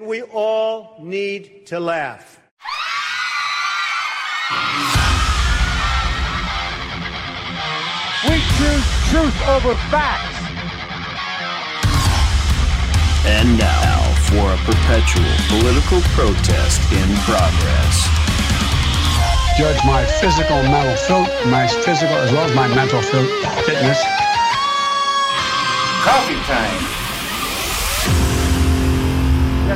We 0.00 0.22
all 0.22 0.96
need 0.98 1.66
to 1.66 1.78
laugh. 1.78 2.40
We 8.24 8.40
choose 8.56 8.86
truth 9.12 9.36
over 9.46 9.74
facts. 9.92 10.40
And 13.26 13.58
now 13.58 14.00
for 14.24 14.48
a 14.48 14.56
perpetual 14.64 15.28
political 15.52 16.00
protest 16.16 16.80
in 16.92 17.08
progress. 17.28 18.08
Judge 19.58 19.84
my 19.84 20.06
physical 20.06 20.62
mental 20.62 20.96
fit, 20.96 21.46
my 21.50 21.66
physical 21.66 22.16
as 22.16 22.32
well 22.32 22.48
as 22.48 22.54
my 22.56 22.68
mental 22.68 23.02
fit, 23.02 23.28
fitness. 23.66 24.02
Coffee 26.02 26.40
time. 26.48 26.99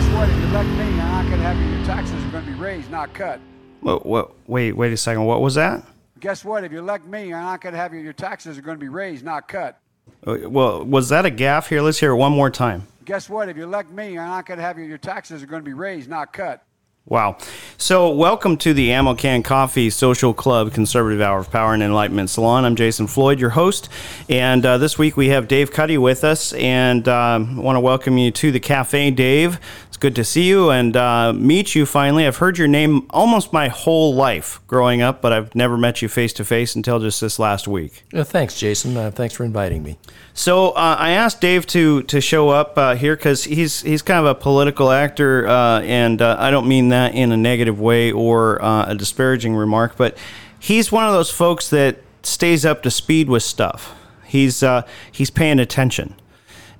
Guess 0.04 0.14
what? 0.14 0.28
If 0.28 0.38
you 0.38 0.46
elect 0.48 0.68
me, 0.68 0.84
you're 0.84 0.96
not 0.96 1.24
going 1.24 1.38
to 1.38 1.42
have 1.42 1.76
your 1.76 1.86
taxes 1.86 2.24
are 2.24 2.30
going 2.30 2.44
to 2.44 2.50
be 2.50 2.58
raised, 2.58 2.90
not 2.90 3.14
cut. 3.14 3.40
What, 3.80 4.04
what, 4.04 4.32
wait, 4.46 4.72
wait 4.72 4.92
a 4.92 4.96
second. 4.96 5.24
What 5.24 5.40
was 5.40 5.54
that? 5.54 5.82
Guess 6.20 6.44
what? 6.44 6.62
If 6.62 6.72
you 6.72 6.78
elect 6.78 7.06
me, 7.06 7.30
not 7.30 7.60
going 7.60 7.72
to 7.72 7.78
have 7.78 7.92
your, 7.92 8.02
your 8.02 8.12
taxes 8.12 8.58
are 8.58 8.62
going 8.62 8.76
to 8.76 8.80
be 8.80 8.88
raised, 8.88 9.24
not 9.24 9.48
cut. 9.48 9.80
Uh, 10.26 10.48
Well, 10.48 10.84
was 10.84 11.08
that 11.08 11.24
a 11.24 11.30
gaff? 11.30 11.68
Here, 11.68 11.80
let's 11.80 11.98
hear 11.98 12.10
it 12.10 12.16
one 12.16 12.32
more 12.32 12.50
time. 12.50 12.86
Guess 13.06 13.30
what? 13.30 13.48
If 13.48 13.56
you 13.56 13.64
elect 13.64 13.90
me, 13.90 14.14
not 14.14 14.44
going 14.46 14.58
to 14.58 14.64
have 14.64 14.76
your, 14.78 14.86
your 14.86 14.98
taxes 14.98 15.42
are 15.42 15.46
going 15.46 15.62
to 15.62 15.66
be 15.66 15.72
raised, 15.74 16.08
not 16.08 16.32
cut. 16.32 16.62
Wow. 17.06 17.36
So, 17.76 18.08
welcome 18.08 18.56
to 18.56 18.72
the 18.72 18.90
Ammo 18.90 19.14
Can 19.14 19.42
Coffee 19.42 19.90
Social 19.90 20.32
Club 20.32 20.72
Conservative 20.72 21.20
Hour 21.20 21.40
of 21.40 21.50
Power 21.50 21.74
and 21.74 21.82
Enlightenment 21.82 22.30
Salon. 22.30 22.64
I'm 22.64 22.76
Jason 22.76 23.08
Floyd, 23.08 23.38
your 23.38 23.50
host. 23.50 23.90
And 24.30 24.64
uh, 24.64 24.78
this 24.78 24.96
week 24.96 25.14
we 25.14 25.28
have 25.28 25.46
Dave 25.46 25.70
Cuddy 25.70 25.98
with 25.98 26.24
us. 26.24 26.54
And 26.54 27.06
I 27.06 27.34
um, 27.34 27.58
want 27.58 27.76
to 27.76 27.80
welcome 27.80 28.16
you 28.16 28.30
to 28.30 28.50
the 28.50 28.58
cafe, 28.58 29.10
Dave. 29.10 29.60
It's 29.88 29.98
good 29.98 30.16
to 30.16 30.24
see 30.24 30.48
you 30.48 30.70
and 30.70 30.96
uh, 30.96 31.34
meet 31.34 31.74
you 31.74 31.84
finally. 31.84 32.26
I've 32.26 32.38
heard 32.38 32.56
your 32.56 32.68
name 32.68 33.06
almost 33.10 33.52
my 33.52 33.68
whole 33.68 34.14
life 34.14 34.62
growing 34.66 35.02
up, 35.02 35.20
but 35.20 35.30
I've 35.30 35.54
never 35.54 35.76
met 35.76 36.00
you 36.00 36.08
face 36.08 36.32
to 36.32 36.44
face 36.44 36.74
until 36.74 37.00
just 37.00 37.20
this 37.20 37.38
last 37.38 37.68
week. 37.68 38.02
Uh, 38.14 38.24
thanks, 38.24 38.58
Jason. 38.58 38.96
Uh, 38.96 39.10
thanks 39.10 39.34
for 39.34 39.44
inviting 39.44 39.82
me. 39.82 39.98
So 40.36 40.70
uh, 40.70 40.96
I 40.98 41.10
asked 41.10 41.40
Dave 41.40 41.64
to 41.68 42.02
to 42.02 42.20
show 42.20 42.48
up 42.48 42.76
uh, 42.76 42.96
here 42.96 43.14
because 43.14 43.44
he's 43.44 43.82
he's 43.82 44.02
kind 44.02 44.18
of 44.18 44.26
a 44.26 44.34
political 44.34 44.90
actor, 44.90 45.46
uh, 45.46 45.80
and 45.82 46.20
uh, 46.20 46.36
I 46.40 46.50
don't 46.50 46.66
mean 46.66 46.88
that 46.88 47.14
in 47.14 47.30
a 47.30 47.36
negative 47.36 47.80
way 47.80 48.10
or 48.10 48.60
uh, 48.60 48.86
a 48.86 48.94
disparaging 48.96 49.54
remark, 49.54 49.96
but 49.96 50.18
he's 50.58 50.90
one 50.90 51.04
of 51.04 51.12
those 51.12 51.30
folks 51.30 51.70
that 51.70 51.98
stays 52.24 52.66
up 52.66 52.82
to 52.82 52.90
speed 52.90 53.28
with 53.28 53.44
stuff. 53.44 53.94
He's 54.24 54.64
uh, 54.64 54.82
he's 55.12 55.30
paying 55.30 55.60
attention, 55.60 56.16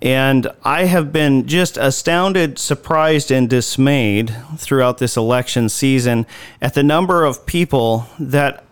and 0.03 0.49
I 0.65 0.87
have 0.87 1.13
been 1.13 1.47
just 1.47 1.77
astounded, 1.77 2.59
surprised, 2.59 3.31
and 3.31 3.49
dismayed 3.49 4.35
throughout 4.57 4.99
this 4.99 5.17
election 5.17 5.69
season 5.69 6.27
at 6.61 6.75
the 6.75 6.83
number 6.83 7.25
of 7.25 7.47
people 7.47 8.09
that 8.19 8.65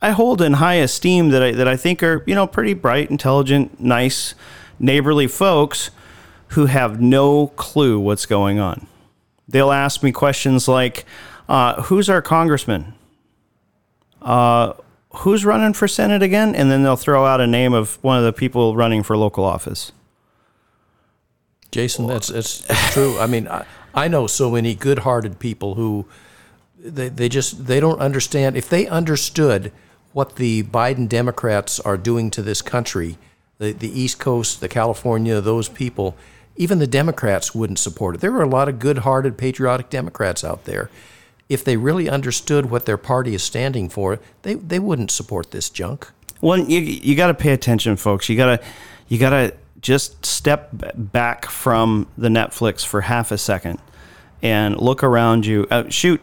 I 0.00 0.10
hold 0.10 0.40
in 0.40 0.54
high 0.54 0.74
esteem 0.74 1.30
that 1.30 1.42
I 1.42 1.52
that 1.52 1.66
I 1.66 1.76
think 1.76 2.02
are 2.02 2.22
you 2.26 2.34
know 2.34 2.46
pretty 2.46 2.74
bright, 2.74 3.10
intelligent, 3.10 3.80
nice, 3.80 4.34
neighborly 4.78 5.26
folks 5.26 5.90
who 6.48 6.66
have 6.66 7.00
no 7.00 7.48
clue 7.48 7.98
what's 7.98 8.24
going 8.24 8.58
on. 8.58 8.86
They'll 9.48 9.72
ask 9.72 10.02
me 10.02 10.12
questions 10.12 10.68
like, 10.68 11.04
uh, 11.48 11.82
"Who's 11.82 12.08
our 12.08 12.22
congressman? 12.22 12.94
Uh, 14.22 14.74
who's 15.10 15.44
running 15.44 15.72
for 15.72 15.88
senate 15.88 16.22
again?" 16.22 16.54
And 16.54 16.70
then 16.70 16.84
they'll 16.84 16.96
throw 16.96 17.26
out 17.26 17.40
a 17.40 17.46
name 17.46 17.72
of 17.72 17.98
one 18.02 18.18
of 18.18 18.24
the 18.24 18.32
people 18.32 18.76
running 18.76 19.02
for 19.02 19.16
local 19.16 19.44
office. 19.44 19.90
Jason, 21.72 22.06
that's 22.06 22.28
that's, 22.28 22.60
that's 22.60 22.92
true. 22.92 23.18
I 23.18 23.26
mean, 23.26 23.48
I, 23.48 23.66
I 23.94 24.06
know 24.06 24.28
so 24.28 24.50
many 24.50 24.76
good-hearted 24.76 25.40
people 25.40 25.74
who 25.74 26.06
they, 26.78 27.08
they 27.08 27.28
just 27.28 27.66
they 27.66 27.80
don't 27.80 28.00
understand. 28.00 28.56
If 28.56 28.68
they 28.68 28.86
understood 28.86 29.72
what 30.12 30.36
the 30.36 30.62
Biden 30.64 31.08
Democrats 31.08 31.80
are 31.80 31.96
doing 31.96 32.30
to 32.32 32.42
this 32.42 32.62
country, 32.62 33.18
the 33.58 33.72
the 33.72 34.00
East 34.00 34.18
Coast, 34.18 34.60
the 34.60 34.68
California, 34.68 35.40
those 35.40 35.68
people, 35.68 36.16
even 36.56 36.78
the 36.78 36.86
Democrats 36.86 37.54
wouldn't 37.54 37.78
support 37.78 38.16
it. 38.16 38.20
There 38.20 38.34
are 38.34 38.42
a 38.42 38.48
lot 38.48 38.68
of 38.68 38.78
good-hearted, 38.78 39.38
patriotic 39.38 39.90
Democrats 39.90 40.44
out 40.44 40.64
there. 40.64 40.90
If 41.48 41.64
they 41.64 41.76
really 41.76 42.10
understood 42.10 42.70
what 42.70 42.84
their 42.84 42.98
party 42.98 43.34
is 43.34 43.42
standing 43.42 43.88
for, 43.88 44.20
they 44.42 44.54
they 44.54 44.78
wouldn't 44.78 45.10
support 45.10 45.50
this 45.50 45.70
junk. 45.70 46.10
Well, 46.40 46.58
you 46.58 46.80
you 46.80 47.16
got 47.16 47.28
to 47.28 47.34
pay 47.34 47.52
attention, 47.52 47.96
folks. 47.96 48.28
You 48.28 48.36
gotta 48.36 48.62
you 49.08 49.18
gotta 49.18 49.54
just 49.80 50.26
step 50.26 50.70
back 50.94 51.46
from 51.46 52.06
the 52.18 52.28
Netflix 52.28 52.84
for 52.84 53.02
half 53.02 53.30
a 53.30 53.38
second 53.38 53.78
and 54.42 54.76
look 54.76 55.02
around 55.02 55.46
you. 55.46 55.66
Uh, 55.70 55.88
shoot, 55.88 56.20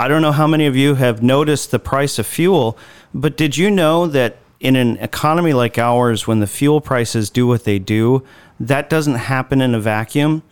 I 0.00 0.08
don't 0.08 0.22
know 0.22 0.32
how 0.32 0.46
many 0.46 0.64
of 0.64 0.74
you 0.76 0.94
have 0.94 1.22
noticed 1.22 1.70
the 1.70 1.78
price 1.78 2.18
of 2.18 2.26
fuel, 2.26 2.78
but 3.12 3.36
did 3.36 3.58
you 3.58 3.70
know 3.70 4.06
that 4.06 4.38
in 4.58 4.74
an 4.74 4.96
economy 4.96 5.52
like 5.52 5.76
ours, 5.76 6.26
when 6.26 6.40
the 6.40 6.46
fuel 6.46 6.80
prices 6.80 7.28
do 7.28 7.46
what 7.46 7.64
they 7.64 7.78
do, 7.78 8.24
that 8.58 8.88
doesn't 8.88 9.16
happen 9.16 9.60
in 9.60 9.74
a 9.74 9.78
vacuum? 9.78 10.42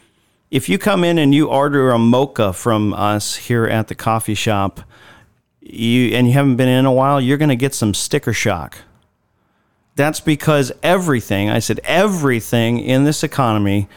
If 0.50 0.69
you 0.69 0.76
come 0.76 1.03
in 1.03 1.16
and 1.16 1.34
you 1.34 1.48
order 1.48 1.88
a 1.88 1.98
mocha 1.98 2.53
from 2.53 2.92
us 2.92 3.37
here 3.37 3.64
at 3.64 3.88
the 3.88 3.94
coffee 3.94 4.34
shop, 4.34 4.82
you 5.62 6.14
and 6.14 6.26
you 6.26 6.34
haven't 6.34 6.56
been 6.56 6.69
in 6.69 6.84
a 6.84 6.92
while, 6.92 7.19
you're 7.19 7.38
going 7.38 7.48
to 7.48 7.56
get 7.56 7.75
some 7.75 7.94
sticker 7.94 8.34
shock. 8.34 8.76
That's 9.97 10.20
because 10.20 10.72
everything, 10.82 11.48
I 11.48 11.60
said 11.60 11.81
everything 11.84 12.81
in 12.81 13.04
this 13.04 13.25
economy 13.25 13.88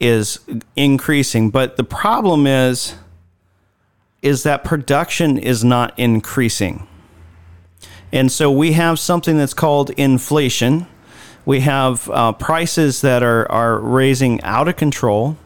is 0.00 0.40
increasing, 0.74 1.50
but 1.50 1.76
the 1.76 1.84
problem 1.84 2.48
is 2.48 2.96
is 4.22 4.42
that 4.42 4.64
production 4.64 5.38
is 5.38 5.62
not 5.64 5.96
increasing. 5.98 6.86
And 8.12 8.32
so 8.32 8.50
we 8.50 8.72
have 8.72 8.98
something 8.98 9.36
that's 9.36 9.54
called 9.54 9.90
inflation. 9.90 10.86
We 11.44 11.60
have 11.60 12.08
uh, 12.10 12.32
prices 12.32 13.00
that 13.02 13.22
are, 13.22 13.50
are 13.50 13.78
raising 13.78 14.40
out 14.42 14.68
of 14.68 14.76
control. 14.76 15.36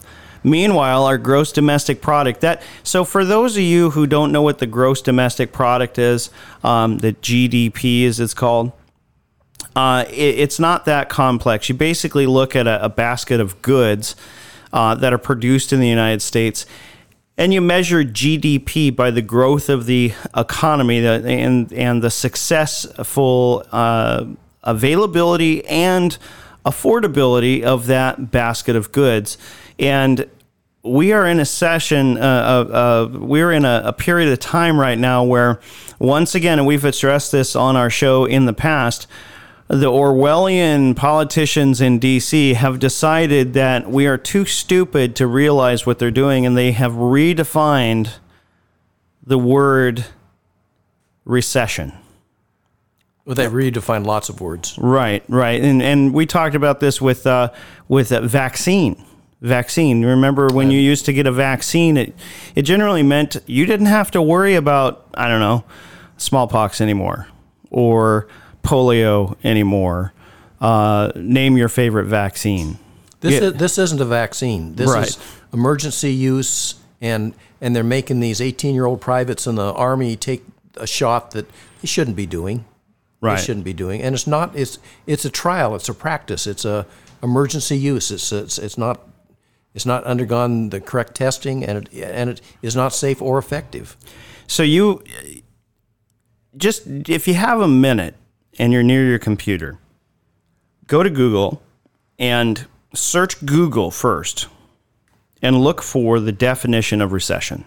Meanwhile, 0.43 1.05
our 1.05 1.17
gross 1.17 1.51
domestic 1.51 2.01
product 2.01 2.41
that 2.41 2.61
so 2.83 3.05
for 3.05 3.23
those 3.23 3.55
of 3.55 3.63
you 3.63 3.91
who 3.91 4.05
don't 4.05 4.31
know 4.31 4.41
what 4.41 4.59
the 4.59 4.67
gross 4.67 5.01
domestic 5.01 5.53
product 5.53 5.97
is, 5.97 6.29
um, 6.63 6.97
the 6.97 7.13
GDP 7.13 8.05
as 8.05 8.19
it's 8.19 8.33
called, 8.33 8.73
uh, 9.75 10.05
it, 10.09 10.39
it's 10.39 10.59
not 10.59 10.85
that 10.85 11.09
complex. 11.09 11.69
You 11.69 11.75
basically 11.75 12.25
look 12.25 12.55
at 12.55 12.67
a, 12.67 12.85
a 12.85 12.89
basket 12.89 13.39
of 13.39 13.61
goods 13.61 14.15
uh, 14.73 14.95
that 14.95 15.13
are 15.13 15.17
produced 15.17 15.71
in 15.71 15.79
the 15.79 15.87
United 15.87 16.21
States, 16.21 16.65
and 17.37 17.53
you 17.53 17.61
measure 17.61 18.03
GDP 18.03 18.95
by 18.95 19.11
the 19.11 19.21
growth 19.21 19.69
of 19.69 19.85
the 19.85 20.13
economy 20.35 21.05
and 21.05 21.71
and 21.73 22.01
the 22.01 22.11
successful 22.11 23.65
uh, 23.71 24.25
availability 24.63 25.65
and 25.65 26.17
affordability 26.65 27.63
of 27.63 27.87
that 27.87 28.31
basket 28.31 28.75
of 28.75 28.91
goods. 28.91 29.37
And 29.79 30.29
we 30.83 31.13
are 31.13 31.25
in 31.25 31.39
a 31.39 31.45
session, 31.45 32.17
uh, 32.17 32.21
uh, 32.21 33.09
we're 33.11 33.51
in 33.51 33.63
a, 33.63 33.83
a 33.85 33.93
period 33.93 34.31
of 34.31 34.39
time 34.39 34.77
right 34.77 34.97
now 34.97 35.23
where, 35.23 35.59
once 35.97 36.35
again, 36.35 36.59
and 36.59 36.67
we've 36.67 36.83
addressed 36.83 37.31
this 37.31 37.55
on 37.55 37.75
our 37.77 37.89
show 37.89 38.25
in 38.25 38.45
the 38.45 38.53
past, 38.53 39.07
the 39.73 39.89
Orwellian 39.91 40.95
politicians 40.95 41.81
in 41.81 41.99
DC 41.99 42.53
have 42.53 42.79
decided 42.79 43.53
that 43.53 43.89
we 43.89 44.05
are 44.05 44.17
too 44.17 44.45
stupid 44.45 45.15
to 45.15 45.25
realize 45.25 45.85
what 45.85 45.99
they're 45.99 46.11
doing, 46.11 46.45
and 46.45 46.55
they 46.55 46.73
have 46.73 46.93
redefined 46.93 48.13
the 49.25 49.39
word 49.39 50.05
recession. 51.25 51.93
Well, 53.25 53.35
they 53.35 53.47
redefine 53.47 54.05
lots 54.05 54.29
of 54.29 54.41
words. 54.41 54.77
Right, 54.77 55.23
right, 55.27 55.61
and 55.61 55.81
and 55.81 56.13
we 56.13 56.25
talked 56.25 56.55
about 56.55 56.79
this 56.79 57.01
with 57.01 57.25
uh, 57.25 57.51
with 57.87 58.11
a 58.11 58.21
vaccine. 58.21 59.03
Vaccine. 59.41 60.05
Remember 60.05 60.47
when 60.47 60.71
you 60.71 60.79
used 60.79 61.05
to 61.05 61.13
get 61.13 61.25
a 61.25 61.31
vaccine? 61.31 61.97
It 61.97 62.15
it 62.55 62.61
generally 62.61 63.03
meant 63.03 63.37
you 63.45 63.65
didn't 63.65 63.87
have 63.87 64.11
to 64.11 64.21
worry 64.21 64.55
about 64.55 65.07
I 65.15 65.27
don't 65.27 65.39
know 65.39 65.63
smallpox 66.17 66.79
anymore 66.79 67.27
or 67.71 68.27
polio 68.63 69.35
anymore. 69.43 70.13
Uh, 70.61 71.11
name 71.15 71.57
your 71.57 71.69
favorite 71.69 72.05
vaccine. 72.05 72.77
This 73.19 73.33
Yeah. 73.33 73.47
is, 73.49 73.53
this 73.55 73.77
isn't 73.77 73.99
a 74.01 74.05
vaccine. 74.05 74.75
This 74.75 74.89
Right. 74.89 75.07
is 75.07 75.17
emergency 75.53 76.13
use, 76.13 76.75
and 77.01 77.33
and 77.61 77.73
they're 77.75 77.83
making 77.83 78.19
these 78.19 78.41
18 78.41 78.73
year 78.75 78.85
old 78.85 78.99
privates 78.99 79.47
in 79.47 79.55
the 79.55 79.71
army 79.73 80.15
take 80.17 80.43
a 80.75 80.87
shot 80.87 81.31
that 81.31 81.47
they 81.81 81.87
shouldn't 81.87 82.17
be 82.17 82.25
doing. 82.25 82.65
Right. 83.21 83.37
They 83.37 83.43
shouldn't 83.45 83.63
be 83.63 83.73
doing, 83.73 84.01
and 84.01 84.13
it's 84.15 84.27
not. 84.27 84.51
It's 84.55 84.79
it's 85.07 85.23
a 85.25 85.29
trial. 85.29 85.75
It's 85.75 85.87
a 85.87 85.93
practice. 85.93 86.45
It's 86.47 86.65
a 86.65 86.85
emergency 87.21 87.77
use. 87.77 88.11
It's 88.11 88.31
it's, 88.31 88.57
it's 88.57 88.77
not. 88.77 88.99
It's 89.73 89.85
not 89.85 90.03
undergone 90.03 90.69
the 90.69 90.79
correct 90.81 91.15
testing, 91.15 91.63
and 91.63 91.87
it 91.87 92.03
and 92.03 92.29
it 92.29 92.41
is 92.61 92.75
not 92.75 92.93
safe 92.93 93.21
or 93.21 93.37
effective. 93.37 93.95
So 94.47 94.61
you 94.63 95.01
just 96.57 96.83
if 96.87 97.27
you 97.27 97.33
have 97.33 97.59
a 97.61 97.67
minute 97.67 98.15
and 98.59 98.71
you're 98.73 98.83
near 98.83 99.05
your 99.05 99.19
computer, 99.19 99.77
go 100.87 101.03
to 101.03 101.09
Google 101.09 101.61
and 102.19 102.65
search 102.93 103.45
Google 103.45 103.91
first. 103.91 104.47
and 105.41 105.61
look 105.61 105.81
for 105.81 106.21
the 106.21 106.31
definition 106.31 107.01
of 107.01 107.11
recession. 107.11 107.65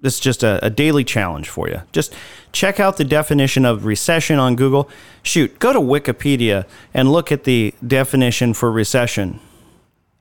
This 0.00 0.14
is 0.14 0.20
just 0.20 0.42
a, 0.42 0.58
a, 0.64 0.68
daily 0.68 1.04
challenge 1.04 1.48
for 1.48 1.68
you. 1.68 1.82
Just 1.92 2.12
check 2.50 2.80
out 2.80 2.96
the 2.96 3.04
definition 3.04 3.64
of 3.64 3.84
recession 3.84 4.40
on 4.40 4.56
Google. 4.56 4.90
Shoot, 5.22 5.60
go 5.60 5.72
to 5.72 5.78
Wikipedia 5.78 6.66
and 6.92 7.12
look 7.12 7.30
at 7.30 7.44
the 7.44 7.72
definition 7.86 8.52
for 8.52 8.72
recession. 8.72 9.38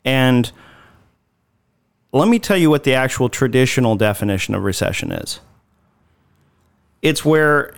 And 0.06 0.52
let 2.12 2.28
me 2.28 2.38
tell 2.38 2.58
you 2.58 2.70
what 2.70 2.84
the 2.84 2.94
actual 2.94 3.28
traditional 3.28 3.96
definition 3.96 4.54
of 4.54 4.64
recession 4.64 5.12
is 5.12 5.40
it's 7.04 7.24
where 7.25 7.75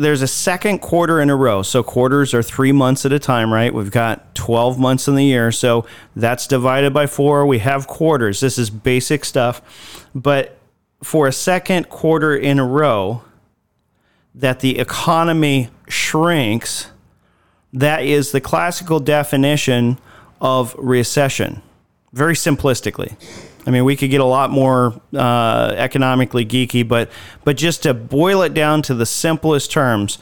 there's 0.00 0.22
a 0.22 0.26
second 0.26 0.78
quarter 0.78 1.20
in 1.20 1.30
a 1.30 1.36
row. 1.36 1.62
So 1.62 1.82
quarters 1.82 2.32
are 2.34 2.42
three 2.42 2.72
months 2.72 3.04
at 3.04 3.12
a 3.12 3.18
time, 3.18 3.52
right? 3.52 3.72
We've 3.72 3.90
got 3.90 4.34
12 4.34 4.78
months 4.78 5.06
in 5.08 5.14
the 5.14 5.24
year. 5.24 5.52
So 5.52 5.86
that's 6.16 6.46
divided 6.46 6.92
by 6.92 7.06
four. 7.06 7.46
We 7.46 7.58
have 7.58 7.86
quarters. 7.86 8.40
This 8.40 8.58
is 8.58 8.70
basic 8.70 9.24
stuff. 9.24 10.08
But 10.14 10.58
for 11.02 11.26
a 11.26 11.32
second 11.32 11.88
quarter 11.88 12.34
in 12.34 12.58
a 12.58 12.66
row 12.66 13.22
that 14.34 14.60
the 14.60 14.78
economy 14.78 15.68
shrinks, 15.88 16.90
that 17.72 18.02
is 18.02 18.32
the 18.32 18.40
classical 18.40 19.00
definition 19.00 19.98
of 20.40 20.74
recession, 20.78 21.62
very 22.12 22.34
simplistically. 22.34 23.16
I 23.66 23.70
mean, 23.70 23.84
we 23.84 23.94
could 23.96 24.10
get 24.10 24.20
a 24.20 24.26
lot 24.26 24.50
more 24.50 25.00
uh, 25.14 25.74
economically 25.76 26.46
geeky, 26.46 26.86
but 26.86 27.10
but 27.44 27.56
just 27.56 27.82
to 27.82 27.94
boil 27.94 28.42
it 28.42 28.54
down 28.54 28.82
to 28.82 28.94
the 28.94 29.06
simplest 29.06 29.70
terms, 29.70 30.18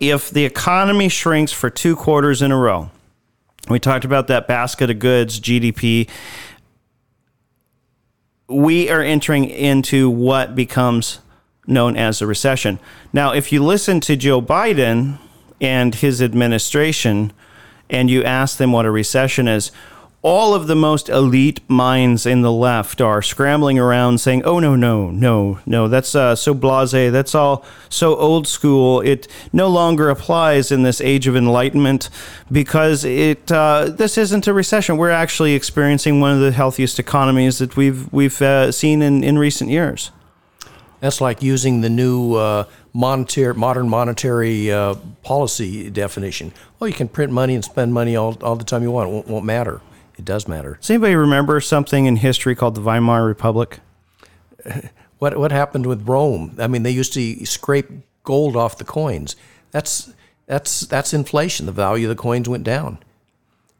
if 0.00 0.30
the 0.30 0.44
economy 0.44 1.08
shrinks 1.08 1.52
for 1.52 1.70
two 1.70 1.94
quarters 1.96 2.40
in 2.40 2.50
a 2.50 2.56
row, 2.56 2.90
we 3.68 3.78
talked 3.78 4.04
about 4.04 4.26
that 4.28 4.48
basket 4.48 4.90
of 4.90 4.98
goods, 4.98 5.38
GDP 5.38 6.08
we 8.52 8.90
are 8.90 9.00
entering 9.00 9.44
into 9.46 10.10
what 10.10 10.54
becomes 10.54 11.20
known 11.66 11.96
as 11.96 12.20
a 12.20 12.26
recession. 12.26 12.78
Now, 13.12 13.32
if 13.32 13.52
you 13.52 13.62
listen 13.62 14.00
to 14.00 14.16
Joe 14.16 14.42
Biden 14.42 15.18
and 15.60 15.94
his 15.94 16.20
administration 16.20 17.32
and 17.88 18.10
you 18.10 18.22
ask 18.24 18.58
them 18.58 18.72
what 18.72 18.84
a 18.84 18.90
recession 18.90 19.48
is, 19.48 19.70
all 20.22 20.54
of 20.54 20.68
the 20.68 20.76
most 20.76 21.08
elite 21.08 21.60
minds 21.68 22.26
in 22.26 22.42
the 22.42 22.52
left 22.52 23.00
are 23.00 23.20
scrambling 23.20 23.76
around 23.76 24.18
saying, 24.18 24.44
"Oh 24.44 24.60
no, 24.60 24.76
no, 24.76 25.10
no, 25.10 25.58
no, 25.66 25.88
that's 25.88 26.14
uh, 26.14 26.36
so 26.36 26.54
blasé. 26.54 27.10
That's 27.10 27.34
all 27.34 27.64
so 27.88 28.14
old 28.16 28.46
school. 28.46 29.00
It 29.00 29.26
no 29.52 29.68
longer 29.68 30.08
applies 30.08 30.70
in 30.70 30.84
this 30.84 31.00
age 31.00 31.26
of 31.26 31.34
enlightenment 31.36 32.08
because 32.50 33.04
it 33.04 33.50
uh, 33.50 33.86
this 33.90 34.16
isn't 34.16 34.46
a 34.46 34.52
recession. 34.54 34.96
We're 34.96 35.10
actually 35.10 35.54
experiencing 35.54 36.20
one 36.20 36.32
of 36.32 36.40
the 36.40 36.52
healthiest 36.52 37.00
economies 37.00 37.58
that 37.58 37.76
we've 37.76 38.10
we've 38.12 38.40
uh, 38.40 38.70
seen 38.70 39.02
in 39.02 39.24
in 39.24 39.38
recent 39.38 39.70
years." 39.70 40.12
That's 41.00 41.20
like 41.20 41.42
using 41.42 41.80
the 41.80 41.90
new 41.90 42.34
uh, 42.34 42.66
monetary, 42.92 43.54
modern 43.54 43.88
monetary 43.88 44.70
uh, 44.70 44.94
policy 45.24 45.90
definition. 45.90 46.52
Well, 46.78 46.86
you 46.86 46.94
can 46.94 47.08
print 47.08 47.32
money 47.32 47.56
and 47.56 47.64
spend 47.64 47.92
money 47.92 48.14
all, 48.14 48.38
all 48.40 48.54
the 48.54 48.62
time 48.62 48.84
you 48.84 48.92
want. 48.92 49.08
It 49.08 49.12
won't, 49.12 49.26
won't 49.26 49.44
matter 49.44 49.80
it 50.18 50.24
does 50.24 50.48
matter. 50.48 50.76
Does 50.80 50.90
anybody 50.90 51.14
remember 51.14 51.60
something 51.60 52.06
in 52.06 52.16
history 52.16 52.54
called 52.54 52.74
the 52.74 52.80
Weimar 52.80 53.26
Republic? 53.26 53.80
What 55.22 55.38
what 55.38 55.52
happened 55.52 55.86
with 55.86 56.08
Rome? 56.08 56.56
I 56.58 56.66
mean, 56.66 56.82
they 56.82 56.90
used 56.90 57.12
to 57.12 57.46
scrape 57.46 57.88
gold 58.24 58.56
off 58.56 58.76
the 58.76 58.84
coins. 58.84 59.36
That's 59.70 60.12
that's 60.46 60.80
that's 60.80 61.14
inflation. 61.14 61.66
The 61.66 61.70
value 61.70 62.10
of 62.10 62.16
the 62.16 62.20
coins 62.20 62.48
went 62.48 62.64
down. 62.64 62.98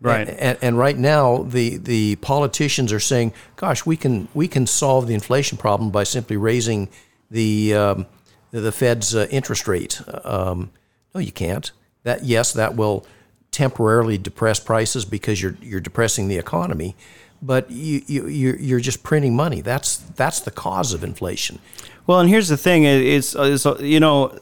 Right. 0.01 0.29
And, 0.29 0.39
and, 0.39 0.59
and, 0.63 0.79
right 0.79 0.97
now, 0.97 1.39
the, 1.43 1.79
the 1.79 2.15
politicians 2.17 2.93
are 2.93 3.01
saying, 3.01 3.33
"Gosh, 3.57 3.85
we 3.85 3.97
can 3.97 4.29
we 4.35 4.47
can 4.47 4.69
solve 4.69 5.09
the 5.09 5.15
inflation 5.15 5.59
problem 5.59 5.91
by 5.91 6.05
simply 6.05 6.37
raising 6.37 6.89
the 7.29 7.75
um, 7.75 8.07
the 8.53 8.71
Fed's 8.71 9.13
uh, 9.13 9.27
interest 9.33 9.67
rate." 9.67 10.01
Um, 10.23 10.71
no, 11.13 11.21
you 11.21 11.33
can't. 11.33 11.73
That 12.05 12.25
yes, 12.25 12.53
that 12.53 12.77
will 12.77 13.05
temporarily 13.53 14.19
depress 14.19 14.59
prices 14.59 15.05
because 15.05 15.41
you're 15.41 15.57
you're 15.63 15.81
depressing 15.81 16.27
the 16.27 16.39
economy, 16.39 16.97
but 17.41 17.71
you, 17.71 18.03
you 18.09 18.57
you're 18.59 18.81
just 18.81 19.05
printing 19.05 19.37
money. 19.37 19.61
That's 19.61 19.97
that's 19.97 20.41
the 20.41 20.51
cause 20.51 20.93
of 20.93 21.05
inflation. 21.05 21.61
Well, 22.07 22.19
and 22.19 22.29
here's 22.29 22.49
the 22.49 22.57
thing: 22.57 22.85
it's, 22.85 23.37
it's 23.39 23.65
you 23.81 24.01
know, 24.01 24.37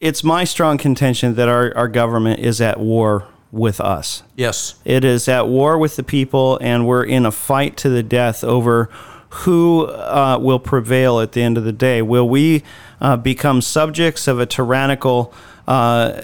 it's 0.00 0.22
my 0.22 0.44
strong 0.44 0.76
contention 0.76 1.34
that 1.36 1.48
our 1.48 1.74
our 1.74 1.88
government 1.88 2.40
is 2.40 2.60
at 2.60 2.78
war 2.78 3.26
with 3.50 3.80
us. 3.80 4.22
Yes, 4.36 4.74
it 4.84 5.04
is 5.04 5.28
at 5.28 5.48
war 5.48 5.78
with 5.78 5.96
the 5.96 6.02
people, 6.02 6.58
and 6.60 6.86
we're 6.86 7.04
in 7.04 7.24
a 7.24 7.32
fight 7.32 7.76
to 7.78 7.88
the 7.88 8.02
death 8.02 8.44
over 8.44 8.90
who 9.30 9.86
uh, 9.86 10.38
will 10.38 10.58
prevail 10.58 11.18
at 11.20 11.32
the 11.32 11.42
end 11.42 11.56
of 11.56 11.64
the 11.64 11.72
day. 11.72 12.02
Will 12.02 12.28
we 12.28 12.62
uh, 13.00 13.16
become 13.16 13.62
subjects 13.62 14.28
of 14.28 14.38
a 14.38 14.44
tyrannical, 14.44 15.32
uh, 15.66 16.20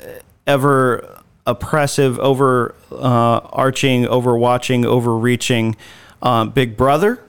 ever 0.46 1.17
oppressive, 1.48 2.18
over 2.20 2.74
uh, 2.92 3.40
arching, 3.52 4.04
overwatching, 4.04 4.84
overreaching 4.84 5.76
uh, 6.22 6.44
Big 6.44 6.76
Brother, 6.76 7.22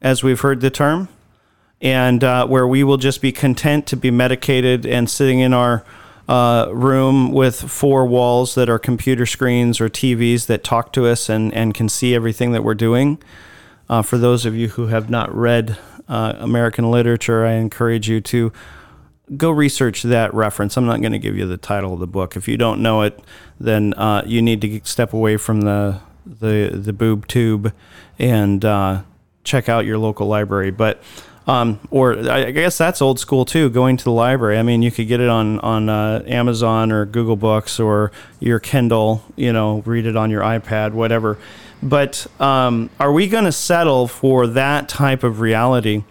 as 0.00 0.22
we've 0.22 0.40
heard 0.40 0.60
the 0.60 0.70
term, 0.70 1.08
and 1.80 2.22
uh, 2.22 2.46
where 2.46 2.66
we 2.66 2.84
will 2.84 2.96
just 2.96 3.20
be 3.20 3.32
content 3.32 3.86
to 3.88 3.96
be 3.96 4.10
medicated 4.10 4.86
and 4.86 5.10
sitting 5.10 5.40
in 5.40 5.52
our 5.52 5.84
uh, 6.28 6.68
room 6.72 7.32
with 7.32 7.58
four 7.70 8.06
walls 8.06 8.54
that 8.54 8.68
are 8.68 8.78
computer 8.78 9.26
screens 9.26 9.80
or 9.80 9.88
TVs 9.88 10.46
that 10.46 10.62
talk 10.62 10.92
to 10.92 11.06
us 11.06 11.28
and, 11.28 11.52
and 11.54 11.74
can 11.74 11.88
see 11.88 12.14
everything 12.14 12.52
that 12.52 12.62
we're 12.62 12.74
doing. 12.74 13.18
Uh, 13.88 14.02
for 14.02 14.18
those 14.18 14.44
of 14.44 14.54
you 14.54 14.68
who 14.68 14.88
have 14.88 15.08
not 15.08 15.34
read 15.34 15.78
uh, 16.06 16.34
American 16.38 16.90
literature, 16.90 17.44
I 17.44 17.52
encourage 17.52 18.08
you 18.08 18.20
to 18.20 18.52
go 19.36 19.50
research 19.50 20.02
that 20.02 20.32
reference. 20.34 20.76
I'm 20.76 20.86
not 20.86 21.00
going 21.00 21.12
to 21.12 21.18
give 21.18 21.36
you 21.36 21.46
the 21.46 21.56
title 21.56 21.94
of 21.94 22.00
the 22.00 22.06
book. 22.06 22.36
If 22.36 22.48
you 22.48 22.56
don't 22.56 22.80
know 22.82 23.02
it, 23.02 23.18
then 23.60 23.94
uh, 23.94 24.22
you 24.26 24.42
need 24.42 24.60
to 24.62 24.80
step 24.84 25.12
away 25.12 25.36
from 25.36 25.62
the 25.62 26.00
the 26.26 26.70
the 26.74 26.92
boob 26.92 27.26
tube 27.26 27.72
and 28.18 28.64
uh, 28.64 29.02
check 29.44 29.68
out 29.68 29.86
your 29.86 29.98
local 29.98 30.26
library. 30.26 30.70
But 30.70 31.02
um, 31.46 31.80
or 31.90 32.30
I 32.30 32.50
guess 32.50 32.76
that's 32.76 33.00
old 33.00 33.18
school 33.18 33.44
too. 33.44 33.70
Going 33.70 33.96
to 33.96 34.04
the 34.04 34.12
library. 34.12 34.58
I 34.58 34.62
mean, 34.62 34.82
you 34.82 34.90
could 34.90 35.08
get 35.08 35.20
it 35.20 35.28
on 35.28 35.58
on 35.60 35.88
uh, 35.88 36.22
Amazon 36.26 36.92
or 36.92 37.06
Google 37.06 37.36
Books 37.36 37.80
or 37.80 38.12
your 38.38 38.58
Kindle. 38.58 39.22
You 39.36 39.52
know, 39.52 39.82
read 39.86 40.06
it 40.06 40.16
on 40.16 40.30
your 40.30 40.42
iPad, 40.42 40.92
whatever. 40.92 41.38
But 41.82 42.26
um, 42.40 42.90
are 42.98 43.12
we 43.12 43.28
going 43.28 43.44
to 43.44 43.52
settle 43.52 44.08
for 44.08 44.46
that 44.48 44.88
type 44.88 45.22
of 45.22 45.40
reality? 45.40 46.04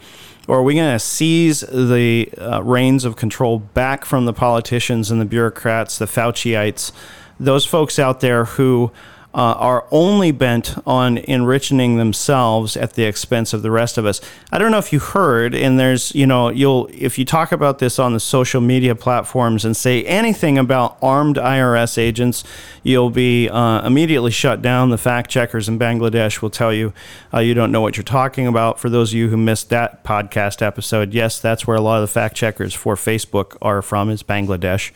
Or 0.47 0.59
are 0.59 0.63
we 0.63 0.75
going 0.75 0.93
to 0.93 0.99
seize 0.99 1.59
the 1.59 2.29
uh, 2.37 2.63
reins 2.63 3.03
of 3.03 3.17
control 3.17 3.59
back 3.59 4.05
from 4.05 4.25
the 4.25 4.33
politicians 4.33 5.11
and 5.11 5.19
the 5.19 5.25
bureaucrats, 5.25 5.97
the 5.97 6.05
Fauciites, 6.05 6.93
those 7.39 7.65
folks 7.65 7.99
out 7.99 8.21
there 8.21 8.45
who 8.45 8.91
uh, 9.37 9.53
are 9.59 9.85
only 9.91 10.31
bent 10.31 10.75
on 10.87 11.19
enriching 11.19 11.97
themselves 11.97 12.75
at 12.75 12.93
the 12.93 13.03
expense 13.03 13.53
of 13.53 13.61
the 13.61 13.69
rest 13.69 13.99
of 13.99 14.05
us. 14.05 14.19
I 14.51 14.57
don't 14.57 14.71
know 14.71 14.79
if 14.79 14.91
you 14.91 14.97
heard, 14.97 15.53
and 15.53 15.79
there's, 15.79 16.13
you 16.15 16.25
know, 16.25 16.49
you'll, 16.49 16.89
if 16.91 17.19
you 17.19 17.25
talk 17.25 17.51
about 17.51 17.77
this 17.77 17.99
on 17.99 18.13
the 18.13 18.19
social 18.19 18.61
media 18.61 18.95
platforms 18.95 19.63
and 19.63 19.77
say 19.77 20.03
anything 20.05 20.57
about 20.57 20.97
armed 21.03 21.35
IRS 21.35 21.99
agents, 21.99 22.43
you'll 22.81 23.11
be 23.11 23.47
uh, 23.47 23.85
immediately 23.85 24.31
shut 24.31 24.63
down. 24.63 24.89
The 24.89 24.97
fact 24.97 25.29
checkers 25.29 25.69
in 25.69 25.77
Bangladesh 25.77 26.41
will 26.41 26.49
tell 26.49 26.73
you 26.73 26.91
uh, 27.31 27.37
you 27.37 27.53
don't 27.53 27.71
know 27.71 27.81
what 27.81 27.95
you're 27.95 28.03
talking 28.03 28.47
about. 28.47 28.79
For 28.79 28.89
those 28.89 29.11
of 29.11 29.19
you 29.19 29.29
who 29.29 29.37
missed 29.37 29.69
that 29.69 30.03
podcast 30.03 30.65
episode, 30.65 31.13
yes, 31.13 31.39
that's 31.39 31.67
where 31.67 31.77
a 31.77 31.81
lot 31.81 31.97
of 31.97 32.09
the 32.09 32.11
fact 32.11 32.35
checkers 32.35 32.73
for 32.73 32.95
Facebook 32.95 33.55
are 33.61 33.83
from, 33.83 34.09
is 34.09 34.23
Bangladesh. 34.23 34.91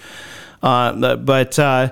Uh, 0.64 1.16
but, 1.16 1.60
uh, 1.60 1.92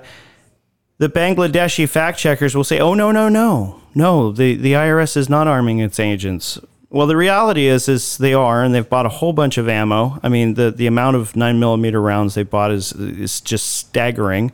the 0.99 1.09
Bangladeshi 1.09 1.87
fact 1.87 2.19
checkers 2.19 2.55
will 2.55 2.65
say, 2.65 2.79
oh, 2.79 2.93
no, 2.93 3.11
no, 3.11 3.29
no, 3.29 3.81
no, 3.95 4.31
the, 4.31 4.55
the 4.55 4.73
IRS 4.73 5.15
is 5.17 5.29
not 5.29 5.47
arming 5.47 5.79
its 5.79 5.99
agents. 5.99 6.59
Well, 6.91 7.07
the 7.07 7.15
reality 7.15 7.67
is, 7.67 7.87
is 7.87 8.17
they 8.17 8.33
are, 8.33 8.63
and 8.63 8.75
they've 8.75 8.87
bought 8.87 9.05
a 9.05 9.09
whole 9.09 9.31
bunch 9.31 9.57
of 9.57 9.69
ammo. 9.69 10.19
I 10.21 10.29
mean, 10.29 10.55
the, 10.55 10.71
the 10.71 10.87
amount 10.87 11.15
of 11.15 11.35
nine 11.35 11.57
millimeter 11.59 12.01
rounds 12.01 12.35
they 12.35 12.43
bought 12.43 12.71
is 12.71 12.91
is 12.93 13.39
just 13.41 13.77
staggering. 13.77 14.51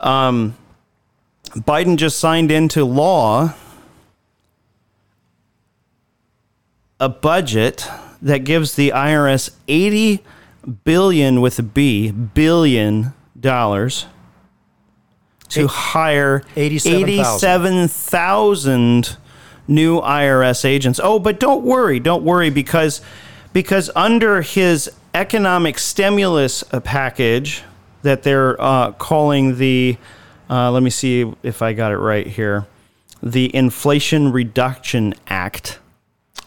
Um, 0.00 0.56
Biden 1.50 1.96
just 1.96 2.18
signed 2.18 2.50
into 2.50 2.84
law 2.84 3.54
a 6.98 7.08
budget 7.08 7.88
that 8.20 8.38
gives 8.38 8.74
the 8.74 8.90
IRS 8.90 9.54
eighty 9.68 10.24
billion 10.84 11.40
with 11.40 11.60
a 11.60 11.62
B 11.62 12.10
billion 12.10 13.14
dollars 13.38 14.06
to 15.50 15.66
hire 15.68 16.42
87,000 16.56 19.16
new 19.68 20.00
IRS 20.00 20.64
agents. 20.64 21.00
Oh, 21.02 21.18
but 21.18 21.38
don't 21.40 21.62
worry, 21.64 22.00
don't 22.00 22.24
worry 22.24 22.50
because 22.50 23.00
because 23.52 23.90
under 23.96 24.42
his 24.42 24.90
economic 25.14 25.78
stimulus 25.78 26.62
uh, 26.72 26.80
package 26.80 27.62
that 28.02 28.22
they're 28.22 28.60
uh, 28.60 28.92
calling 28.92 29.58
the 29.58 29.96
uh, 30.48 30.70
let 30.70 30.82
me 30.82 30.90
see 30.90 31.32
if 31.42 31.62
I 31.62 31.72
got 31.72 31.92
it 31.92 31.98
right 31.98 32.26
here. 32.26 32.66
the 33.22 33.54
Inflation 33.54 34.32
Reduction 34.32 35.14
Act. 35.28 35.78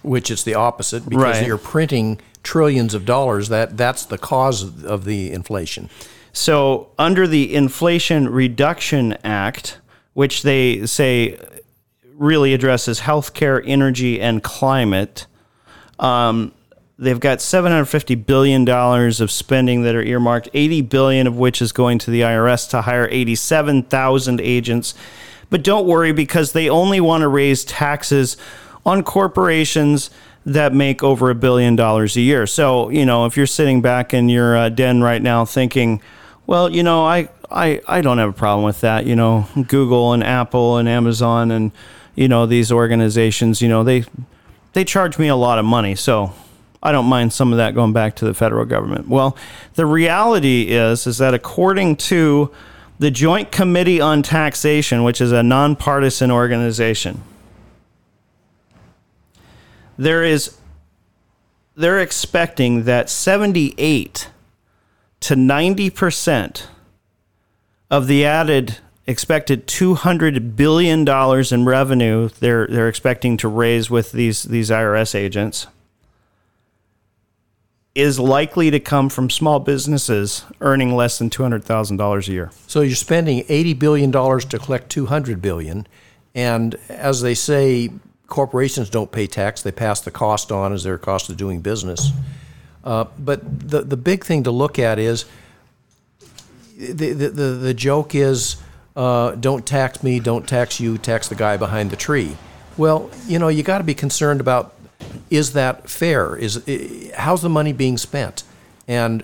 which 0.02 0.30
is 0.32 0.44
the 0.44 0.56
opposite 0.56 1.08
because 1.08 1.38
Right. 1.38 1.48
you're 1.48 1.58
printing 1.58 2.20
trillions 2.42 2.94
of 2.94 3.06
dollars. 3.06 3.48
That 3.50 3.78
that's 3.78 4.06
the 4.06 4.18
cause 4.18 4.84
of 4.84 5.06
the 5.06 5.32
inflation. 5.32 5.90
So, 6.36 6.90
under 6.98 7.28
the 7.28 7.54
Inflation 7.54 8.28
Reduction 8.28 9.14
Act, 9.24 9.78
which 10.14 10.42
they 10.42 10.88
say 10.88 11.40
really 12.16 12.56
addresses 12.56 13.02
healthcare, 13.02 13.62
energy, 13.64 14.20
and 14.20 14.42
climate, 14.42 15.28
um, 16.00 16.52
they've 16.98 17.20
got 17.20 17.40
750 17.40 18.16
billion 18.16 18.66
dollars 18.66 19.22
of 19.22 19.30
spending 19.30 19.84
that 19.84 19.94
are 19.94 20.02
earmarked. 20.02 20.50
80 20.56 20.82
billion 20.82 21.28
of 21.28 21.38
which 21.38 21.62
is 21.62 21.72
going 21.72 22.00
to 22.00 22.12
the 22.12 22.22
IRS 22.22 22.68
to 22.72 22.82
hire 22.82 23.08
87,000 23.12 24.42
agents. 24.42 24.96
But 25.52 25.64
don't 25.64 25.86
worry 25.86 26.14
because 26.14 26.54
they 26.54 26.68
only 26.68 27.00
want 27.00 27.22
to 27.22 27.28
raise 27.28 27.64
taxes 27.64 28.38
on 28.84 29.04
corporations 29.04 30.10
that 30.46 30.74
make 30.74 31.04
over 31.04 31.30
a 31.30 31.36
billion 31.36 31.76
dollars 31.76 32.18
a 32.18 32.22
year. 32.22 32.48
So, 32.48 32.90
you 32.90 33.06
know, 33.06 33.26
if 33.26 33.38
you're 33.38 33.46
sitting 33.46 33.82
back 33.82 34.16
in 34.16 34.30
your 34.30 34.58
uh, 34.58 34.70
den 34.70 35.02
right 35.02 35.22
now 35.22 35.46
thinking, 35.46 36.02
well, 36.46 36.70
you 36.70 36.84
know, 36.84 37.06
I, 37.06 37.30
I, 37.50 37.82
I 37.88 38.02
don't 38.02 38.18
have 38.18 38.30
a 38.30 38.34
problem 38.34 38.66
with 38.66 38.82
that. 38.82 39.06
You 39.06 39.16
know, 39.16 39.48
Google 39.68 40.14
and 40.14 40.24
Apple 40.24 40.78
and 40.78 40.90
Amazon 40.90 41.52
and, 41.52 41.72
you 42.16 42.28
know, 42.28 42.46
these 42.46 42.72
organizations, 42.72 43.62
you 43.62 43.70
know, 43.70 43.84
they, 43.84 44.06
they 44.74 44.84
charge 44.84 45.18
me 45.18 45.28
a 45.28 45.36
lot 45.36 45.60
of 45.60 45.66
money. 45.66 45.96
So 45.96 46.34
I 46.82 46.92
don't 46.92 47.06
mind 47.06 47.32
some 47.32 47.54
of 47.54 47.58
that 47.58 47.74
going 47.74 47.94
back 47.94 48.16
to 48.18 48.26
the 48.26 48.34
federal 48.34 48.66
government. 48.66 49.08
Well, 49.08 49.38
the 49.76 49.86
reality 49.86 50.64
is, 50.64 51.08
is 51.08 51.18
that 51.20 51.34
according 51.34 51.96
to 51.98 52.52
the 53.00 53.10
Joint 53.10 53.52
Committee 53.52 54.02
on 54.02 54.22
Taxation, 54.22 55.04
which 55.04 55.22
is 55.22 55.32
a 55.32 55.42
nonpartisan 55.42 56.30
organization, 56.30 57.22
there 59.98 60.24
is 60.24 60.58
they're 61.76 62.00
expecting 62.00 62.84
that 62.84 63.10
78 63.10 64.30
to 65.24 65.36
90% 65.36 66.66
of 67.90 68.08
the 68.08 68.26
added 68.26 68.78
expected 69.06 69.68
200 69.68 70.56
billion 70.56 71.04
dollars 71.04 71.52
in 71.52 71.66
revenue 71.66 72.30
they're 72.40 72.68
they're 72.68 72.88
expecting 72.88 73.36
to 73.36 73.50
raise 73.50 73.90
with 73.90 74.14
these 74.14 74.44
these 74.44 74.70
IRS 74.70 75.14
agents 75.14 75.68
is 77.96 78.20
likely 78.20 78.72
to 78.72 78.80
come 78.80 79.10
from 79.10 79.30
small 79.30 79.60
businesses 79.60 80.46
earning 80.62 80.96
less 80.96 81.20
than 81.20 81.30
$200,000 81.30 82.28
a 82.28 82.32
year. 82.32 82.52
So 82.66 82.82
you're 82.82 82.96
spending 82.96 83.46
eighty 83.50 83.74
billion 83.74 84.10
dollars 84.10 84.46
to 84.46 84.58
collect 84.58 84.90
two 84.90 85.06
hundred 85.06 85.42
billion, 85.42 85.86
and 86.34 86.76
as 86.90 87.22
they 87.22 87.36
say, 87.36 87.92
corporations 88.28 88.90
don't 88.90 89.12
pay 89.12 89.28
tax; 89.28 89.62
they 89.62 89.72
pass 89.72 90.02
the 90.02 90.12
cost 90.12 90.52
on 90.52 90.74
as 90.74 90.84
their 90.84 90.98
cost 90.98 91.30
of 91.30 91.38
doing 91.38 91.62
business. 91.62 92.12
Uh, 92.84 93.06
but 93.18 93.42
the 93.70 93.82
the 93.82 93.98
big 93.98 94.26
thing 94.26 94.44
to 94.44 94.52
look 94.52 94.78
at 94.78 95.00
is 95.00 95.26
the 96.78 97.14
the 97.14 97.30
the, 97.30 97.44
the 97.44 97.74
joke 97.74 98.14
is 98.14 98.58
uh, 98.96 99.32
don't 99.36 99.66
tax 99.66 100.04
me, 100.04 100.20
don't 100.20 100.48
tax 100.48 100.80
you, 100.80 100.98
tax 100.98 101.28
the 101.28 101.36
guy 101.36 101.58
behind 101.58 101.92
the 101.92 101.96
tree. 101.96 102.36
Well, 102.78 103.10
you 103.28 103.40
know 103.40 103.48
you 103.48 103.64
got 103.64 103.78
to 103.78 103.84
be 103.84 103.94
concerned 103.96 104.42
about 104.42 104.74
is 105.30 105.54
that 105.54 105.90
fair? 105.90 106.36
Is 106.36 106.62
how's 107.16 107.42
the 107.42 107.50
money 107.50 107.74
being 107.74 107.98
spent? 107.98 108.44
And 108.88 109.24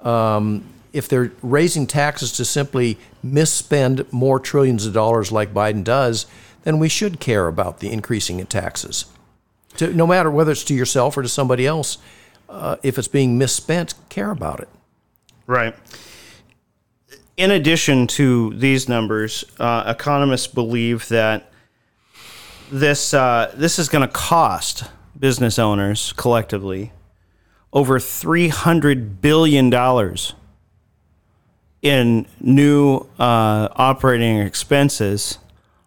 um, 0.00 0.64
if 0.92 1.08
they're 1.08 1.32
raising 1.42 1.86
taxes 1.86 2.32
to 2.32 2.44
simply 2.44 2.98
misspend 3.24 4.10
more 4.12 4.38
trillions 4.38 4.86
of 4.86 4.92
dollars 4.92 5.32
like 5.32 5.52
Biden 5.52 5.84
does, 5.84 6.26
then 6.64 6.78
we 6.78 6.88
should 6.88 7.20
care 7.20 7.46
about 7.46 7.80
the 7.80 7.90
increasing 7.90 8.40
in 8.40 8.46
taxes. 8.46 9.06
To, 9.76 9.92
no 9.92 10.06
matter 10.06 10.30
whether 10.30 10.52
it's 10.52 10.64
to 10.64 10.74
yourself 10.74 11.16
or 11.16 11.22
to 11.22 11.28
somebody 11.28 11.66
else, 11.66 11.98
uh, 12.48 12.76
if 12.82 12.98
it's 12.98 13.08
being 13.08 13.38
misspent, 13.38 13.94
care 14.08 14.30
about 14.30 14.60
it. 14.60 14.68
Right. 15.46 15.74
In 17.36 17.50
addition 17.50 18.06
to 18.08 18.52
these 18.54 18.88
numbers, 18.88 19.44
uh, 19.58 19.84
economists 19.86 20.46
believe 20.46 21.08
that 21.08 21.52
this 22.70 23.14
uh, 23.14 23.52
this 23.56 23.78
is 23.78 23.88
going 23.88 24.06
to 24.06 24.12
cost 24.12 24.84
business 25.18 25.58
owners 25.58 26.12
collectively 26.16 26.92
over 27.72 28.00
three 28.00 28.48
hundred 28.48 29.20
billion 29.20 29.70
dollars 29.70 30.34
in 31.80 32.26
new 32.40 33.06
uh, 33.18 33.68
operating 33.76 34.38
expenses 34.40 35.38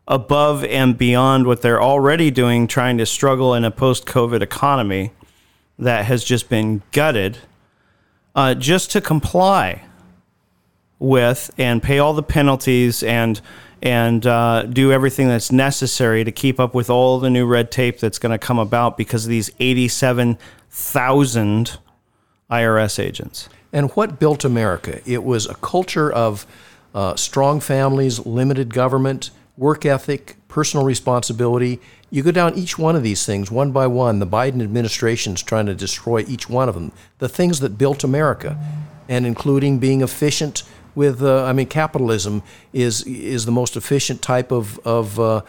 above 0.07 0.63
and 0.63 0.97
beyond 0.97 1.45
what 1.45 1.61
they're 1.61 1.81
already 1.81 2.31
doing, 2.31 2.65
trying 2.65 2.97
to 2.97 3.05
struggle 3.05 3.53
in 3.53 3.63
a 3.63 3.71
post-COVID 3.71 4.41
economy 4.41 5.11
that 5.79 6.05
has 6.05 6.23
just 6.23 6.49
been 6.49 6.81
gutted, 6.91 7.39
uh, 8.35 8.53
just 8.53 8.91
to 8.91 9.01
comply 9.01 9.83
with 10.99 11.49
and 11.57 11.81
pay 11.81 11.97
all 11.99 12.13
the 12.13 12.23
penalties 12.23 13.03
and 13.03 13.41
and 13.81 14.27
uh, 14.27 14.63
do 14.63 14.91
everything 14.91 15.27
that's 15.27 15.51
necessary 15.51 16.23
to 16.23 16.31
keep 16.31 16.59
up 16.59 16.75
with 16.75 16.87
all 16.89 17.19
the 17.19 17.31
new 17.31 17.47
red 17.47 17.71
tape 17.71 17.99
that's 17.99 18.19
going 18.19 18.31
to 18.31 18.37
come 18.37 18.59
about 18.59 18.95
because 18.95 19.25
of 19.25 19.29
these 19.29 19.49
87,000 19.59 21.77
IRS 22.51 23.03
agents. 23.03 23.49
And 23.73 23.89
what 23.91 24.19
built 24.19 24.45
America? 24.45 25.01
It 25.05 25.23
was 25.23 25.47
a 25.47 25.55
culture 25.55 26.11
of 26.11 26.45
uh, 26.93 27.15
strong 27.15 27.59
families, 27.59 28.25
limited 28.25 28.73
government, 28.73 29.31
work 29.57 29.85
ethic, 29.85 30.35
personal 30.47 30.85
responsibility. 30.85 31.79
You 32.13 32.23
go 32.23 32.31
down 32.31 32.55
each 32.55 32.77
one 32.77 32.97
of 32.97 33.03
these 33.03 33.25
things 33.25 33.49
one 33.49 33.71
by 33.71 33.87
one. 33.87 34.19
The 34.19 34.27
Biden 34.27 34.61
administration's 34.61 35.41
trying 35.41 35.65
to 35.67 35.73
destroy 35.73 36.25
each 36.27 36.49
one 36.49 36.67
of 36.67 36.75
them. 36.75 36.91
The 37.19 37.29
things 37.29 37.61
that 37.61 37.77
built 37.77 38.03
America, 38.03 38.59
and 39.07 39.25
including 39.25 39.79
being 39.79 40.01
efficient 40.01 40.63
with, 40.93 41.23
uh, 41.23 41.45
I 41.45 41.53
mean, 41.53 41.67
capitalism 41.67 42.43
is 42.73 43.03
is 43.03 43.45
the 43.45 43.51
most 43.51 43.77
efficient 43.77 44.21
type 44.21 44.51
of 44.51 44.77
of 44.79 45.17
uh, 45.21 45.41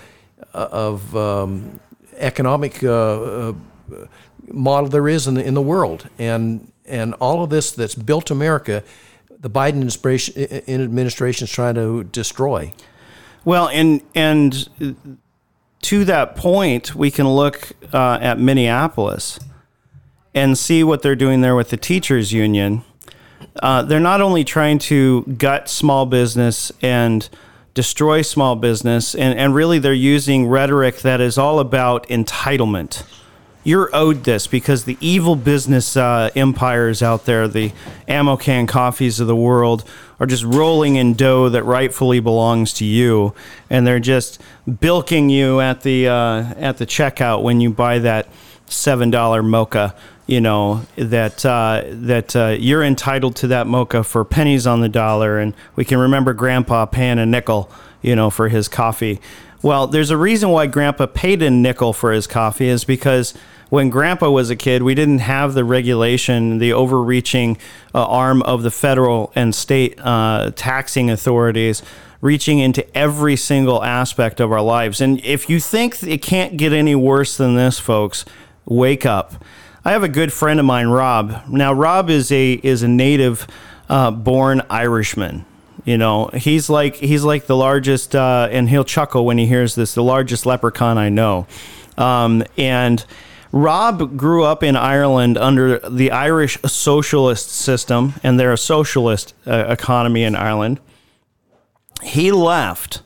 of 0.54 1.16
um, 1.16 1.81
economic 2.16 2.85
uh, 2.85 2.90
uh, 2.90 3.52
model 4.47 4.88
there 4.88 5.09
is 5.09 5.26
in 5.26 5.35
the 5.35 5.45
in 5.45 5.54
the 5.54 5.62
world, 5.62 6.09
and 6.16 6.71
and 6.87 7.14
all 7.14 7.42
of 7.42 7.50
this 7.50 7.73
that's 7.73 7.97
built 7.97 8.31
America, 8.31 8.85
the 9.28 9.50
Biden 9.50 9.69
administration 9.71 10.62
administration 10.69 11.47
is 11.47 11.50
trying 11.50 11.75
to 11.75 12.04
destroy. 12.04 12.73
Well, 13.45 13.69
and 13.69 14.02
and 14.14 14.69
to 15.83 16.05
that 16.05 16.37
point, 16.37 16.95
we 16.95 17.11
can 17.11 17.29
look 17.29 17.73
uh, 17.93 18.19
at 18.21 18.39
Minneapolis 18.39 19.39
and 20.35 20.57
see 20.57 20.83
what 20.83 21.03
they're 21.03 21.17
doing 21.17 21.41
there 21.41 21.55
with 21.55 21.71
the 21.71 21.77
teachers 21.77 22.33
union. 22.33 22.83
Uh, 23.62 23.83
they're 23.83 24.01
not 24.01 24.21
only 24.21 24.45
trying 24.45 24.79
to 24.79 25.23
gut 25.37 25.69
small 25.69 26.07
business 26.07 26.73
and 26.81 27.29
destroy 27.75 28.23
small 28.23 28.57
business, 28.57 29.15
and, 29.15 29.39
and 29.39 29.55
really 29.55 29.79
they're 29.79 29.93
using 29.93 30.47
rhetoric 30.47 30.99
that 31.01 31.21
is 31.21 31.37
all 31.37 31.59
about 31.59 32.07
entitlement. 32.09 33.05
You're 33.64 33.90
owed 33.92 34.25
this 34.25 34.49
because 34.49 34.85
the 34.85 34.99
evil 35.00 35.37
business 35.37 35.97
uh, 35.97 36.31
empires 36.35 37.00
out 37.00 37.26
there, 37.26 37.47
the 37.47 37.73
ammo 38.09 38.37
can 38.37 38.66
coffees 38.66 39.21
of 39.21 39.28
the 39.28 39.37
world, 39.37 39.85
are 40.19 40.26
just 40.26 40.42
rolling 40.42 40.97
in 40.97 41.14
dough 41.14 41.49
that 41.49 41.62
rightfully 41.62 42.19
belongs 42.19 42.73
to 42.75 42.85
you, 42.85 43.35
and 43.71 43.87
they're 43.87 44.00
just 44.00 44.40
bilking 44.81 45.31
you 45.31 45.61
at 45.61 45.83
the 45.83 46.09
uh, 46.09 46.54
at 46.57 46.78
the 46.78 46.87
checkout 46.87 47.42
when 47.42 47.61
you 47.61 47.71
buy 47.71 48.00
that 48.00 48.28
seven 48.66 49.11
dollar 49.11 49.42
mocha. 49.42 49.95
You 50.26 50.40
know 50.40 50.87
that 50.97 51.45
uh, 51.45 51.85
that 51.87 52.35
uh, 52.35 52.57
you're 52.59 52.83
entitled 52.83 53.37
to 53.37 53.49
that 53.49 53.69
mocha 53.69 54.02
for 54.02 54.25
pennies 54.25 54.66
on 54.66 54.81
the 54.81 54.88
dollar, 54.88 55.38
and 55.38 55.54
we 55.76 55.85
can 55.85 55.99
remember 55.99 56.33
Grandpa 56.33 56.87
paying 56.87 57.19
a 57.19 57.26
nickel, 57.26 57.71
you 58.00 58.16
know, 58.16 58.28
for 58.28 58.49
his 58.49 58.66
coffee. 58.66 59.21
Well, 59.62 59.87
there's 59.87 60.11
a 60.11 60.16
reason 60.16 60.49
why 60.50 60.66
Grandpa 60.66 61.07
paid 61.07 61.40
a 61.42 61.50
nickel 61.50 61.92
for 61.92 62.12
his 62.12 62.26
coffee 62.26 62.66
is 62.66 62.85
because 62.85 63.35
when 63.73 63.88
Grandpa 63.88 64.29
was 64.29 64.50
a 64.50 64.55
kid, 64.55 64.83
we 64.83 64.95
didn't 64.95 65.21
have 65.21 65.55
the 65.55 65.64
regulation, 65.64 66.59
the 66.59 66.75
overreaching 66.75 67.57
uh, 67.95 68.05
arm 68.05 68.43
of 68.43 68.62
the 68.62 68.71
federal 68.71 69.33
and 69.35 69.55
state 69.55 69.99
uh, 69.99 70.50
taxing 70.55 71.09
authorities 71.09 71.83
reaching 72.21 72.59
into 72.59 72.85
every 72.95 73.35
single 73.35 73.83
aspect 73.83 74.41
of 74.41 74.52
our 74.52 74.61
lives. 74.61 75.00
And 75.00 75.25
if 75.25 75.49
you 75.49 75.59
think 75.59 76.02
it 76.02 76.21
can't 76.21 76.59
get 76.59 76.75
any 76.75 76.95
worse 76.95 77.38
than 77.38 77.57
this, 77.57 77.79
folks, 77.79 78.26
wake 78.67 79.07
up. 79.07 79.43
I 79.87 79.93
have 79.93 80.02
a 80.02 80.09
good 80.09 80.35
friend 80.35 80.61
of 80.61 80.67
mine, 80.67 80.88
Rob. 80.88 81.43
Now, 81.49 81.73
Rob 81.73 82.11
is 82.11 82.31
a 82.31 82.52
is 82.52 82.83
a 82.83 82.88
native 82.88 83.47
uh, 83.88 84.11
born 84.11 84.61
Irishman. 84.69 85.47
You 85.87 85.97
know, 85.97 86.26
he's 86.35 86.69
like 86.69 86.97
he's 86.97 87.25
like 87.25 87.47
the 87.47 87.57
largest, 87.57 88.14
uh, 88.14 88.49
and 88.50 88.69
he'll 88.69 88.85
chuckle 88.85 89.25
when 89.25 89.38
he 89.38 89.47
hears 89.47 89.75
this. 89.75 89.95
The 89.95 90.05
largest 90.05 90.45
leprechaun 90.45 90.99
I 90.99 91.09
know, 91.09 91.47
um, 91.97 92.45
and 92.59 93.02
Rob 93.52 94.16
grew 94.16 94.44
up 94.44 94.62
in 94.62 94.76
Ireland 94.76 95.37
under 95.37 95.78
the 95.80 96.11
Irish 96.11 96.59
socialist 96.62 97.50
system, 97.50 98.14
and 98.23 98.40
they're 98.40 98.52
a 98.52 98.59
socialist 98.59 99.35
uh, 99.47 99.66
economy 99.68 100.25
in 100.25 100.35
Ireland. 100.35 100.80
He 102.02 102.32
left 102.32 103.02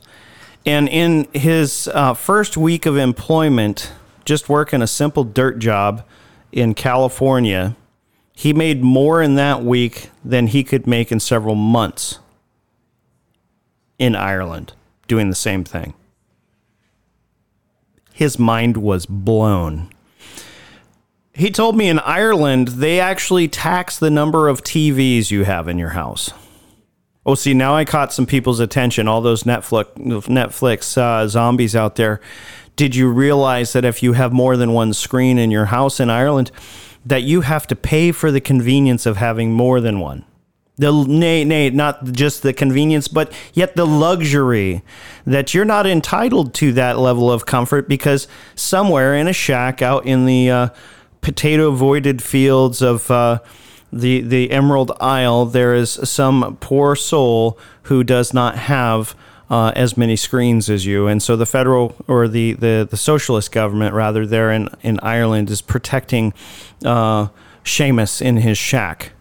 And 0.67 0.89
in 0.89 1.29
his 1.33 1.89
uh, 1.93 2.13
first 2.13 2.57
week 2.57 2.85
of 2.85 2.97
employment, 2.97 3.93
just 4.25 4.49
working 4.49 4.81
a 4.81 4.87
simple 4.87 5.23
dirt 5.23 5.59
job 5.59 6.05
in 6.51 6.73
California, 6.73 7.77
he 8.33 8.51
made 8.51 8.83
more 8.83 9.21
in 9.21 9.35
that 9.35 9.63
week 9.63 10.09
than 10.25 10.47
he 10.47 10.65
could 10.65 10.85
make 10.85 11.09
in 11.09 11.21
several 11.21 11.55
months 11.55 12.19
in 13.97 14.13
Ireland 14.13 14.73
doing 15.07 15.29
the 15.29 15.35
same 15.35 15.63
thing. 15.63 15.93
His 18.11 18.37
mind 18.37 18.75
was 18.75 19.05
blown. 19.05 19.89
He 21.37 21.51
told 21.51 21.77
me 21.77 21.87
in 21.87 21.99
Ireland, 21.99 22.69
they 22.69 22.99
actually 22.99 23.47
tax 23.47 23.99
the 23.99 24.09
number 24.09 24.47
of 24.47 24.63
TVs 24.63 25.29
you 25.29 25.43
have 25.43 25.67
in 25.67 25.77
your 25.77 25.89
house. 25.89 26.31
Oh, 27.27 27.35
see, 27.35 27.53
now 27.53 27.75
I 27.75 27.85
caught 27.85 28.11
some 28.11 28.25
people's 28.25 28.59
attention. 28.59 29.07
All 29.07 29.21
those 29.21 29.43
Netflix 29.43 29.85
Netflix 29.97 30.97
uh, 30.97 31.27
zombies 31.27 31.75
out 31.75 31.95
there. 31.95 32.21
Did 32.75 32.95
you 32.95 33.07
realize 33.11 33.73
that 33.73 33.85
if 33.85 34.01
you 34.01 34.13
have 34.13 34.33
more 34.33 34.57
than 34.57 34.73
one 34.73 34.93
screen 34.93 35.37
in 35.37 35.51
your 35.51 35.65
house 35.65 35.99
in 35.99 36.09
Ireland, 36.09 36.49
that 37.05 37.21
you 37.21 37.41
have 37.41 37.67
to 37.67 37.75
pay 37.75 38.11
for 38.11 38.31
the 38.31 38.41
convenience 38.41 39.05
of 39.05 39.17
having 39.17 39.51
more 39.51 39.79
than 39.79 39.99
one? 39.99 40.25
The 40.77 40.91
nay, 40.91 41.43
nay, 41.43 41.69
not 41.69 42.13
just 42.13 42.41
the 42.41 42.53
convenience, 42.53 43.07
but 43.07 43.31
yet 43.53 43.75
the 43.75 43.85
luxury 43.85 44.81
that 45.25 45.53
you're 45.53 45.65
not 45.65 45.85
entitled 45.85 46.55
to 46.55 46.71
that 46.73 46.97
level 46.97 47.31
of 47.31 47.45
comfort 47.45 47.87
because 47.87 48.27
somewhere 48.55 49.15
in 49.15 49.27
a 49.27 49.33
shack 49.33 49.83
out 49.83 50.05
in 50.07 50.25
the 50.25 50.49
uh, 50.49 50.69
potato 51.27 51.71
voided 51.71 52.23
fields 52.23 52.81
of 52.81 53.11
uh, 53.11 53.39
the 53.91 54.21
the 54.21 54.49
Emerald 54.49 54.93
Isle, 55.01 55.45
there 55.45 55.75
is 55.75 55.99
some 56.05 56.55
poor 56.61 56.95
soul 56.95 57.59
who 57.83 58.05
does 58.05 58.33
not 58.33 58.55
have 58.55 59.13
uh, 59.49 59.73
as 59.75 59.97
many 59.97 60.15
screens 60.15 60.69
as 60.69 60.85
you, 60.85 61.07
and 61.07 61.21
so 61.21 61.35
the 61.35 61.45
federal 61.45 61.97
or 62.07 62.29
the 62.29 62.53
the, 62.53 62.87
the 62.89 62.95
socialist 62.95 63.51
government 63.51 63.93
rather 63.93 64.25
there 64.25 64.53
in 64.53 64.69
in 64.83 65.01
Ireland 65.01 65.49
is 65.49 65.61
protecting 65.61 66.33
uh, 66.85 67.27
Seamus 67.65 68.21
in 68.21 68.37
his 68.37 68.57
shack 68.57 69.11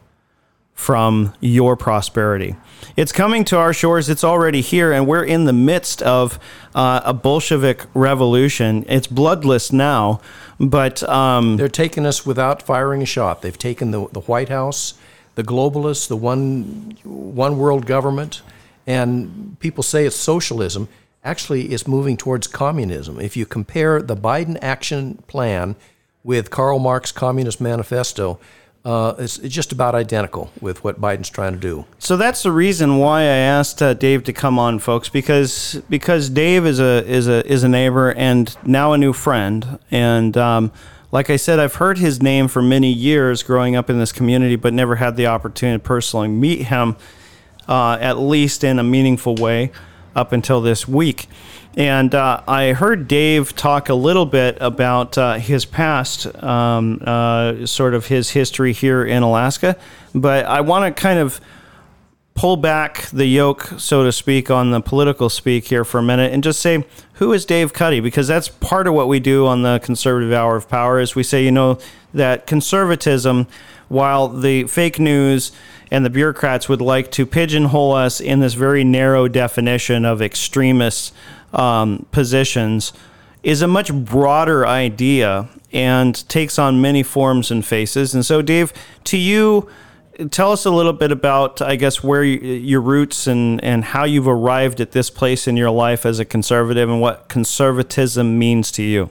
from 0.77 1.35
your 1.41 1.75
prosperity. 1.75 2.55
It's 2.97 3.11
coming 3.11 3.45
to 3.47 3.59
our 3.59 3.73
shores. 3.73 4.09
It's 4.09 4.23
already 4.23 4.61
here, 4.61 4.93
and 4.93 5.07
we're 5.09 5.25
in 5.25 5.47
the 5.47 5.53
midst 5.53 6.03
of 6.03 6.39
uh, 6.75 7.01
a 7.05 7.15
Bolshevik 7.15 7.87
revolution. 7.95 8.85
It's 8.89 9.07
bloodless 9.07 9.73
now, 9.73 10.21
but 10.61 11.03
um, 11.09 11.57
They're 11.57 11.69
taking 11.69 12.07
us 12.07 12.25
without 12.25 12.63
firing 12.63 13.03
a 13.03 13.07
shot. 13.07 13.43
They've 13.43 13.59
taken 13.59 13.91
the, 13.91 14.07
the 14.13 14.21
White 14.21 14.51
House, 14.51 14.95
the 15.35 15.43
globalists, 15.43 16.09
the 16.09 16.17
one, 16.17 16.97
one 17.05 17.59
world 17.59 17.87
government, 17.87 18.43
and 18.87 19.59
people 19.59 19.83
say 19.83 20.05
it's 20.07 20.15
socialism. 20.15 20.89
Actually, 21.25 21.73
it's 21.73 21.89
moving 21.89 22.17
towards 22.17 22.47
communism. 22.47 23.19
If 23.19 23.37
you 23.37 23.47
compare 23.47 24.01
the 24.01 24.17
Biden 24.17 24.59
action 24.63 25.25
plan 25.27 25.75
with 26.23 26.51
Karl 26.51 26.79
Marx 26.79 27.13
Communist 27.13 27.61
Manifesto, 27.61 28.39
uh, 28.87 29.17
it's, 29.19 29.39
just 29.39 29.73
about 29.73 29.97
identical 29.97 30.53
with 30.61 30.85
what 30.85 31.01
Biden's 31.01 31.29
trying 31.29 31.53
to 31.55 31.59
do. 31.59 31.85
So 31.99 32.17
that's 32.17 32.45
the 32.45 32.53
reason 32.53 32.99
why 32.99 33.23
I 33.23 33.25
asked 33.25 33.83
uh, 33.83 33.95
Dave 33.95 34.23
to 34.25 34.33
come 34.33 34.61
on, 34.61 34.79
folks, 34.79 35.09
because 35.09 35.83
because 35.91 36.31
Dave 36.31 36.65
is 36.65 36.79
a 36.79 37.05
is 37.05 37.27
a 37.27 37.45
is 37.51 37.65
a 37.65 37.69
neighbor 37.69 38.13
and 38.13 38.57
now 38.65 38.93
a 38.93 38.99
new 38.99 39.13
friend, 39.13 39.81
and 39.91 40.37
um, 40.37 40.73
like 41.11 41.31
I 41.31 41.37
said, 41.37 41.59
I've 41.59 41.75
heard 41.75 41.99
his 41.99 42.23
name 42.23 42.47
for 42.47 42.63
many 42.63 42.93
years 42.93 43.43
growing 43.43 43.75
up 43.75 43.91
in 43.91 43.99
this 43.99 44.13
community, 44.13 44.55
but 44.55 44.73
never 44.73 44.95
had 44.95 45.17
the 45.17 45.27
opportunity 45.27 45.83
to 45.83 45.85
personally 45.85 46.29
meet 46.29 46.63
him, 46.63 46.97
uh, 47.67 47.99
at 48.01 48.19
least 48.19 48.63
in 48.63 48.79
a 48.79 48.85
meaningful 48.85 49.35
way, 49.35 49.73
up 50.15 50.31
until 50.31 50.61
this 50.61 50.87
week. 50.87 51.29
And 51.77 52.15
uh, 52.15 52.43
I 52.49 52.73
heard 52.73 53.07
Dave 53.07 53.55
talk 53.55 53.91
a 53.91 53.95
little 53.95 54.25
bit 54.25 54.57
about 54.63 55.19
uh, 55.19 55.35
his 55.35 55.67
past, 55.67 56.27
um, 56.43 57.03
uh, 57.05 57.67
sort 57.67 57.93
of 57.93 58.07
his 58.07 58.31
history 58.31 58.73
here 58.73 59.05
in 59.05 59.23
Alaska. 59.23 59.77
But 60.15 60.47
I 60.47 60.63
want 60.63 60.97
to 60.97 61.01
kind 61.01 61.19
of 61.19 61.39
pull 62.35 62.57
back 62.57 63.07
the 63.11 63.27
yoke, 63.27 63.75
so 63.77 64.05
to 64.05 64.13
speak, 64.13 64.51
on 64.51 64.71
the 64.71 64.81
political 64.81 65.29
speak 65.29 65.67
here 65.67 65.85
for 65.85 65.99
a 65.99 66.03
minute 66.03 66.33
and 66.33 66.43
just 66.43 66.61
say, 66.61 66.85
who 67.15 67.33
is 67.35 67.45
Dave 67.45 67.75
Cuddy? 67.75 68.01
Because 68.01 68.27
that's 68.27 68.49
part 68.49 68.87
of 68.87 68.95
what 68.95 69.09
we 69.09 69.21
do 69.21 69.47
on 69.47 69.61
the 69.63 69.79
Conservative 69.83 70.33
Hour 70.33 70.57
of 70.57 70.69
Power 70.69 70.99
is 70.99 71.15
we 71.15 71.23
say, 71.23 71.45
you 71.45 71.53
know, 71.53 71.79
that 72.15 72.47
conservatism, 72.47 73.47
while 73.89 74.29
the 74.29 74.65
fake 74.65 74.99
news 74.99 75.53
and 75.91 76.05
the 76.05 76.11
bureaucrats 76.11 76.69
would 76.69 76.81
like 76.81 77.11
to 77.13 77.25
pigeonhole 77.25 77.93
us 77.93 78.21
in 78.21 78.41
this 78.41 78.55
very 78.55 78.83
narrow 78.85 79.29
definition 79.29 80.05
of 80.05 80.21
extremists 80.21 81.13
um, 81.57 82.07
positions 82.13 82.93
is 83.43 83.63
a 83.63 83.67
much 83.67 83.93
broader 83.93 84.67
idea 84.67 85.49
and 85.73 86.29
takes 86.29 86.59
on 86.59 86.81
many 86.81 87.03
forms 87.03 87.51
and 87.51 87.65
faces. 87.65 88.15
And 88.15 88.25
so, 88.25 88.43
Dave, 88.43 88.73
to 89.05 89.17
you, 89.17 89.69
tell 90.31 90.53
us 90.53 90.65
a 90.65 90.71
little 90.71 90.93
bit 90.93 91.13
about, 91.13 91.61
I 91.61 91.77
guess, 91.77 92.03
where 92.03 92.25
you, 92.25 92.39
your 92.39 92.81
roots 92.81 93.27
and, 93.27 93.63
and 93.63 93.85
how 93.85 94.05
you've 94.05 94.29
arrived 94.29 94.81
at 94.81 94.93
this 94.93 95.11
place 95.11 95.47
in 95.47 95.57
your 95.57 95.71
life 95.71 96.07
as 96.07 96.19
a 96.19 96.25
conservative 96.25 96.89
and 96.89 97.01
what 97.01 97.29
conservatism 97.29 98.39
means 98.39 98.73
to 98.73 98.83
you. 98.83 99.11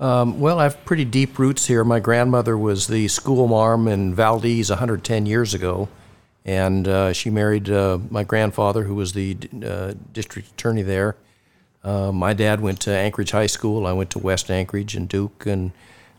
Um, 0.00 0.38
well, 0.38 0.60
I 0.60 0.64
have 0.64 0.84
pretty 0.84 1.04
deep 1.04 1.38
roots 1.38 1.66
here. 1.66 1.82
My 1.82 1.98
grandmother 1.98 2.56
was 2.56 2.86
the 2.86 3.08
school 3.08 3.48
marm 3.48 3.88
in 3.88 4.14
Valdez 4.14 4.70
110 4.70 5.26
years 5.26 5.54
ago, 5.54 5.88
and 6.48 6.88
uh, 6.88 7.12
she 7.12 7.28
married 7.28 7.68
uh, 7.68 7.98
my 8.08 8.24
grandfather, 8.24 8.84
who 8.84 8.94
was 8.94 9.12
the 9.12 9.36
uh, 9.62 9.92
district 10.14 10.48
attorney 10.52 10.80
there. 10.80 11.14
Uh, 11.84 12.10
my 12.10 12.32
dad 12.32 12.62
went 12.62 12.80
to 12.80 12.90
Anchorage 12.90 13.32
High 13.32 13.48
School. 13.48 13.86
I 13.86 13.92
went 13.92 14.08
to 14.12 14.18
West 14.18 14.50
Anchorage 14.50 14.96
and 14.96 15.06
Duke, 15.06 15.44
and 15.44 15.72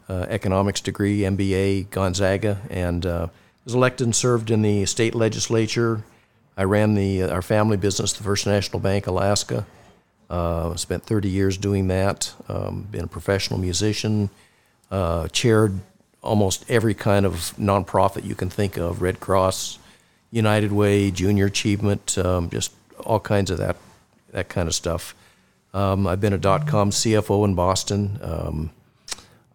uh, 0.08 0.28
economics 0.30 0.82
degree, 0.82 1.22
MBA, 1.22 1.90
Gonzaga, 1.90 2.62
and 2.70 3.08
uh, 3.08 3.28
was 3.66 3.74
elected 3.74 4.06
and 4.06 4.16
served 4.16 4.52
in 4.52 4.62
the 4.62 4.86
state 4.86 5.16
legislature. 5.16 6.04
I 6.56 6.64
ran 6.66 6.94
the 6.94 7.24
our 7.24 7.42
family 7.42 7.78
business, 7.78 8.14
the 8.14 8.24
First 8.24 8.46
National 8.46 8.80
Bank 8.80 9.08
Alaska. 9.08 9.66
Spent 10.76 11.04
30 11.06 11.28
years 11.28 11.58
doing 11.58 11.88
that. 11.88 12.32
Um, 12.48 12.88
been 12.92 13.06
a 13.06 13.08
professional 13.08 13.60
musician. 13.60 14.30
Chaired 15.32 15.80
almost 16.22 16.70
every 16.70 16.94
kind 16.94 17.26
of 17.26 17.34
nonprofit 17.58 18.26
you 18.26 18.36
can 18.36 18.52
think 18.52 18.78
of: 18.78 19.02
Red 19.02 19.20
Cross, 19.20 19.80
United 20.32 20.72
Way, 20.72 21.12
Junior 21.12 21.46
Achievement, 21.46 22.18
um, 22.18 22.50
just 22.50 22.74
all 23.06 23.20
kinds 23.20 23.50
of 23.50 23.58
that 23.58 23.78
that 24.32 24.50
kind 24.50 24.68
of 24.68 24.76
stuff. 24.76 25.16
Um, 25.74 26.08
I've 26.08 26.22
been 26.22 26.34
a 26.34 26.38
dot 26.38 26.68
com 26.68 26.92
CFO 26.92 27.46
in 27.46 27.56
Boston. 27.56 28.20
Um, 28.22 28.72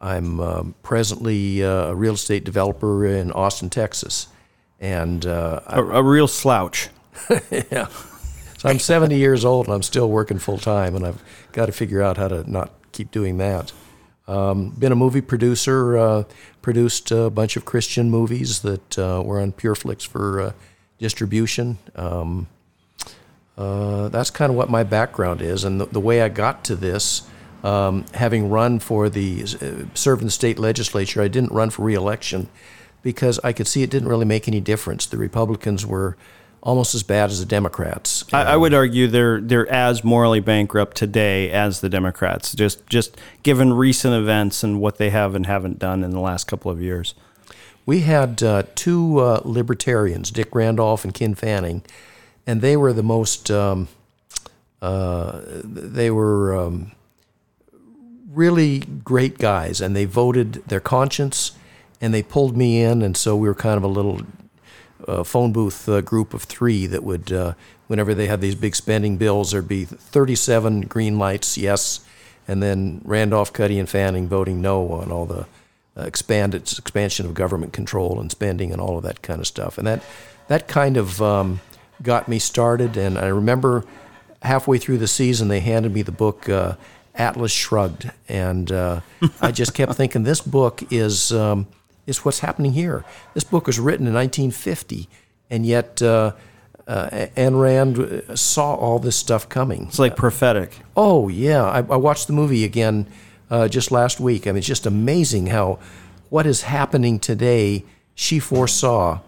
I'm 0.00 0.40
um, 0.40 0.74
presently 0.82 1.64
uh, 1.64 1.86
a 1.86 1.94
real 1.94 2.14
estate 2.14 2.44
developer 2.44 3.06
in 3.06 3.32
Austin, 3.32 3.70
Texas, 3.70 4.28
and 4.78 5.24
uh, 5.24 5.60
A, 5.66 5.82
a 5.82 6.02
real 6.02 6.28
slouch. 6.28 6.88
yeah. 7.50 7.86
So 8.58 8.68
I'm 8.68 8.78
70 8.78 9.16
years 9.16 9.44
old 9.44 9.66
and 9.66 9.74
I'm 9.74 9.82
still 9.82 10.08
working 10.10 10.38
full 10.38 10.58
time, 10.58 10.94
and 10.94 11.06
I've 11.06 11.22
got 11.52 11.66
to 11.66 11.72
figure 11.72 12.02
out 12.02 12.16
how 12.16 12.28
to 12.28 12.50
not 12.50 12.70
keep 12.92 13.10
doing 13.10 13.38
that. 13.38 13.72
Um, 14.26 14.70
been 14.70 14.92
a 14.92 14.96
movie 14.96 15.20
producer, 15.20 15.98
uh, 15.98 16.24
produced 16.64 17.10
a 17.10 17.28
bunch 17.28 17.58
of 17.58 17.66
Christian 17.66 18.10
movies 18.10 18.60
that 18.60 18.98
uh, 18.98 19.22
were 19.22 19.38
on 19.38 19.52
PureFlix 19.52 20.06
for 20.06 20.40
uh, 20.40 20.52
distribution. 20.98 21.76
Um, 21.94 22.46
uh, 23.58 24.08
that's 24.08 24.30
kind 24.30 24.48
of 24.48 24.56
what 24.56 24.70
my 24.70 24.82
background 24.82 25.42
is, 25.42 25.62
and 25.62 25.78
the, 25.78 25.84
the 25.84 26.00
way 26.00 26.22
I 26.22 26.30
got 26.30 26.64
to 26.64 26.74
this, 26.74 27.28
um, 27.62 28.06
having 28.14 28.48
run 28.48 28.78
for 28.78 29.10
the 29.10 29.42
uh, 29.42 29.84
served 29.94 30.22
in 30.22 30.28
the 30.28 30.30
state 30.30 30.58
legislature, 30.58 31.20
I 31.20 31.28
didn't 31.28 31.52
run 31.52 31.68
for 31.68 31.82
reelection 31.82 32.48
because 33.02 33.38
I 33.44 33.52
could 33.52 33.66
see 33.66 33.82
it 33.82 33.90
didn't 33.90 34.08
really 34.08 34.24
make 34.24 34.48
any 34.48 34.62
difference. 34.62 35.04
The 35.04 35.18
Republicans 35.18 35.84
were 35.84 36.16
almost 36.64 36.94
as 36.94 37.02
bad 37.02 37.30
as 37.30 37.38
the 37.38 37.46
Democrats. 37.46 38.24
I, 38.32 38.42
I 38.42 38.56
would 38.56 38.74
argue 38.74 39.06
they're 39.06 39.40
they're 39.40 39.70
as 39.70 40.02
morally 40.02 40.40
bankrupt 40.40 40.96
today 40.96 41.50
as 41.50 41.80
the 41.80 41.88
Democrats, 41.88 42.54
just 42.54 42.84
just 42.88 43.16
given 43.44 43.74
recent 43.74 44.14
events 44.14 44.64
and 44.64 44.80
what 44.80 44.96
they 44.96 45.10
have 45.10 45.34
and 45.36 45.46
haven't 45.46 45.78
done 45.78 46.02
in 46.02 46.10
the 46.10 46.20
last 46.20 46.48
couple 46.48 46.70
of 46.70 46.82
years. 46.82 47.14
We 47.86 48.00
had 48.00 48.42
uh, 48.42 48.62
two 48.74 49.18
uh, 49.20 49.42
libertarians, 49.44 50.30
Dick 50.30 50.54
Randolph 50.54 51.04
and 51.04 51.12
Ken 51.12 51.34
Fanning, 51.34 51.82
and 52.46 52.60
they 52.60 52.76
were 52.76 52.92
the 52.92 53.02
most. 53.02 53.50
Um, 53.50 53.88
uh, 54.80 55.40
they 55.64 56.10
were 56.10 56.56
um, 56.56 56.92
really 58.30 58.80
great 58.80 59.38
guys, 59.38 59.80
and 59.80 59.94
they 59.94 60.04
voted 60.04 60.54
their 60.66 60.80
conscience, 60.80 61.52
and 62.00 62.12
they 62.12 62.22
pulled 62.22 62.56
me 62.56 62.82
in, 62.82 63.00
and 63.00 63.16
so 63.16 63.36
we 63.36 63.48
were 63.48 63.54
kind 63.54 63.76
of 63.78 63.82
a 63.82 63.88
little 63.88 64.20
uh, 65.08 65.24
phone 65.24 65.52
booth 65.52 65.88
uh, 65.88 66.00
group 66.00 66.34
of 66.34 66.42
three 66.44 66.86
that 66.86 67.02
would, 67.02 67.32
uh, 67.32 67.54
whenever 67.86 68.14
they 68.14 68.26
had 68.26 68.40
these 68.40 68.54
big 68.54 68.74
spending 68.74 69.16
bills, 69.16 69.52
there'd 69.52 69.68
be 69.68 69.84
37 69.84 70.82
green 70.82 71.18
lights, 71.18 71.58
yes, 71.58 72.04
and 72.46 72.62
then 72.62 73.00
Randolph, 73.04 73.52
Cuddy, 73.52 73.78
and 73.78 73.88
Fanning 73.88 74.28
voting 74.28 74.60
no 74.60 74.90
on 74.92 75.10
all 75.10 75.26
the 75.26 75.46
uh, 75.96 76.02
expanded 76.02 76.62
expansion 76.62 77.26
of 77.26 77.34
government 77.34 77.72
control 77.72 78.20
and 78.20 78.30
spending 78.30 78.72
and 78.72 78.80
all 78.80 78.96
of 78.96 79.04
that 79.04 79.22
kind 79.22 79.40
of 79.40 79.46
stuff. 79.46 79.78
And 79.78 79.86
that 79.86 80.02
that 80.48 80.68
kind 80.68 80.96
of 80.96 81.22
um, 81.22 81.60
got 82.02 82.28
me 82.28 82.38
started. 82.38 82.96
And 82.96 83.16
I 83.18 83.28
remember 83.28 83.84
halfway 84.42 84.78
through 84.78 84.98
the 84.98 85.06
season, 85.06 85.48
they 85.48 85.60
handed 85.60 85.92
me 85.94 86.02
the 86.02 86.12
book 86.12 86.48
uh, 86.48 86.74
Atlas 87.14 87.52
Shrugged, 87.52 88.10
and 88.28 88.70
uh, 88.72 89.00
I 89.40 89.52
just 89.52 89.74
kept 89.74 89.94
thinking 89.94 90.24
this 90.24 90.40
book 90.40 90.82
is 90.92 91.32
um, 91.32 91.66
is 92.06 92.24
what's 92.24 92.40
happening 92.40 92.72
here. 92.72 93.04
This 93.34 93.44
book 93.44 93.66
was 93.66 93.78
written 93.78 94.06
in 94.06 94.14
1950, 94.14 95.08
and 95.50 95.66
yet. 95.66 96.02
Uh, 96.02 96.32
uh, 96.86 97.28
Ayn 97.34 97.58
Rand 97.58 98.38
saw 98.38 98.74
all 98.74 98.98
this 98.98 99.16
stuff 99.16 99.48
coming. 99.48 99.86
It's 99.86 99.98
like 99.98 100.16
prophetic. 100.16 100.80
Oh 100.94 101.28
yeah, 101.28 101.64
I, 101.64 101.78
I 101.78 101.96
watched 101.96 102.26
the 102.26 102.34
movie 102.34 102.62
again 102.62 103.06
uh, 103.50 103.68
just 103.68 103.90
last 103.90 104.20
week. 104.20 104.46
I 104.46 104.50
mean, 104.50 104.58
it's 104.58 104.66
just 104.66 104.84
amazing 104.84 105.46
how 105.46 105.78
what 106.28 106.46
is 106.46 106.62
happening 106.62 107.18
today 107.18 107.84
she 108.14 108.38
foresaw. 108.38 109.20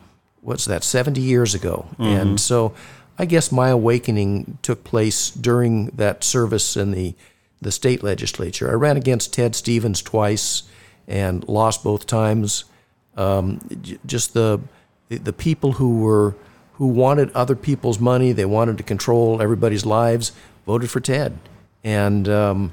What's 0.43 0.67
that? 0.67 0.85
Seventy 0.85 1.23
years 1.23 1.55
ago, 1.55 1.87
and 1.99 2.39
so 2.39 2.75
I 3.19 3.25
guess 3.25 3.51
my 3.51 3.71
awakening 3.71 4.59
took 4.63 4.85
place 4.85 5.31
during 5.31 5.87
that 5.87 6.25
service 6.25 6.77
in 6.77 6.91
the 6.91 7.15
the 7.61 7.73
state 7.73 8.03
legislature. 8.03 8.71
I 8.71 8.75
ran 8.75 8.97
against 8.97 9.33
Ted 9.33 9.55
Stevens 9.55 10.03
twice 10.03 10.65
and 11.09 11.47
lost 11.49 11.85
both 11.85 12.07
times. 12.07 12.65
Um, 13.17 13.61
just 14.05 14.35
the 14.35 14.61
the 15.09 15.19
the 15.19 15.33
people 15.33 15.73
who 15.73 16.01
were 16.01 16.35
who 16.75 16.87
wanted 16.87 17.33
other 17.33 17.57
people's 17.57 17.99
money, 17.99 18.33
they 18.33 18.45
wanted 18.45 18.77
to 18.79 18.83
control 18.83 19.41
everybody's 19.41 19.87
lives, 19.87 20.33
voted 20.67 20.91
for 20.91 21.01
Ted, 21.01 21.39
and 21.83 22.29
um, 22.29 22.73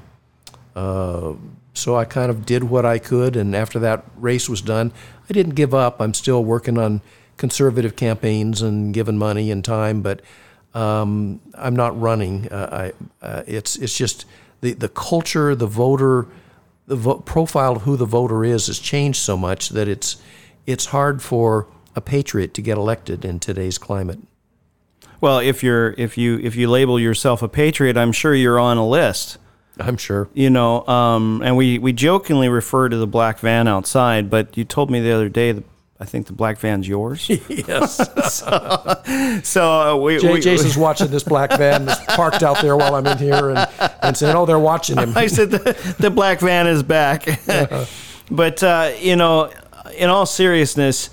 uh, 0.76 1.32
so 1.72 1.96
I 1.96 2.04
kind 2.04 2.30
of 2.30 2.46
did 2.46 2.64
what 2.64 2.84
I 2.84 2.98
could. 2.98 3.36
And 3.36 3.54
after 3.54 3.78
that 3.80 4.04
race 4.16 4.48
was 4.48 4.60
done, 4.60 4.92
I 5.28 5.32
didn't 5.32 5.54
give 5.54 5.74
up. 5.74 6.00
I'm 6.00 6.14
still 6.14 6.44
working 6.44 6.78
on 6.78 7.00
conservative 7.36 7.96
campaigns 7.96 8.62
and 8.62 8.94
giving 8.94 9.18
money 9.18 9.50
and 9.50 9.64
time, 9.64 10.02
but 10.02 10.20
um, 10.74 11.40
I'm 11.54 11.74
not 11.74 11.98
running. 12.00 12.48
Uh, 12.48 12.92
I, 13.22 13.26
uh, 13.26 13.42
it's 13.46 13.76
it's 13.76 13.96
just 13.96 14.24
the 14.60 14.72
the 14.72 14.88
culture, 14.88 15.54
the 15.54 15.66
voter, 15.66 16.26
the 16.86 16.96
vo- 16.96 17.20
profile 17.20 17.76
of 17.76 17.82
who 17.82 17.96
the 17.96 18.04
voter 18.04 18.44
is 18.44 18.66
has 18.66 18.78
changed 18.78 19.18
so 19.18 19.36
much 19.36 19.70
that 19.70 19.88
it's 19.88 20.16
it's 20.66 20.86
hard 20.86 21.22
for 21.22 21.68
a 21.96 22.00
patriot 22.00 22.54
to 22.54 22.62
get 22.62 22.76
elected 22.76 23.24
in 23.24 23.38
today's 23.38 23.78
climate. 23.78 24.18
Well, 25.20 25.38
if 25.38 25.62
you're 25.62 25.92
if 25.92 26.18
you 26.18 26.38
if 26.42 26.56
you 26.56 26.68
label 26.68 26.98
yourself 26.98 27.42
a 27.42 27.48
patriot, 27.48 27.96
I'm 27.96 28.12
sure 28.12 28.34
you're 28.34 28.58
on 28.58 28.76
a 28.76 28.86
list. 28.86 29.38
I'm 29.78 29.96
sure. 29.96 30.28
You 30.34 30.50
know, 30.50 30.86
um, 30.86 31.42
and 31.42 31.56
we 31.56 31.78
we 31.78 31.92
jokingly 31.92 32.48
refer 32.48 32.88
to 32.88 32.96
the 32.96 33.06
black 33.06 33.38
van 33.38 33.66
outside, 33.66 34.30
but 34.30 34.56
you 34.56 34.64
told 34.64 34.90
me 34.90 35.00
the 35.00 35.12
other 35.12 35.28
day 35.28 35.62
I 36.04 36.06
think 36.06 36.26
the 36.26 36.34
black 36.34 36.58
van's 36.58 36.86
yours. 36.86 37.30
Yes. 37.48 37.96
so 39.48 39.72
uh, 39.72 39.96
we, 39.96 40.18
Jay, 40.18 40.32
we 40.34 40.40
Jason's 40.40 40.76
watching 40.76 41.08
this 41.08 41.22
black 41.22 41.56
van 41.56 41.86
that's 41.86 42.04
parked 42.14 42.42
out 42.42 42.60
there 42.60 42.76
while 42.76 42.94
I'm 42.94 43.06
in 43.06 43.16
here 43.16 43.50
and, 43.50 43.66
and 44.02 44.14
saying, 44.14 44.36
oh, 44.36 44.44
they're 44.44 44.58
watching 44.58 44.98
him. 44.98 45.16
I 45.16 45.28
said 45.28 45.50
the, 45.50 45.96
the 45.98 46.10
black 46.10 46.40
van 46.40 46.66
is 46.66 46.82
back. 46.82 47.26
but 48.30 48.62
uh, 48.62 48.92
you 49.00 49.16
know, 49.16 49.50
in 49.96 50.10
all 50.10 50.26
seriousness, 50.26 51.08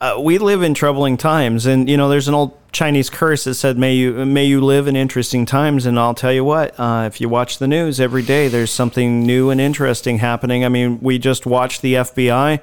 uh, 0.00 0.20
we 0.20 0.38
live 0.38 0.62
in 0.62 0.74
troubling 0.74 1.16
times, 1.16 1.66
and 1.66 1.88
you 1.88 1.96
know, 1.96 2.08
there's 2.08 2.28
an 2.28 2.34
old 2.34 2.56
Chinese 2.70 3.10
curse 3.10 3.44
that 3.44 3.54
said, 3.54 3.78
"May 3.78 3.94
you 3.94 4.24
may 4.24 4.44
you 4.44 4.60
live 4.60 4.86
in 4.86 4.94
interesting 4.94 5.44
times." 5.44 5.86
And 5.86 5.98
I'll 5.98 6.14
tell 6.14 6.32
you 6.32 6.44
what, 6.44 6.78
uh, 6.78 7.04
if 7.06 7.20
you 7.20 7.28
watch 7.28 7.58
the 7.58 7.68
news 7.68 8.00
every 8.00 8.22
day, 8.22 8.46
there's 8.48 8.70
something 8.70 9.24
new 9.24 9.50
and 9.50 9.60
interesting 9.60 10.18
happening. 10.18 10.64
I 10.64 10.68
mean, 10.68 11.00
we 11.00 11.18
just 11.18 11.46
watched 11.46 11.82
the 11.82 11.94
FBI 11.94 12.60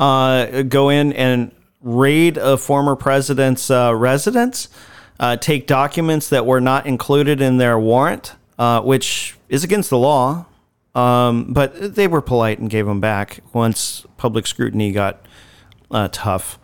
uh, 0.00 0.62
go 0.62 0.88
in 0.88 1.12
and 1.12 1.52
raid 1.82 2.38
a 2.38 2.56
former 2.56 2.96
president's 2.96 3.70
uh, 3.70 3.94
residence, 3.94 4.68
uh, 5.20 5.36
take 5.36 5.66
documents 5.66 6.30
that 6.30 6.46
were 6.46 6.60
not 6.60 6.86
included 6.86 7.40
in 7.40 7.58
their 7.58 7.78
warrant, 7.78 8.34
uh, 8.58 8.80
which 8.80 9.36
is 9.48 9.62
against 9.62 9.90
the 9.90 9.98
law. 9.98 10.46
Um, 10.92 11.52
but 11.52 11.94
they 11.94 12.08
were 12.08 12.20
polite 12.20 12.58
and 12.58 12.68
gave 12.68 12.86
them 12.86 13.00
back 13.00 13.40
once 13.52 14.04
public 14.16 14.46
scrutiny 14.46 14.90
got 14.90 15.24
uh, 15.90 16.08
tough. 16.10 16.58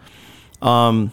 Um, 0.61 1.13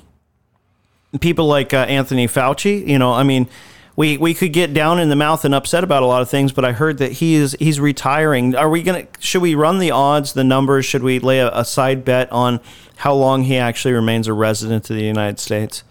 people 1.20 1.46
like 1.46 1.76
uh, 1.76 1.78
Anthony 1.78 2.28
Fauci, 2.28 2.88
you 2.88 2.98
know, 2.98 3.14
I 3.14 3.22
mean, 3.22 3.48
we, 3.96 4.18
we 4.18 4.34
could 4.34 4.54
get 4.54 4.74
down 4.74 5.00
in 5.00 5.10
the 5.10 5.16
mouth 5.16 5.46
and 5.46 5.54
upset 5.54 5.84
about 5.84 6.02
a 6.02 6.06
lot 6.06 6.22
of 6.22 6.30
things, 6.30 6.52
but 6.52 6.66
I 6.66 6.72
heard 6.72 6.98
that 6.98 7.14
he 7.14 7.36
is 7.36 7.56
he's 7.60 7.80
retiring. 7.80 8.56
Are 8.56 8.70
we 8.70 8.82
gonna? 8.82 9.08
Should 9.20 9.42
we 9.42 9.54
run 9.54 9.80
the 9.80 9.92
odds, 9.92 10.34
the 10.34 10.44
numbers? 10.44 10.86
Should 10.86 11.04
we 11.04 11.20
lay 11.20 11.40
a, 11.40 11.52
a 11.54 11.64
side 11.64 12.04
bet 12.04 12.32
on 12.32 12.60
how 12.98 13.14
long 13.14 13.44
he 13.44 13.58
actually 13.58 13.94
remains 13.94 14.28
a 14.28 14.34
resident 14.34 14.90
of 14.90 14.96
the 14.96 15.04
United 15.04 15.40
States? 15.40 15.84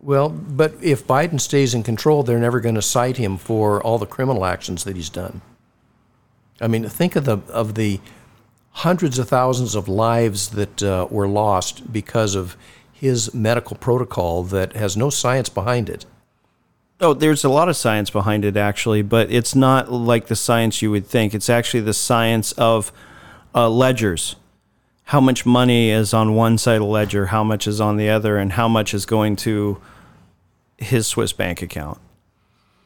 Well, 0.00 0.28
but 0.28 0.74
if 0.82 1.06
Biden 1.06 1.40
stays 1.40 1.74
in 1.74 1.82
control, 1.82 2.22
they're 2.22 2.38
never 2.38 2.60
going 2.60 2.74
to 2.74 2.82
cite 2.82 3.16
him 3.16 3.38
for 3.38 3.82
all 3.82 3.98
the 3.98 4.06
criminal 4.06 4.44
actions 4.44 4.84
that 4.84 4.94
he's 4.94 5.10
done. 5.10 5.40
I 6.60 6.68
mean, 6.68 6.88
think 6.88 7.16
of 7.16 7.24
the 7.24 7.38
of 7.48 7.74
the 7.76 8.00
hundreds 8.70 9.18
of 9.18 9.26
thousands 9.26 9.74
of 9.74 9.88
lives 9.88 10.50
that 10.50 10.82
uh, 10.82 11.08
were 11.10 11.26
lost 11.26 11.90
because 11.90 12.34
of 12.34 12.58
his 12.92 13.32
medical 13.32 13.74
protocol 13.76 14.42
that 14.42 14.74
has 14.74 14.98
no 14.98 15.08
science 15.08 15.48
behind 15.48 15.88
it. 15.88 16.04
Oh, 16.98 17.12
there's 17.12 17.44
a 17.44 17.50
lot 17.50 17.68
of 17.68 17.76
science 17.76 18.08
behind 18.08 18.44
it, 18.44 18.56
actually, 18.56 19.02
but 19.02 19.30
it's 19.30 19.54
not 19.54 19.92
like 19.92 20.28
the 20.28 20.36
science 20.36 20.80
you 20.80 20.90
would 20.90 21.06
think. 21.06 21.34
It's 21.34 21.50
actually 21.50 21.80
the 21.80 21.92
science 21.92 22.52
of 22.52 22.90
uh, 23.54 23.68
ledgers. 23.68 24.36
How 25.04 25.20
much 25.20 25.44
money 25.44 25.90
is 25.90 26.14
on 26.14 26.34
one 26.34 26.56
side 26.56 26.76
of 26.76 26.80
the 26.80 26.86
ledger, 26.86 27.26
how 27.26 27.44
much 27.44 27.66
is 27.66 27.82
on 27.82 27.98
the 27.98 28.08
other, 28.08 28.38
and 28.38 28.52
how 28.52 28.66
much 28.66 28.94
is 28.94 29.04
going 29.04 29.36
to 29.36 29.80
his 30.78 31.06
Swiss 31.06 31.34
bank 31.34 31.60
account. 31.60 31.98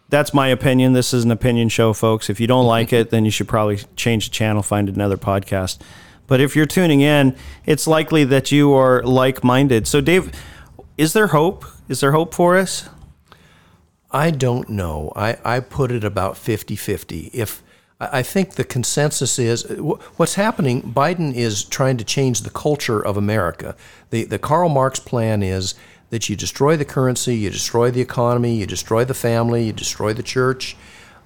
That's 0.09 0.35
my 0.35 0.49
opinion. 0.49 0.93
This 0.93 1.15
is 1.15 1.25
an 1.25 1.31
opinion 1.31 1.69
show, 1.69 1.93
folks. 1.93 2.29
If 2.29 2.41
you 2.41 2.49
don't 2.49 2.67
like 2.67 2.93
it, 2.93 3.11
then 3.11 3.25
you 3.25 3.31
should 3.31 3.47
probably 3.47 3.79
change 3.95 4.29
the 4.29 4.35
channel, 4.35 4.63
find 4.63 4.89
another 4.89 5.17
podcast. 5.17 5.79
But 6.27 6.41
if 6.41 6.57
you're 6.57 6.67
tuning 6.67 7.01
in, 7.01 7.37
it's 7.65 7.87
likely 7.87 8.25
that 8.25 8.51
you 8.51 8.73
are 8.73 9.05
like 9.05 9.45
minded. 9.45 9.87
So, 9.87 10.01
Dave, 10.01 10.33
is 10.99 11.13
there 11.13 11.29
hope? 11.29 11.65
Is 11.89 12.01
there 12.01 12.11
hope 12.11 12.35
for 12.35 12.57
us? 12.57 12.89
I 14.13 14.31
don't 14.31 14.69
know. 14.69 15.13
I, 15.15 15.39
I 15.45 15.61
put 15.61 15.93
it 15.93 16.05
about 16.05 16.37
50 16.37 16.77
50. 16.77 17.31
If 17.33 17.63
I 18.01 18.23
think 18.23 18.55
the 18.55 18.65
consensus 18.65 19.39
is 19.39 19.65
what's 20.17 20.35
happening, 20.35 20.83
Biden 20.83 21.35
is 21.35 21.65
trying 21.65 21.99
to 21.99 22.05
change 22.05 22.41
the 22.41 22.51
culture 22.51 23.05
of 23.05 23.17
America. 23.17 23.77
The, 24.09 24.25
the 24.25 24.39
Karl 24.39 24.71
Marx 24.71 24.99
plan 24.99 25.43
is 25.43 25.75
that 26.09 26.29
you 26.29 26.35
destroy 26.35 26.77
the 26.77 26.85
currency, 26.85 27.37
you 27.37 27.51
destroy 27.51 27.91
the 27.91 28.01
economy, 28.01 28.57
you 28.57 28.67
destroy 28.67 29.05
the 29.05 29.15
family, 29.15 29.65
you 29.65 29.73
destroy 29.73 30.15
the 30.15 30.23
church, 30.23 30.77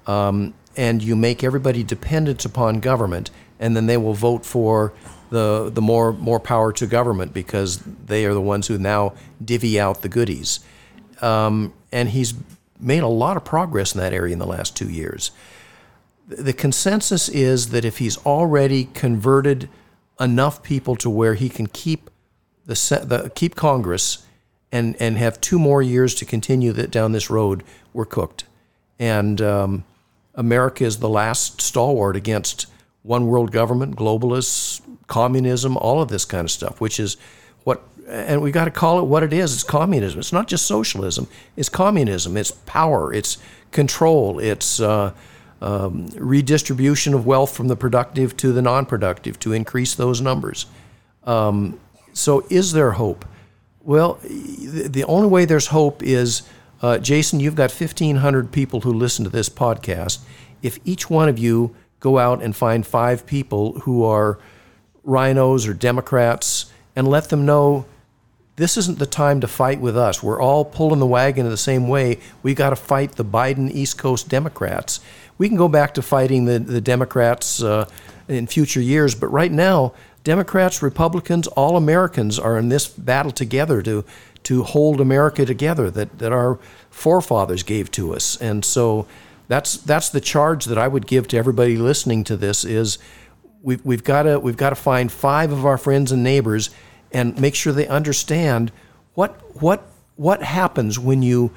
um, 0.06 0.52
and 0.76 1.02
you 1.02 1.14
make 1.14 1.44
everybody 1.44 1.84
dependent 1.84 2.44
upon 2.44 2.80
government, 2.80 3.30
and 3.60 3.76
then 3.76 3.86
they 3.86 3.96
will 3.96 4.14
vote 4.14 4.44
for 4.44 4.92
the, 5.30 5.70
the 5.72 5.80
more, 5.80 6.12
more 6.12 6.40
power 6.40 6.72
to 6.72 6.86
government 6.86 7.32
because 7.32 7.78
they 7.78 8.26
are 8.26 8.34
the 8.34 8.40
ones 8.40 8.66
who 8.66 8.78
now 8.78 9.14
divvy 9.42 9.78
out 9.80 10.02
the 10.02 10.08
goodies 10.08 10.60
um, 11.22 11.72
and 11.92 12.08
he's 12.10 12.34
made 12.84 13.02
a 13.02 13.08
lot 13.08 13.36
of 13.36 13.44
progress 13.44 13.94
in 13.94 14.00
that 14.00 14.12
area 14.12 14.32
in 14.32 14.38
the 14.38 14.46
last 14.46 14.76
two 14.76 14.88
years. 14.88 15.30
The 16.28 16.52
consensus 16.52 17.28
is 17.28 17.70
that 17.70 17.84
if 17.84 17.98
he's 17.98 18.16
already 18.18 18.84
converted 18.94 19.68
enough 20.20 20.62
people 20.62 20.96
to 20.96 21.10
where 21.10 21.34
he 21.34 21.48
can 21.48 21.66
keep 21.66 22.10
the, 22.66 22.74
the 23.06 23.30
keep 23.34 23.56
Congress 23.56 24.26
and 24.72 24.96
and 24.98 25.18
have 25.18 25.40
two 25.40 25.58
more 25.58 25.82
years 25.82 26.14
to 26.16 26.24
continue 26.24 26.72
that 26.72 26.90
down 26.90 27.12
this 27.12 27.30
road, 27.30 27.62
we're 27.92 28.04
cooked. 28.04 28.44
And 28.98 29.40
um, 29.40 29.84
America 30.34 30.84
is 30.84 30.98
the 30.98 31.08
last 31.08 31.60
stalwart 31.60 32.16
against 32.16 32.66
one 33.02 33.26
world 33.26 33.52
government, 33.52 33.96
globalists, 33.96 34.80
communism, 35.06 35.76
all 35.76 36.00
of 36.00 36.08
this 36.08 36.24
kind 36.24 36.46
of 36.46 36.50
stuff, 36.50 36.80
which 36.80 36.98
is 36.98 37.16
what 37.64 37.82
and 38.06 38.42
we 38.42 38.50
got 38.50 38.66
to 38.66 38.70
call 38.70 38.98
it 38.98 39.04
what 39.04 39.22
it 39.22 39.32
is. 39.32 39.54
It's 39.54 39.62
communism. 39.62 40.20
It's 40.20 40.32
not 40.32 40.46
just 40.46 40.66
socialism. 40.66 41.26
It's 41.56 41.68
communism. 41.68 42.36
It's 42.36 42.50
power. 42.50 43.12
It's 43.12 43.38
control. 43.70 44.38
It's 44.38 44.78
uh, 44.78 45.12
um, 45.60 46.08
redistribution 46.16 47.14
of 47.14 47.26
wealth 47.26 47.56
from 47.56 47.68
the 47.68 47.76
productive 47.76 48.36
to 48.38 48.52
the 48.52 48.62
non-productive 48.62 49.38
to 49.40 49.52
increase 49.52 49.94
those 49.94 50.20
numbers. 50.20 50.66
Um, 51.24 51.80
so, 52.12 52.46
is 52.50 52.72
there 52.72 52.92
hope? 52.92 53.24
Well, 53.82 54.18
the 54.22 55.04
only 55.08 55.28
way 55.28 55.44
there's 55.44 55.68
hope 55.68 56.02
is, 56.02 56.42
uh, 56.80 56.98
Jason, 56.98 57.40
you've 57.40 57.54
got 57.54 57.70
1,500 57.70 58.52
people 58.52 58.80
who 58.80 58.92
listen 58.92 59.24
to 59.24 59.30
this 59.30 59.48
podcast. 59.48 60.20
If 60.62 60.78
each 60.84 61.10
one 61.10 61.28
of 61.28 61.38
you 61.38 61.74
go 62.00 62.18
out 62.18 62.42
and 62.42 62.54
find 62.54 62.86
five 62.86 63.26
people 63.26 63.80
who 63.80 64.04
are 64.04 64.38
RINOs 65.06 65.68
or 65.68 65.74
Democrats 65.74 66.66
and 66.96 67.08
let 67.08 67.28
them 67.28 67.44
know 67.44 67.86
this 68.56 68.76
isn't 68.76 68.98
the 68.98 69.06
time 69.06 69.40
to 69.40 69.48
fight 69.48 69.80
with 69.80 69.96
us. 69.96 70.22
We're 70.22 70.40
all 70.40 70.64
pulling 70.64 71.00
the 71.00 71.06
wagon 71.06 71.44
in 71.44 71.50
the 71.50 71.56
same 71.56 71.88
way. 71.88 72.20
We've 72.42 72.56
got 72.56 72.70
to 72.70 72.76
fight 72.76 73.12
the 73.12 73.24
Biden 73.24 73.70
East 73.70 73.98
Coast 73.98 74.28
Democrats. 74.28 75.00
We 75.38 75.48
can 75.48 75.56
go 75.56 75.68
back 75.68 75.94
to 75.94 76.02
fighting 76.02 76.44
the, 76.44 76.60
the 76.60 76.80
Democrats 76.80 77.62
uh, 77.62 77.88
in 78.28 78.46
future 78.46 78.80
years, 78.80 79.14
but 79.14 79.26
right 79.28 79.50
now, 79.50 79.92
Democrats, 80.22 80.82
Republicans, 80.82 81.46
all 81.48 81.76
Americans 81.76 82.38
are 82.38 82.56
in 82.56 82.68
this 82.70 82.88
battle 82.88 83.32
together 83.32 83.82
to 83.82 84.04
to 84.44 84.62
hold 84.62 85.00
America 85.00 85.44
together 85.44 85.90
that, 85.90 86.18
that 86.18 86.30
our 86.30 86.58
forefathers 86.90 87.62
gave 87.62 87.90
to 87.90 88.14
us. 88.14 88.36
And 88.36 88.64
so 88.64 89.06
that's 89.48 89.76
that's 89.78 90.10
the 90.10 90.20
charge 90.20 90.66
that 90.66 90.78
I 90.78 90.86
would 90.86 91.06
give 91.06 91.28
to 91.28 91.36
everybody 91.36 91.76
listening 91.76 92.24
to 92.24 92.36
this 92.36 92.64
is 92.64 92.98
we've, 93.64 93.84
we've 93.84 94.04
got 94.04 94.22
to 94.22 94.38
we've 94.38 94.56
got 94.56 94.70
to 94.70 94.76
find 94.76 95.10
five 95.10 95.50
of 95.50 95.66
our 95.66 95.78
friends 95.78 96.12
and 96.12 96.22
neighbors 96.22 96.70
and 97.10 97.40
make 97.40 97.54
sure 97.54 97.72
they 97.72 97.88
understand 97.88 98.70
what 99.14 99.32
what 99.60 99.82
what 100.16 100.42
happens 100.42 100.98
when 100.98 101.22
you 101.22 101.50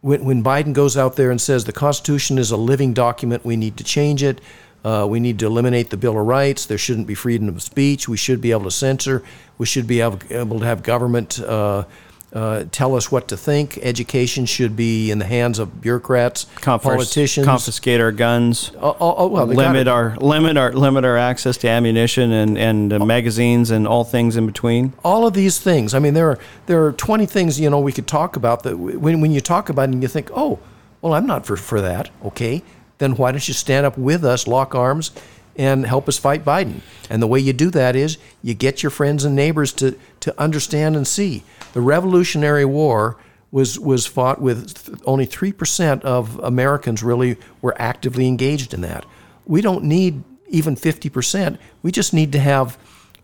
when, 0.00 0.24
when 0.24 0.44
Biden 0.44 0.72
goes 0.72 0.96
out 0.96 1.16
there 1.16 1.30
and 1.30 1.40
says 1.40 1.64
the 1.64 1.72
Constitution 1.72 2.38
is 2.38 2.52
a 2.52 2.56
living 2.56 2.94
document, 2.94 3.44
we 3.44 3.56
need 3.56 3.76
to 3.78 3.84
change 3.84 4.22
it. 4.22 4.40
Uh, 4.84 5.04
we 5.10 5.18
need 5.18 5.40
to 5.40 5.46
eliminate 5.46 5.90
the 5.90 5.96
Bill 5.96 6.18
of 6.18 6.24
Rights. 6.24 6.66
There 6.66 6.78
shouldn't 6.78 7.08
be 7.08 7.16
freedom 7.16 7.48
of 7.48 7.60
speech. 7.60 8.08
We 8.08 8.16
should 8.16 8.40
be 8.40 8.52
able 8.52 8.64
to 8.64 8.70
censor. 8.70 9.24
We 9.58 9.66
should 9.66 9.88
be 9.88 10.00
able, 10.00 10.20
able 10.30 10.60
to 10.60 10.64
have 10.64 10.84
government 10.84 11.40
uh, 11.40 11.84
uh, 12.32 12.64
tell 12.70 12.94
us 12.94 13.10
what 13.10 13.26
to 13.28 13.36
think. 13.36 13.78
Education 13.82 14.44
should 14.44 14.76
be 14.76 15.10
in 15.10 15.18
the 15.18 15.24
hands 15.24 15.58
of 15.58 15.80
bureaucrats, 15.80 16.44
Confis- 16.56 16.82
politicians. 16.82 17.46
confiscate 17.46 18.00
our 18.00 18.12
guns, 18.12 18.70
Oh, 18.80 18.96
oh, 19.00 19.14
oh, 19.18 19.26
well, 19.28 19.46
limit 19.46 19.86
gotta- 19.86 19.90
our 19.90 20.16
limit 20.18 20.56
our 20.58 20.72
limit 20.72 21.04
our 21.04 21.16
access 21.16 21.56
to 21.58 21.68
ammunition 21.68 22.30
and 22.32 22.58
and 22.58 22.92
uh, 22.92 22.98
magazines 23.04 23.70
and 23.70 23.86
all 23.88 24.04
things 24.04 24.36
in 24.36 24.46
between. 24.46 24.92
all 25.04 25.26
of 25.26 25.32
these 25.34 25.58
things. 25.58 25.94
I 25.94 25.98
mean, 26.00 26.14
there 26.14 26.28
are 26.30 26.38
there 26.66 26.84
are 26.84 26.92
twenty 26.92 27.26
things 27.26 27.58
you 27.58 27.70
know 27.70 27.80
we 27.80 27.92
could 27.92 28.06
talk 28.06 28.36
about 28.36 28.62
that 28.64 28.76
when 28.78 29.20
when 29.22 29.32
you 29.32 29.40
talk 29.40 29.68
about 29.70 29.88
it 29.88 29.92
and 29.92 30.02
you 30.02 30.08
think, 30.08 30.30
oh, 30.34 30.58
well, 31.00 31.14
I'm 31.14 31.26
not 31.26 31.46
for 31.46 31.56
for 31.56 31.80
that. 31.80 32.10
Okay, 32.24 32.62
then 32.98 33.14
why 33.16 33.32
don't 33.32 33.48
you 33.48 33.54
stand 33.54 33.86
up 33.86 33.96
with 33.96 34.24
us, 34.24 34.46
lock 34.46 34.74
arms, 34.74 35.12
and 35.58 35.84
help 35.84 36.08
us 36.08 36.16
fight 36.16 36.44
Biden? 36.44 36.80
And 37.10 37.20
the 37.20 37.26
way 37.26 37.40
you 37.40 37.52
do 37.52 37.70
that 37.70 37.96
is 37.96 38.16
you 38.42 38.54
get 38.54 38.82
your 38.82 38.90
friends 38.90 39.24
and 39.24 39.36
neighbors 39.36 39.72
to 39.74 39.98
to 40.20 40.40
understand 40.40 40.96
and 40.96 41.06
see 41.06 41.42
the 41.72 41.80
Revolutionary 41.80 42.64
War. 42.64 43.16
Was, 43.50 43.78
was 43.78 44.06
fought 44.06 44.42
with 44.42 44.84
th- 44.84 44.98
only 45.06 45.26
3% 45.26 46.02
of 46.02 46.38
Americans 46.40 47.02
really 47.02 47.38
were 47.62 47.74
actively 47.80 48.28
engaged 48.28 48.74
in 48.74 48.82
that. 48.82 49.06
We 49.46 49.62
don't 49.62 49.84
need 49.84 50.22
even 50.48 50.76
50%. 50.76 51.56
We 51.80 51.90
just 51.90 52.12
need 52.12 52.30
to 52.32 52.40
have 52.40 52.76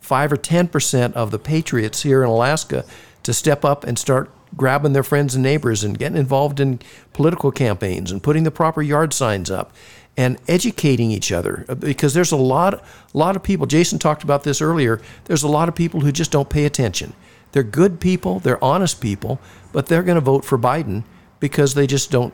five 0.05 0.31
or 0.31 0.37
ten 0.37 0.69
percent 0.69 1.15
of 1.15 1.31
the 1.31 1.39
patriots 1.39 2.03
here 2.03 2.23
in 2.23 2.29
Alaska 2.29 2.85
to 3.23 3.33
step 3.33 3.65
up 3.65 3.85
and 3.85 3.99
start 3.99 4.31
grabbing 4.55 4.93
their 4.93 5.03
friends 5.03 5.35
and 5.35 5.43
neighbors 5.43 5.83
and 5.83 5.99
getting 5.99 6.19
involved 6.19 6.61
in 6.61 6.79
political 7.15 7.51
campaigns 7.51 8.13
and 8.13 8.23
putting 8.23 8.45
the 8.45 8.51
proper 8.51 8.83
yard 8.83 9.15
signs 9.15 9.51
up 9.51 9.73
and 10.17 10.39
educating 10.49 11.11
each 11.11 11.33
other 11.33 11.65
Uh, 11.69 11.75
because 11.75 12.15
there's 12.15 12.33
a 12.33 12.37
lot 12.37 12.83
lot 13.13 13.37
of 13.37 13.43
people 13.43 13.67
Jason 13.67 13.99
talked 13.99 14.23
about 14.23 14.45
this 14.45 14.61
earlier 14.61 15.01
there's 15.25 15.43
a 15.43 15.49
lot 15.49 15.69
of 15.69 15.75
people 15.75 16.01
who 16.01 16.13
just 16.13 16.31
don't 16.31 16.49
pay 16.49 16.65
attention. 16.65 17.13
They're 17.53 17.63
good 17.63 18.01
people 18.01 18.41
they're 18.41 18.63
honest 18.63 19.01
people 19.01 19.41
but 19.73 19.87
they're 19.87 20.03
going 20.03 20.17
to 20.17 20.21
vote 20.21 20.45
for 20.45 20.59
Biden 20.59 21.03
because 21.41 21.75
they 21.75 21.87
just 21.87 22.11
don't 22.11 22.33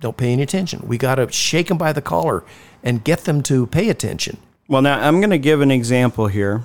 don't 0.00 0.16
pay 0.16 0.32
any 0.32 0.42
attention. 0.42 0.82
We 0.86 0.98
got 0.98 1.14
to 1.14 1.32
shake 1.32 1.68
them 1.68 1.78
by 1.78 1.92
the 1.92 2.02
collar 2.02 2.44
and 2.82 3.02
get 3.02 3.20
them 3.20 3.42
to 3.44 3.66
pay 3.66 3.88
attention. 3.88 4.36
Well, 4.68 4.82
now 4.82 5.00
I'm 5.00 5.18
going 5.20 5.30
to 5.30 5.38
give 5.38 5.62
an 5.62 5.70
example 5.70 6.26
here, 6.26 6.62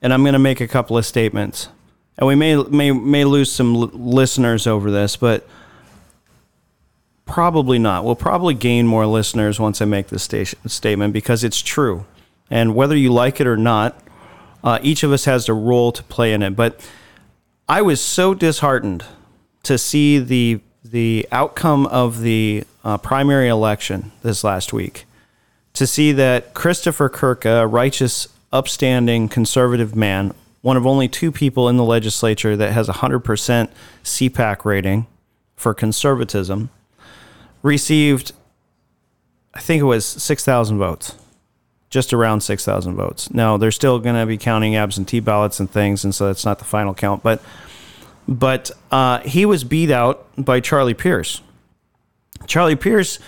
and 0.00 0.12
I'm 0.12 0.22
going 0.22 0.34
to 0.34 0.38
make 0.38 0.60
a 0.60 0.68
couple 0.68 0.96
of 0.96 1.04
statements, 1.04 1.68
and 2.16 2.28
we 2.28 2.36
may 2.36 2.54
may 2.56 2.92
may 2.92 3.24
lose 3.24 3.50
some 3.50 3.74
l- 3.74 3.90
listeners 3.92 4.66
over 4.66 4.90
this, 4.92 5.16
but 5.16 5.46
probably 7.28 7.78
not. 7.78 8.04
We'll 8.04 8.16
probably 8.16 8.54
gain 8.54 8.86
more 8.86 9.06
listeners 9.06 9.60
once 9.60 9.80
I 9.80 9.84
make 9.84 10.08
this 10.08 10.22
station, 10.22 10.58
statement 10.68 11.12
because 11.12 11.44
it's 11.44 11.60
true, 11.60 12.06
and 12.50 12.74
whether 12.74 12.96
you 12.96 13.12
like 13.12 13.40
it 13.40 13.46
or 13.46 13.56
not, 13.56 14.00
uh, 14.64 14.78
each 14.82 15.02
of 15.02 15.12
us 15.12 15.26
has 15.26 15.48
a 15.48 15.54
role 15.54 15.92
to 15.92 16.02
play 16.02 16.32
in 16.32 16.42
it. 16.42 16.56
But 16.56 16.84
I 17.68 17.82
was 17.82 18.00
so 18.00 18.34
disheartened 18.34 19.04
to 19.64 19.78
see 19.78 20.18
the 20.18 20.60
the 20.84 21.28
outcome 21.30 21.86
of 21.86 22.20
the 22.20 22.64
uh, 22.82 22.96
primary 22.98 23.48
election 23.48 24.10
this 24.22 24.42
last 24.42 24.72
week 24.72 25.04
to 25.74 25.86
see 25.86 26.12
that 26.12 26.54
Christopher 26.54 27.08
Kurka, 27.08 27.62
a 27.62 27.66
righteous, 27.66 28.26
upstanding, 28.52 29.28
conservative 29.28 29.94
man, 29.94 30.34
one 30.62 30.76
of 30.76 30.86
only 30.86 31.08
two 31.08 31.30
people 31.30 31.68
in 31.68 31.76
the 31.76 31.84
legislature 31.84 32.56
that 32.56 32.72
has 32.72 32.88
a 32.88 32.94
100% 32.94 33.68
CPAC 34.02 34.64
rating 34.64 35.06
for 35.54 35.74
conservatism, 35.74 36.70
received, 37.62 38.32
I 39.54 39.60
think 39.60 39.80
it 39.80 39.84
was 39.84 40.04
6,000 40.04 40.78
votes, 40.78 41.14
just 41.90 42.12
around 42.12 42.42
6,000 42.42 42.94
votes. 42.94 43.30
Now, 43.32 43.56
they're 43.56 43.70
still 43.70 43.98
going 43.98 44.16
to 44.16 44.26
be 44.26 44.38
counting 44.38 44.76
absentee 44.76 45.20
ballots 45.20 45.60
and 45.60 45.70
things, 45.70 46.04
and 46.04 46.14
so 46.14 46.26
that's 46.26 46.44
not 46.44 46.58
the 46.58 46.64
final 46.64 46.94
count, 46.94 47.22
but. 47.22 47.42
But 48.30 48.70
uh, 48.90 49.20
he 49.20 49.46
was 49.46 49.64
beat 49.64 49.90
out 49.90 50.26
by 50.36 50.60
Charlie 50.60 50.92
Pierce. 50.92 51.40
Charlie 52.46 52.76
Pierce 52.76 53.18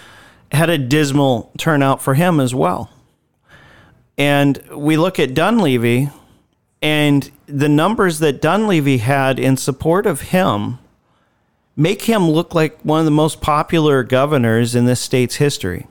had 0.52 0.68
a 0.68 0.78
dismal 0.78 1.52
turnout 1.58 2.02
for 2.02 2.12
him 2.12 2.40
as 2.40 2.54
well. 2.54 2.90
And 4.18 4.62
we 4.70 4.96
look 4.96 5.18
at 5.18 5.32
Dunleavy 5.32 6.10
and 6.82 7.30
the 7.46 7.68
numbers 7.68 8.18
that 8.18 8.40
Dunleavy 8.40 8.98
had 8.98 9.38
in 9.38 9.56
support 9.56 10.06
of 10.06 10.20
him 10.20 10.78
make 11.80 12.02
him 12.02 12.28
look 12.28 12.54
like 12.54 12.78
one 12.82 12.98
of 12.98 13.06
the 13.06 13.10
most 13.10 13.40
popular 13.40 14.02
governors 14.02 14.74
in 14.74 14.84
this 14.84 15.00
state's 15.00 15.36
history. 15.36 15.86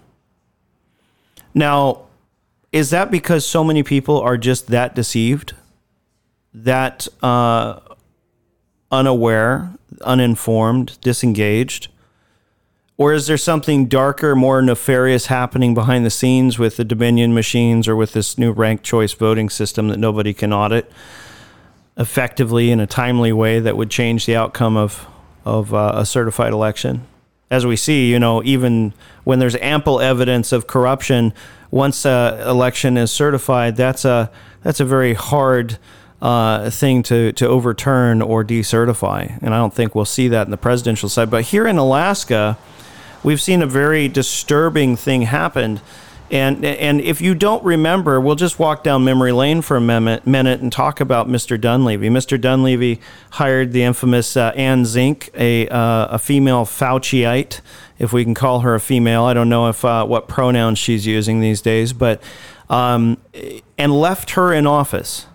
Now, 1.55 2.03
is 2.71 2.91
that 2.91 3.09
because 3.09 3.43
so 3.43 3.63
many 3.63 3.81
people 3.81 4.19
are 4.19 4.37
just 4.37 4.67
that 4.67 4.93
deceived, 4.93 5.55
that 6.53 7.07
uh, 7.23 7.79
unaware, 8.91 9.71
uninformed, 10.01 10.99
disengaged? 11.01 11.87
Or 12.95 13.11
is 13.11 13.25
there 13.25 13.37
something 13.37 13.87
darker, 13.87 14.35
more 14.35 14.61
nefarious 14.61 15.25
happening 15.25 15.73
behind 15.73 16.05
the 16.05 16.11
scenes 16.11 16.59
with 16.59 16.77
the 16.77 16.85
Dominion 16.85 17.33
machines 17.33 17.87
or 17.87 17.95
with 17.95 18.13
this 18.13 18.37
new 18.37 18.51
ranked 18.51 18.83
choice 18.83 19.13
voting 19.13 19.49
system 19.49 19.87
that 19.87 19.97
nobody 19.97 20.35
can 20.35 20.53
audit 20.53 20.91
effectively 21.97 22.69
in 22.69 22.79
a 22.79 22.85
timely 22.85 23.33
way 23.33 23.59
that 23.59 23.75
would 23.75 23.89
change 23.89 24.27
the 24.27 24.35
outcome 24.35 24.77
of, 24.77 25.07
of 25.49 25.73
uh, 25.73 25.93
a 25.95 26.05
certified 26.05 26.53
election? 26.53 27.05
As 27.51 27.65
we 27.65 27.75
see, 27.75 28.11
you 28.11 28.19
know, 28.19 28.43
even 28.43 28.93
when 29.23 29.39
there's 29.39 29.55
ample 29.55 29.99
evidence 29.99 30.51
of 30.51 30.67
corruption, 30.67 31.33
once 31.71 32.05
an 32.05 32.39
election 32.47 32.97
is 32.97 33.11
certified, 33.11 33.75
that's 33.75 34.05
a 34.05 34.31
that's 34.61 34.79
a 34.79 34.85
very 34.85 35.13
hard 35.13 35.77
uh, 36.21 36.69
thing 36.69 37.01
to 37.03 37.31
to 37.33 37.47
overturn 37.47 38.21
or 38.21 38.43
decertify, 38.43 39.37
and 39.41 39.53
I 39.53 39.57
don't 39.57 39.73
think 39.73 39.95
we'll 39.95 40.05
see 40.05 40.27
that 40.27 40.45
in 40.47 40.51
the 40.51 40.57
presidential 40.57 41.09
side. 41.09 41.31
But 41.31 41.45
here 41.45 41.65
in 41.67 41.77
Alaska, 41.77 42.57
we've 43.23 43.41
seen 43.41 43.61
a 43.61 43.67
very 43.67 44.07
disturbing 44.07 44.95
thing 44.95 45.23
happen. 45.23 45.81
And, 46.31 46.63
and 46.63 47.01
if 47.01 47.21
you 47.21 47.33
don't 47.33 47.63
remember, 47.63 48.21
we'll 48.21 48.35
just 48.35 48.59
walk 48.59 48.83
down 48.83 49.03
memory 49.03 49.31
lane 49.31 49.61
for 49.63 49.77
a 49.77 49.81
minute, 49.81 50.27
minute 50.27 50.61
and 50.61 50.71
talk 50.71 50.99
about 50.99 51.27
Mr. 51.27 51.59
Dunleavy. 51.59 52.07
Mr. 52.09 52.39
Dunleavy 52.39 52.99
hired 53.31 53.71
the 53.71 53.81
infamous 53.81 54.37
uh, 54.37 54.51
Anne 54.55 54.85
Zink, 54.85 55.31
a, 55.33 55.67
uh, 55.69 56.07
a 56.11 56.19
female 56.19 56.65
Fauciite, 56.65 57.61
if 57.97 58.13
we 58.13 58.23
can 58.23 58.35
call 58.35 58.59
her 58.59 58.75
a 58.75 58.79
female. 58.79 59.23
I 59.23 59.33
don't 59.33 59.49
know 59.49 59.69
if 59.69 59.83
uh, 59.83 60.05
what 60.05 60.27
pronouns 60.27 60.77
she's 60.77 61.07
using 61.07 61.39
these 61.39 61.61
days, 61.61 61.93
but 61.93 62.21
um, 62.69 63.17
and 63.77 63.91
left 63.91 64.31
her 64.31 64.53
in 64.53 64.67
office 64.67 65.25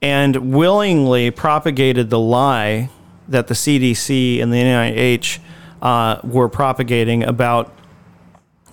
and 0.00 0.52
willingly 0.52 1.30
propagated 1.30 2.10
the 2.10 2.18
lie 2.18 2.90
that 3.26 3.48
the 3.48 3.54
CDC 3.54 4.40
and 4.40 4.52
the 4.52 4.58
NIH 4.58 5.38
uh, 5.82 6.20
were 6.22 6.48
propagating 6.48 7.24
about 7.24 7.74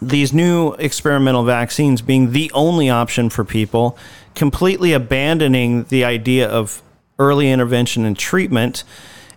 these 0.01 0.33
new 0.33 0.73
experimental 0.73 1.43
vaccines 1.43 2.01
being 2.01 2.31
the 2.31 2.51
only 2.53 2.89
option 2.89 3.29
for 3.29 3.45
people, 3.45 3.97
completely 4.33 4.93
abandoning 4.93 5.83
the 5.85 6.03
idea 6.03 6.49
of 6.49 6.81
early 7.19 7.51
intervention 7.51 8.03
and 8.03 8.17
treatment, 8.17 8.83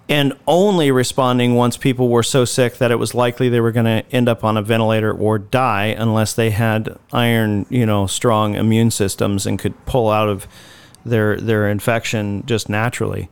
and 0.09 0.35
only 0.47 0.91
responding 0.91 1.55
once 1.55 1.77
people 1.77 2.09
were 2.09 2.23
so 2.23 2.45
sick 2.45 2.79
that 2.79 2.91
it 2.91 2.97
was 2.97 3.15
likely 3.15 3.49
they 3.49 3.61
were 3.61 3.73
going 3.73 3.87
to 3.87 4.05
end 4.15 4.29
up 4.29 4.45
on 4.45 4.57
a 4.57 4.63
ventilator 4.63 5.13
or 5.13 5.39
die 5.39 5.87
unless 5.87 6.35
they 6.35 6.51
had 6.51 6.99
iron, 7.13 7.67
you 7.69 7.87
know, 7.87 8.07
strong 8.07 8.55
immune 8.55 8.91
systems 8.91 9.47
and 9.47 9.59
could 9.59 9.87
pull 9.87 10.11
out 10.11 10.29
of 10.29 10.47
their 11.07 11.37
their 11.37 11.69
infection 11.69 12.45
just 12.47 12.69
naturally. 12.69 13.29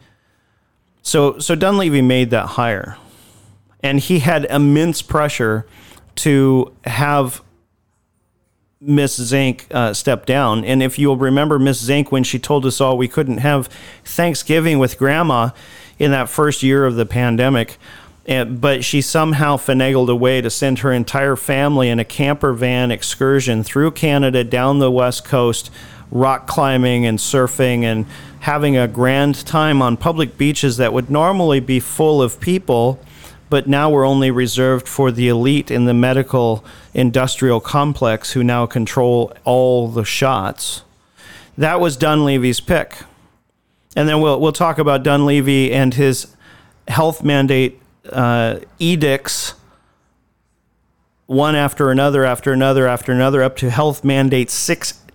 So 1.02 1.38
so 1.38 1.54
Dunleavy 1.54 2.02
made 2.02 2.30
that 2.30 2.46
hire. 2.46 2.96
And 3.82 3.98
he 3.98 4.20
had 4.20 4.44
immense 4.44 5.02
pressure 5.02 5.66
to 6.16 6.72
have 6.84 7.42
Miss 8.80 9.14
Zink 9.16 9.66
uh, 9.70 9.94
step 9.94 10.26
down. 10.26 10.64
And 10.64 10.82
if 10.82 10.98
you'll 10.98 11.16
remember 11.16 11.58
Miss 11.58 11.80
Zink 11.80 12.10
when 12.10 12.24
she 12.24 12.38
told 12.38 12.66
us 12.66 12.80
all 12.80 12.98
we 12.98 13.08
couldn't 13.08 13.38
have 13.38 13.68
Thanksgiving 14.04 14.78
with 14.78 14.98
Grandma 14.98 15.50
in 15.98 16.10
that 16.10 16.28
first 16.28 16.62
year 16.62 16.84
of 16.84 16.96
the 16.96 17.06
pandemic, 17.06 17.78
and, 18.26 18.60
but 18.60 18.84
she 18.84 19.00
somehow 19.00 19.56
finagled 19.56 20.08
a 20.08 20.16
way 20.16 20.40
to 20.40 20.50
send 20.50 20.80
her 20.80 20.92
entire 20.92 21.36
family 21.36 21.88
in 21.88 21.98
a 21.98 22.04
camper 22.04 22.52
van 22.52 22.90
excursion 22.90 23.62
through 23.62 23.92
Canada 23.92 24.42
down 24.42 24.78
the 24.78 24.90
west 24.90 25.24
coast 25.24 25.70
rock 26.10 26.46
climbing 26.46 27.06
and 27.06 27.18
surfing 27.18 27.82
and 27.82 28.06
having 28.40 28.76
a 28.76 28.86
grand 28.86 29.46
time 29.46 29.80
on 29.80 29.96
public 29.96 30.36
beaches 30.36 30.76
that 30.76 30.92
would 30.92 31.10
normally 31.10 31.60
be 31.60 31.80
full 31.80 32.20
of 32.20 32.38
people, 32.38 33.00
but 33.52 33.66
now 33.66 33.90
we're 33.90 34.06
only 34.06 34.30
reserved 34.30 34.88
for 34.88 35.12
the 35.12 35.28
elite 35.28 35.70
in 35.70 35.84
the 35.84 35.92
medical 35.92 36.64
industrial 36.94 37.60
complex 37.60 38.32
who 38.32 38.42
now 38.42 38.64
control 38.64 39.30
all 39.44 39.88
the 39.88 40.06
shots. 40.06 40.84
That 41.58 41.78
was 41.78 41.98
Dunleavy's 41.98 42.60
pick. 42.60 42.96
And 43.94 44.08
then 44.08 44.22
we'll, 44.22 44.40
we'll 44.40 44.52
talk 44.52 44.78
about 44.78 45.02
Dunleavy 45.02 45.70
and 45.70 45.92
his 45.92 46.34
health 46.88 47.22
mandate 47.22 47.78
uh, 48.10 48.60
edicts 48.78 49.52
one 51.26 51.54
after 51.54 51.90
another, 51.90 52.24
after 52.24 52.54
another, 52.54 52.88
after 52.88 53.12
another, 53.12 53.42
up 53.42 53.58
to 53.58 53.68
health 53.68 54.02
mandate 54.02 54.48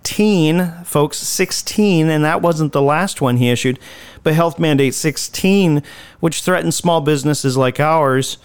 16, 0.08 0.84
folks, 0.84 1.18
16, 1.18 2.08
and 2.08 2.24
that 2.24 2.40
wasn't 2.40 2.72
the 2.72 2.80
last 2.80 3.20
one 3.20 3.36
he 3.36 3.50
issued, 3.50 3.78
but 4.22 4.32
health 4.32 4.58
mandate 4.58 4.94
16, 4.94 5.82
which 6.20 6.40
threatened 6.40 6.72
small 6.72 7.02
businesses 7.02 7.58
like 7.58 7.78
ours 7.78 8.38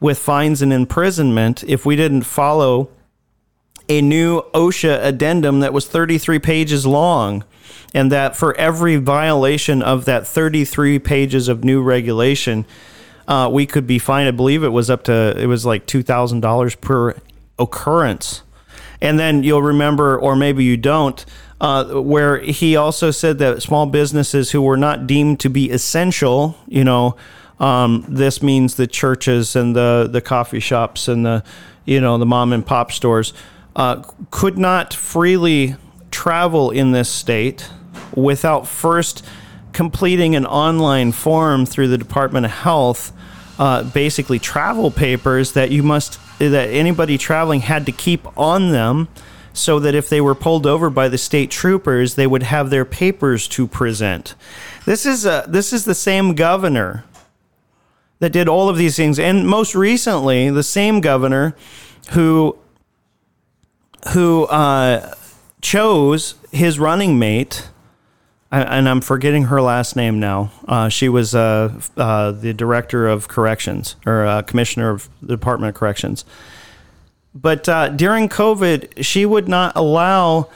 with 0.00 0.18
fines 0.18 0.60
and 0.60 0.72
imprisonment 0.72 1.62
if 1.68 1.86
we 1.86 1.94
didn't 1.94 2.22
follow 2.22 2.88
a 3.88 4.02
new 4.02 4.42
OSHA 4.54 5.04
addendum 5.04 5.60
that 5.60 5.72
was 5.72 5.86
33 5.86 6.40
pages 6.40 6.84
long. 6.84 7.44
And 7.94 8.10
that 8.10 8.34
for 8.34 8.56
every 8.56 8.96
violation 8.96 9.82
of 9.82 10.06
that 10.06 10.26
33 10.26 10.98
pages 10.98 11.46
of 11.46 11.62
new 11.62 11.80
regulation, 11.80 12.66
uh, 13.28 13.48
we 13.52 13.66
could 13.66 13.86
be 13.86 14.00
fined. 14.00 14.26
I 14.26 14.32
believe 14.32 14.64
it 14.64 14.70
was 14.70 14.90
up 14.90 15.04
to 15.04 15.40
it 15.40 15.46
was 15.46 15.64
like 15.64 15.86
two 15.86 16.02
thousand 16.02 16.40
dollars 16.40 16.74
per 16.74 17.14
occurrence. 17.56 18.42
And 19.04 19.18
then 19.18 19.42
you'll 19.42 19.62
remember, 19.62 20.18
or 20.18 20.34
maybe 20.34 20.64
you 20.64 20.78
don't, 20.78 21.22
uh, 21.60 22.00
where 22.00 22.38
he 22.38 22.74
also 22.74 23.10
said 23.10 23.38
that 23.38 23.62
small 23.62 23.84
businesses 23.84 24.50
who 24.52 24.62
were 24.62 24.78
not 24.78 25.06
deemed 25.06 25.40
to 25.40 25.50
be 25.50 25.70
essential, 25.70 26.56
you 26.66 26.84
know, 26.84 27.14
um, 27.60 28.06
this 28.08 28.42
means 28.42 28.76
the 28.76 28.86
churches 28.86 29.54
and 29.54 29.76
the 29.76 30.08
the 30.10 30.20
coffee 30.20 30.58
shops 30.58 31.06
and 31.06 31.24
the 31.24 31.44
you 31.84 32.00
know 32.00 32.18
the 32.18 32.26
mom 32.26 32.52
and 32.52 32.66
pop 32.66 32.90
stores 32.90 33.32
uh, 33.76 34.02
could 34.30 34.58
not 34.58 34.94
freely 34.94 35.76
travel 36.10 36.70
in 36.70 36.92
this 36.92 37.08
state 37.08 37.68
without 38.16 38.66
first 38.66 39.24
completing 39.72 40.34
an 40.34 40.46
online 40.46 41.12
form 41.12 41.66
through 41.66 41.88
the 41.88 41.98
Department 41.98 42.46
of 42.46 42.52
Health, 42.52 43.12
uh, 43.58 43.82
basically 43.82 44.38
travel 44.38 44.90
papers 44.90 45.52
that 45.52 45.70
you 45.70 45.82
must 45.82 46.18
that 46.38 46.68
anybody 46.68 47.18
traveling 47.18 47.60
had 47.60 47.86
to 47.86 47.92
keep 47.92 48.26
on 48.38 48.70
them, 48.70 49.08
so 49.52 49.78
that 49.78 49.94
if 49.94 50.08
they 50.08 50.20
were 50.20 50.34
pulled 50.34 50.66
over 50.66 50.90
by 50.90 51.08
the 51.08 51.18
state 51.18 51.50
troopers, 51.50 52.16
they 52.16 52.26
would 52.26 52.42
have 52.42 52.70
their 52.70 52.84
papers 52.84 53.46
to 53.48 53.66
present. 53.66 54.34
This 54.84 55.06
is 55.06 55.24
a 55.24 55.44
this 55.48 55.72
is 55.72 55.84
the 55.84 55.94
same 55.94 56.34
governor 56.34 57.04
that 58.18 58.32
did 58.32 58.48
all 58.48 58.68
of 58.68 58.76
these 58.76 58.96
things, 58.96 59.18
and 59.18 59.46
most 59.46 59.74
recently, 59.74 60.50
the 60.50 60.62
same 60.62 61.00
governor 61.00 61.54
who 62.10 62.58
who 64.12 64.44
uh, 64.44 65.14
chose 65.60 66.34
his 66.52 66.78
running 66.78 67.18
mate 67.18 67.68
and 68.62 68.88
I'm 68.88 69.00
forgetting 69.00 69.44
her 69.44 69.60
last 69.60 69.96
name 69.96 70.20
now. 70.20 70.52
Uh, 70.68 70.88
she 70.88 71.08
was 71.08 71.34
uh, 71.34 71.80
uh, 71.96 72.30
the 72.32 72.52
director 72.52 73.08
of 73.08 73.28
corrections 73.28 73.96
or 74.06 74.24
uh, 74.24 74.42
commissioner 74.42 74.90
of 74.90 75.08
the 75.20 75.34
Department 75.34 75.74
of 75.74 75.78
Corrections. 75.78 76.24
But 77.34 77.68
uh, 77.68 77.88
during 77.88 78.28
COVID, 78.28 79.04
she 79.04 79.26
would 79.26 79.48
not 79.48 79.72
allow 79.74 80.50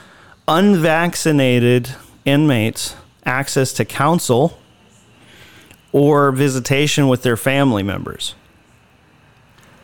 unvaccinated 0.46 1.90
inmates 2.24 2.94
access 3.24 3.72
to 3.74 3.84
counsel 3.84 4.58
or 5.92 6.30
visitation 6.30 7.08
with 7.08 7.22
their 7.22 7.36
family 7.36 7.82
members. 7.82 8.34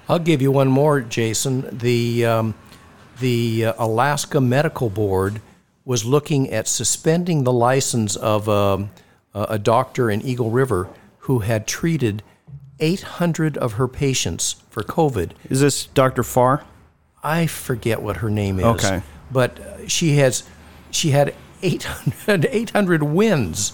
I'll 0.09 0.18
give 0.18 0.40
you 0.40 0.53
one 0.53 0.68
more, 0.68 1.00
Jason. 1.00 1.66
The 1.77 2.27
um, 2.27 2.55
the 3.20 3.66
uh, 3.66 3.74
Alaska 3.79 4.40
Medical 4.40 4.90
Board 4.90 5.40
was 5.85 6.05
looking 6.05 6.51
at 6.51 6.66
suspending 6.66 7.44
the 7.44 7.53
license 7.53 8.16
of 8.16 8.49
um, 8.49 8.90
a 9.35 9.59
doctor 9.59 10.11
in 10.11 10.23
Eagle 10.23 10.51
River 10.51 10.88
who 11.20 11.40
had 11.40 11.66
treated 11.66 12.23
800 12.81 13.57
of 13.59 13.75
her 13.75 13.88
patients 13.88 14.57
for 14.70 14.83
COVID. 14.83 15.33
Is 15.49 15.61
this 15.61 15.87
Dr. 15.87 16.23
Farr? 16.23 16.64
I 17.23 17.47
forget 17.47 18.03
what 18.03 18.18
her 18.18 18.31
name 18.31 18.59
is. 18.59 18.64
Okay. 18.64 19.03
But 19.31 19.59
she 19.87 20.16
has 20.16 20.44
she 20.90 21.11
had 21.11 21.35
800, 21.62 22.47
800 22.51 23.03
wins. 23.03 23.73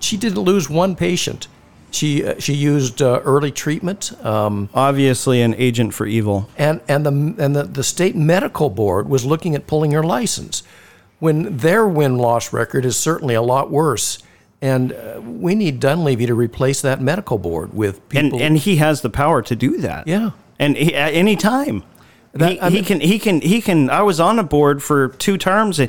She 0.00 0.16
didn't 0.16 0.40
lose 0.40 0.68
one 0.68 0.96
patient. 0.96 1.46
She 1.90 2.24
uh, 2.26 2.38
she 2.38 2.52
used 2.54 3.00
uh, 3.00 3.20
early 3.24 3.50
treatment. 3.50 4.12
Um, 4.24 4.68
Obviously, 4.74 5.40
an 5.40 5.54
agent 5.54 5.94
for 5.94 6.06
evil. 6.06 6.50
and 6.58 6.80
and 6.86 7.06
the 7.06 7.44
and 7.44 7.56
the, 7.56 7.62
the 7.62 7.84
state 7.84 8.14
medical 8.14 8.68
board 8.68 9.08
was 9.08 9.24
looking 9.24 9.54
at 9.54 9.66
pulling 9.66 9.92
her 9.92 10.02
license 10.02 10.62
when 11.18 11.56
their 11.58 11.86
win 11.86 12.16
loss 12.16 12.52
record 12.52 12.84
is 12.84 12.96
certainly 12.96 13.34
a 13.34 13.42
lot 13.42 13.70
worse. 13.70 14.18
And 14.60 14.92
uh, 14.92 15.20
we 15.24 15.54
need 15.54 15.78
Dunleavy 15.78 16.26
to 16.26 16.34
replace 16.34 16.80
that 16.82 17.00
medical 17.00 17.38
board 17.38 17.74
with 17.74 18.06
people. 18.08 18.40
and 18.40 18.56
he 18.58 18.76
has 18.76 19.02
the 19.02 19.10
power 19.10 19.40
to 19.42 19.54
do 19.54 19.78
that. 19.78 20.08
Yeah. 20.08 20.30
And 20.58 20.76
he, 20.76 20.94
at 20.96 21.14
any 21.14 21.36
time, 21.36 21.84
That- 22.32 22.50
he, 22.52 22.60
I 22.60 22.70
he 22.70 22.82
can 22.82 23.00
he 23.00 23.18
can 23.20 23.40
he 23.40 23.60
can. 23.60 23.88
I 23.88 24.02
was 24.02 24.18
on 24.18 24.38
a 24.40 24.42
board 24.42 24.82
for 24.82 25.08
two 25.08 25.38
terms. 25.38 25.80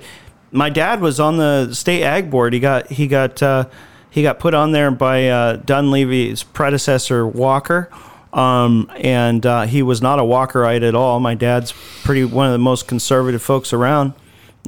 My 0.51 0.69
dad 0.69 1.01
was 1.01 1.19
on 1.19 1.37
the 1.37 1.73
state 1.73 2.03
ag 2.03 2.29
board. 2.29 2.53
He 2.53 2.59
got 2.59 2.87
he 2.91 3.07
got 3.07 3.41
uh, 3.41 3.65
he 4.11 4.21
got 4.21 4.37
put 4.39 4.53
on 4.53 4.71
there 4.71 4.91
by 4.91 5.27
uh, 5.29 5.55
Dunleavy's 5.57 6.43
predecessor 6.43 7.25
Walker. 7.27 7.89
Um, 8.31 8.91
and 8.95 9.43
uh, 9.43 9.63
he 9.63 9.81
was 9.81 10.03
not 10.03 10.19
a 10.19 10.21
Walkerite 10.21 10.87
at 10.87 10.93
all. 10.93 11.19
My 11.19 11.33
dad's 11.33 11.73
pretty 12.03 12.23
one 12.23 12.45
of 12.45 12.51
the 12.51 12.59
most 12.59 12.87
conservative 12.87 13.41
folks 13.41 13.73
around. 13.73 14.13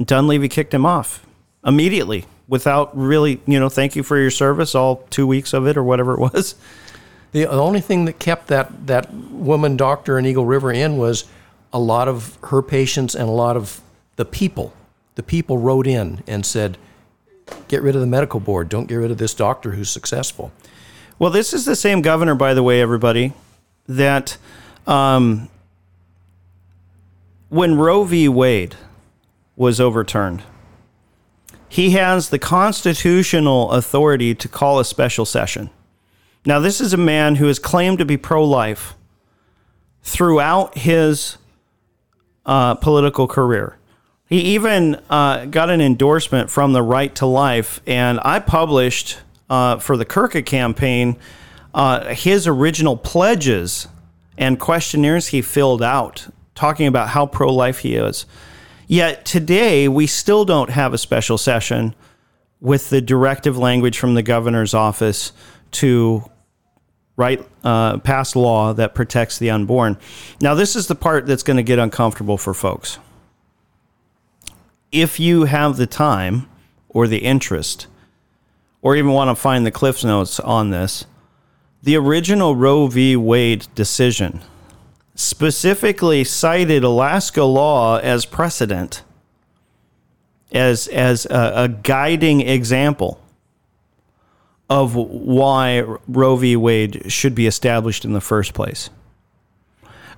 Dunleavy 0.06 0.48
kicked 0.48 0.72
him 0.74 0.86
off 0.86 1.26
immediately 1.64 2.24
without 2.48 2.96
really, 2.96 3.40
you 3.46 3.58
know, 3.58 3.68
thank 3.68 3.96
you 3.96 4.02
for 4.02 4.18
your 4.18 4.30
service, 4.30 4.74
all 4.74 5.06
two 5.10 5.26
weeks 5.26 5.52
of 5.52 5.66
it 5.66 5.76
or 5.76 5.82
whatever 5.82 6.14
it 6.14 6.20
was. 6.20 6.54
The 7.32 7.46
only 7.46 7.80
thing 7.80 8.04
that 8.04 8.18
kept 8.18 8.48
that, 8.48 8.86
that 8.86 9.12
woman 9.12 9.76
doctor 9.76 10.18
in 10.18 10.26
Eagle 10.26 10.44
River 10.44 10.70
in 10.70 10.98
was 10.98 11.24
a 11.72 11.78
lot 11.78 12.08
of 12.08 12.36
her 12.44 12.60
patients 12.60 13.14
and 13.14 13.28
a 13.28 13.32
lot 13.32 13.56
of 13.56 13.80
the 14.16 14.24
people. 14.24 14.74
The 15.14 15.22
people 15.22 15.56
wrote 15.56 15.86
in 15.86 16.22
and 16.26 16.44
said, 16.44 16.76
get 17.68 17.82
rid 17.82 17.94
of 17.94 18.00
the 18.00 18.06
medical 18.06 18.40
board. 18.40 18.68
Don't 18.68 18.86
get 18.86 18.96
rid 18.96 19.10
of 19.10 19.18
this 19.18 19.34
doctor 19.34 19.72
who's 19.72 19.88
successful. 19.90 20.52
Well, 21.18 21.30
this 21.30 21.52
is 21.54 21.64
the 21.64 21.76
same 21.76 22.02
governor, 22.02 22.34
by 22.34 22.52
the 22.52 22.62
way, 22.62 22.82
everybody, 22.82 23.32
that 23.86 24.36
um, 24.86 25.48
when 27.48 27.76
Roe 27.76 28.04
v. 28.04 28.28
Wade 28.28 28.76
was 29.62 29.80
overturned, 29.80 30.42
he 31.68 31.90
has 31.90 32.28
the 32.28 32.38
constitutional 32.38 33.70
authority 33.70 34.34
to 34.34 34.48
call 34.48 34.80
a 34.80 34.84
special 34.84 35.24
session. 35.24 35.70
Now, 36.44 36.58
this 36.58 36.80
is 36.80 36.92
a 36.92 36.98
man 36.98 37.36
who 37.36 37.46
has 37.46 37.58
claimed 37.60 37.98
to 37.98 38.04
be 38.04 38.16
pro 38.16 38.44
life 38.44 38.94
throughout 40.02 40.76
his 40.76 41.38
uh, 42.44 42.74
political 42.74 43.28
career. 43.28 43.78
He 44.28 44.40
even 44.56 45.00
uh, 45.08 45.44
got 45.44 45.70
an 45.70 45.80
endorsement 45.80 46.50
from 46.50 46.72
the 46.72 46.82
Right 46.82 47.14
to 47.16 47.26
Life, 47.26 47.80
and 47.86 48.18
I 48.24 48.40
published 48.40 49.20
uh, 49.48 49.78
for 49.78 49.96
the 49.96 50.04
Kurka 50.04 50.44
campaign 50.44 51.16
uh, 51.72 52.12
his 52.14 52.48
original 52.48 52.96
pledges 52.96 53.86
and 54.36 54.58
questionnaires 54.58 55.28
he 55.28 55.40
filled 55.40 55.82
out, 55.82 56.26
talking 56.56 56.88
about 56.88 57.10
how 57.10 57.26
pro 57.26 57.54
life 57.54 57.78
he 57.78 57.94
is. 57.94 58.26
Yet 58.92 59.24
today, 59.24 59.88
we 59.88 60.06
still 60.06 60.44
don't 60.44 60.68
have 60.68 60.92
a 60.92 60.98
special 60.98 61.38
session 61.38 61.94
with 62.60 62.90
the 62.90 63.00
directive 63.00 63.56
language 63.56 63.98
from 63.98 64.12
the 64.12 64.22
governor's 64.22 64.74
office 64.74 65.32
to 65.80 66.30
write 67.16 67.42
uh, 67.64 68.00
pass 68.00 68.36
law 68.36 68.74
that 68.74 68.94
protects 68.94 69.38
the 69.38 69.48
unborn. 69.48 69.96
Now, 70.42 70.54
this 70.54 70.76
is 70.76 70.88
the 70.88 70.94
part 70.94 71.24
that's 71.24 71.42
going 71.42 71.56
to 71.56 71.62
get 71.62 71.78
uncomfortable 71.78 72.36
for 72.36 72.52
folks. 72.52 72.98
If 74.90 75.18
you 75.18 75.44
have 75.44 75.78
the 75.78 75.86
time 75.86 76.46
or 76.90 77.08
the 77.08 77.24
interest, 77.24 77.86
or 78.82 78.94
even 78.94 79.12
want 79.12 79.30
to 79.30 79.40
find 79.40 79.64
the 79.64 79.70
Cliffs 79.70 80.04
Notes 80.04 80.38
on 80.38 80.68
this, 80.68 81.06
the 81.82 81.96
original 81.96 82.56
Roe 82.56 82.88
v. 82.88 83.16
Wade 83.16 83.68
decision 83.74 84.42
specifically 85.14 86.24
cited 86.24 86.84
Alaska 86.84 87.44
law 87.44 87.98
as 87.98 88.24
precedent, 88.24 89.02
as 90.52 90.88
as 90.88 91.26
a, 91.26 91.52
a 91.56 91.68
guiding 91.68 92.40
example 92.40 93.20
of 94.70 94.94
why 94.94 95.80
Roe 96.08 96.36
v. 96.36 96.56
Wade 96.56 97.12
should 97.12 97.34
be 97.34 97.46
established 97.46 98.04
in 98.04 98.14
the 98.14 98.20
first 98.20 98.54
place. 98.54 98.88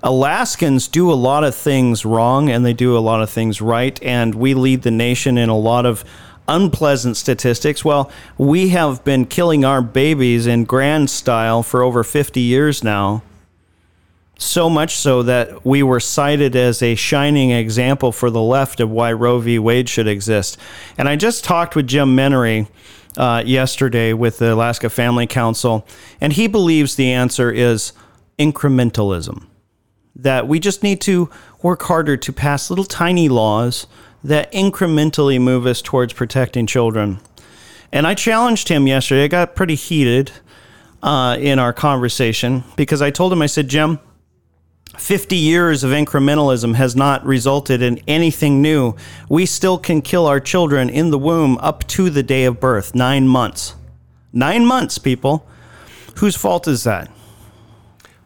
Alaskans 0.03 0.87
do 0.87 1.11
a 1.11 1.15
lot 1.15 1.45
of 1.45 1.55
things 1.55 2.05
wrong 2.05 2.51
and 2.51 2.65
they 2.65 2.75
do 2.75 2.97
a 2.97 3.01
lot 3.01 3.23
of 3.23 3.31
things 3.31 3.61
right, 3.61 4.01
and 4.03 4.35
we 4.35 4.55
lead 4.55 4.83
the 4.83 4.91
nation 4.91 5.39
in 5.39 5.49
a 5.49 5.57
lot 5.57 5.87
of 5.87 6.05
unpleasant 6.47 7.17
statistics. 7.17 7.85
Well, 7.85 8.11
we 8.37 8.69
have 8.69 9.03
been 9.03 9.25
killing 9.25 9.65
our 9.65 9.83
babies 9.83 10.47
in 10.47 10.65
grand 10.65 11.11
style 11.11 11.63
for 11.63 11.83
over 11.83 12.05
50 12.05 12.41
years 12.41 12.85
now. 12.85 13.23
So 14.45 14.69
much 14.69 14.97
so 14.97 15.23
that 15.23 15.65
we 15.65 15.83
were 15.83 16.01
cited 16.01 16.55
as 16.55 16.83
a 16.83 16.97
shining 16.97 17.51
example 17.51 18.13
for 18.13 18.29
the 18.29 18.43
left 18.43 18.79
of 18.79 18.91
why 18.91 19.11
Roe 19.11 19.39
v. 19.39 19.59
Wade 19.59 19.89
should 19.89 20.07
exist. 20.07 20.59
And 20.99 21.09
I 21.09 21.17
just 21.17 21.45
talked 21.45 21.75
with 21.75 21.87
Jim 21.87 22.15
Minnery 22.15 22.69
uh, 23.17 23.43
yesterday 23.47 24.13
with 24.13 24.39
the 24.39 24.53
Alaska 24.53 24.91
Family 24.91 25.27
Council, 25.27 25.87
and 26.21 26.35
he 26.35 26.47
believes 26.47 26.95
the 26.95 27.11
answer 27.11 27.51
is 27.51 27.95
incrementalism. 28.39 29.47
That 30.15 30.47
we 30.47 30.61
just 30.61 30.83
need 30.83 31.01
to 31.01 31.31
work 31.63 31.83
harder 31.83 32.19
to 32.19 32.33
pass 32.33 32.69
little 32.69 32.85
tiny 32.85 33.31
laws 33.31 33.87
that 34.23 34.53
incrementally 34.53 35.41
move 35.41 35.65
us 35.65 35.81
towards 35.81 36.13
protecting 36.13 36.67
children. 36.67 37.19
And 37.91 38.07
I 38.07 38.13
challenged 38.13 38.69
him 38.69 38.87
yesterday. 38.87 39.25
I 39.25 39.29
got 39.29 39.57
pretty 39.57 39.75
heated 39.75 40.33
uh, 41.03 41.39
in 41.41 41.59
our 41.59 41.73
conversation 41.73 42.63
because 42.77 43.01
I 43.01 43.11
told 43.11 43.33
him, 43.33 43.41
I 43.41 43.47
said, 43.47 43.69
Jim, 43.69 43.99
50 44.99 45.37
years 45.37 45.85
of 45.85 45.91
incrementalism 45.91 46.75
has 46.75 46.95
not 46.95 47.25
resulted 47.25 47.83
in 47.83 48.01
anything 48.07 48.63
new. 48.63 48.95
We 49.29 49.47
still 49.47 49.79
can 49.79 50.03
kill 50.03 50.27
our 50.27 50.41
children 50.41 50.89
in 50.89 51.11
the 51.11 51.19
womb 51.19 51.59
up 51.59 51.87
to 51.89 52.11
the 52.11 52.23
day 52.23 52.45
of 52.45 52.61
birth, 52.61 52.95
nine 52.95 53.29
months. 53.29 53.75
Nine 54.33 54.67
months, 54.67 54.99
people. 54.99 55.47
Whose 56.17 56.37
fault 56.37 56.69
is 56.69 56.85
that? 56.85 57.11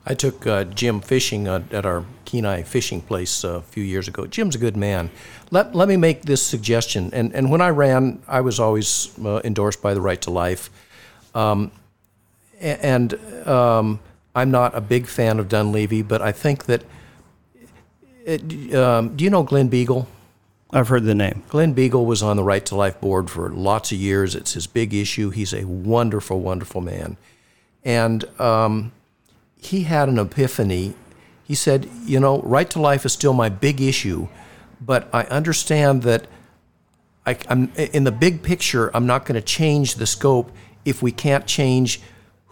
I 0.07 0.14
took 0.14 0.47
uh, 0.47 0.64
Jim 0.64 1.01
fishing 1.01 1.49
uh, 1.49 1.64
at 1.71 1.85
our 1.85 2.05
Kenai 2.25 2.62
fishing 2.62 3.03
place 3.03 3.45
uh, 3.45 3.57
a 3.57 3.62
few 3.62 3.83
years 3.83 4.09
ago. 4.09 4.27
Jim's 4.27 4.55
a 4.55 4.59
good 4.59 4.77
man. 4.77 5.11
Let, 5.51 5.75
let 5.75 5.89
me 5.89 5.97
make 5.97 6.23
this 6.23 6.43
suggestion. 6.43 7.11
And, 7.12 7.35
and 7.35 7.51
when 7.51 7.61
I 7.61 7.69
ran, 7.71 8.23
I 8.27 8.41
was 8.41 8.59
always 8.59 9.19
uh, 9.25 9.41
endorsed 9.45 9.83
by 9.83 9.95
the 9.95 10.01
Right 10.01 10.21
to 10.23 10.31
Life. 10.31 10.71
Um, 11.35 11.73
and 12.61 13.14
um, 13.47 14.01
I'm 14.39 14.51
not 14.51 14.74
a 14.74 14.80
big 14.80 15.07
fan 15.07 15.39
of 15.39 15.49
Dunleavy, 15.49 16.03
but 16.03 16.22
I 16.22 16.32
think 16.32 16.66
that. 16.66 16.84
It, 18.24 18.74
um, 18.74 19.16
do 19.16 19.24
you 19.24 19.30
know 19.30 19.43
Glenn 19.43 19.70
Biegel? 19.70 20.07
I've 20.70 20.89
heard 20.89 21.05
the 21.05 21.14
name. 21.14 21.43
Glenn 21.49 21.74
Biegel 21.74 22.05
was 22.05 22.22
on 22.22 22.36
the 22.36 22.45
Right 22.45 22.64
to 22.66 22.76
Life 22.76 23.01
board 23.01 23.30
for 23.30 23.49
lots 23.49 23.91
of 23.91 23.99
years. 23.99 24.34
It's 24.34 24.53
his 24.53 24.66
big 24.66 24.93
issue. 24.93 25.30
He's 25.30 25.55
a 25.55 25.64
wonderful, 25.64 26.41
wonderful 26.41 26.82
man. 26.82 27.16
And 27.84 28.24
um, 28.39 28.93
he 29.57 29.84
had 29.84 30.09
an 30.09 30.18
epiphany. 30.18 30.95
He 31.43 31.55
said, 31.55 31.89
You 32.05 32.20
know, 32.20 32.43
right 32.43 32.68
to 32.70 32.80
life 32.80 33.07
is 33.07 33.14
still 33.14 33.32
my 33.32 33.49
big 33.49 33.80
issue, 33.80 34.28
but 34.80 35.09
I 35.12 35.22
understand 35.24 36.03
that 36.03 36.26
I, 37.24 37.39
am 37.49 37.72
in 37.76 38.05
the 38.05 38.12
big 38.12 38.43
picture, 38.43 38.91
I'm 38.95 39.07
not 39.07 39.24
going 39.24 39.34
to 39.34 39.47
change 39.47 39.97
the 39.97 40.07
scope 40.07 40.53
if 40.84 41.03
we 41.03 41.12
can't 41.12 41.47
change 41.47 42.01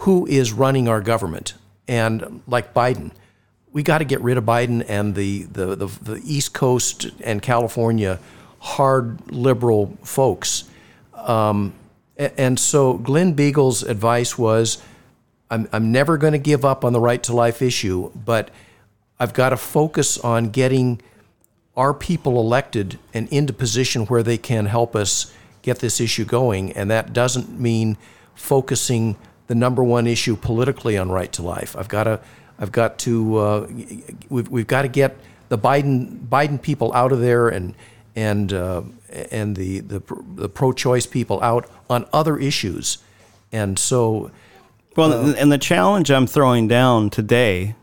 who 0.01 0.27
is 0.27 0.53
running 0.53 0.89
our 0.89 1.01
government. 1.01 1.55
And 1.89 2.43
like 2.47 2.75
Biden, 2.75 3.13
we 3.73 3.83
got 3.83 3.99
to 3.99 4.05
get 4.05 4.21
rid 4.21 4.39
of 4.39 4.45
Biden 4.45 4.85
and 4.89 5.15
the, 5.15 5.45
the, 5.45 5.77
the, 5.77 5.87
the 5.87 6.23
East 6.25 6.53
Coast 6.53 7.07
and 7.23 7.43
California 7.43 8.19
hard 8.59 9.31
liberal 9.31 9.97
folks. 10.03 10.65
Um, 11.15 11.73
and 12.17 12.59
so 12.59 12.95
Glenn 12.95 13.35
Biegel's 13.35 13.83
advice 13.83 14.39
was 14.39 14.83
I'm, 15.51 15.69
I'm 15.73 15.93
never 15.93 16.17
going 16.17 16.33
to 16.33 16.39
give 16.39 16.65
up 16.65 16.85
on 16.85 16.93
the 16.93 17.01
right 17.01 17.23
to 17.25 17.35
life 17.35 17.63
issue, 17.63 18.11
but 18.15 18.51
I've 19.21 19.33
got 19.33 19.51
to 19.51 19.57
focus 19.57 20.19
on 20.19 20.51
getting 20.51 21.01
our 21.77 21.95
people 21.95 22.41
elected 22.41 22.99
and 23.13 23.29
into 23.29 23.53
position 23.53 24.07
where 24.07 24.23
they 24.23 24.39
can 24.39 24.67
help 24.67 24.97
us 24.97 25.33
get 25.63 25.79
this 25.79 26.01
issue 26.01 26.25
going. 26.25 26.73
And 26.73 26.91
that 26.91 27.13
doesn't 27.13 27.61
mean 27.61 27.99
focusing 28.35 29.17
the 29.47 29.55
number 29.55 29.83
one 29.83 30.07
issue 30.07 30.37
politically 30.37 30.99
on 30.99 31.11
right 31.11 31.33
to 31.33 31.43
life. 31.43 31.77
I've 31.77 31.89
got 31.89 32.05
to, 32.05 32.21
I've 32.59 32.73
got 32.73 32.99
to, 33.01 33.37
uh, 33.37 33.67
we've, 34.29 34.49
we've 34.49 34.67
got 34.67 34.83
to 34.83 34.89
get 34.89 35.17
the 35.49 35.59
Biden 35.59 36.27
Biden 36.29 36.61
people 36.61 36.93
out 36.93 37.13
of 37.13 37.21
there 37.21 37.49
and 37.49 37.75
and 38.15 38.53
uh, 38.53 38.83
and 39.31 39.57
the 39.57 39.81
the, 39.81 40.03
the 40.35 40.49
pro-choice 40.49 41.07
people 41.07 41.43
out 41.43 41.71
on 41.89 42.07
other 42.13 42.39
issues. 42.39 42.99
And 43.53 43.79
so, 43.79 44.31
well, 44.97 45.13
uh, 45.13 45.35
and 45.35 45.53
the 45.53 45.59
challenge 45.59 46.11
I'm 46.11 46.27
throwing 46.27 46.67
down 46.67 47.11
today, 47.11 47.77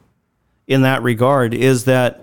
in 0.68 0.82
that 0.82 1.01
regard, 1.01 1.53
is 1.53 1.86
that 1.86 2.22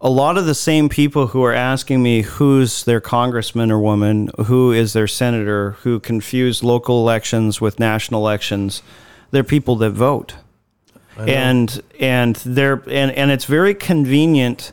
a 0.00 0.10
lot 0.10 0.36
of 0.36 0.46
the 0.46 0.54
same 0.54 0.88
people 0.88 1.28
who 1.28 1.42
are 1.42 1.52
asking 1.52 2.02
me 2.02 2.22
who's 2.22 2.84
their 2.84 3.00
congressman 3.00 3.70
or 3.70 3.78
woman, 3.78 4.30
who 4.46 4.72
is 4.72 4.92
their 4.92 5.06
senator, 5.06 5.72
who 5.82 5.98
confuse 6.00 6.62
local 6.62 7.00
elections 7.00 7.60
with 7.60 7.78
national 7.78 8.20
elections, 8.20 8.82
they're 9.30 9.44
people 9.44 9.76
that 9.76 9.90
vote. 9.90 10.34
And 11.16 11.80
and 12.00 12.36
they're 12.36 12.82
and, 12.88 13.12
and 13.12 13.30
it's 13.30 13.44
very 13.44 13.74
convenient 13.74 14.72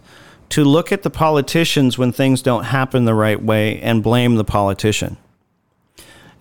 to 0.50 0.64
look 0.64 0.92
at 0.92 1.04
the 1.04 1.10
politicians 1.10 1.98
when 1.98 2.12
things 2.12 2.42
don't 2.42 2.66
happen 2.66 3.06
the 3.06 3.14
right 3.14 3.42
way 3.42 3.80
and 3.80 4.04
blame 4.04 4.36
the 4.36 4.44
politician 4.44 5.18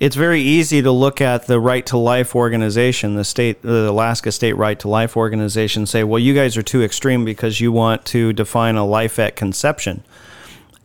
it's 0.01 0.17
very 0.17 0.41
easy 0.41 0.81
to 0.81 0.91
look 0.91 1.21
at 1.21 1.47
the 1.47 1.61
Right 1.61 1.85
to 1.87 1.99
Life 1.99 2.35
organization, 2.35 3.17
the 3.17 3.25
state, 3.25 3.61
the 3.61 3.91
Alaska 3.91 4.33
State 4.33 4.55
Right 4.55 4.81
to 4.81 4.89
Life 4.89 5.15
organization, 5.15 5.85
say, 5.85 6.05
well, 6.05 6.19
you 6.19 6.33
guys 6.33 6.57
are 6.57 6.63
too 6.63 6.83
extreme 6.83 7.27
because 7.27 7.61
you 7.61 7.71
want 7.71 8.07
to 8.07 8.33
define 8.33 8.77
a 8.77 8.87
life 8.87 9.19
at 9.19 9.37
conception 9.37 10.03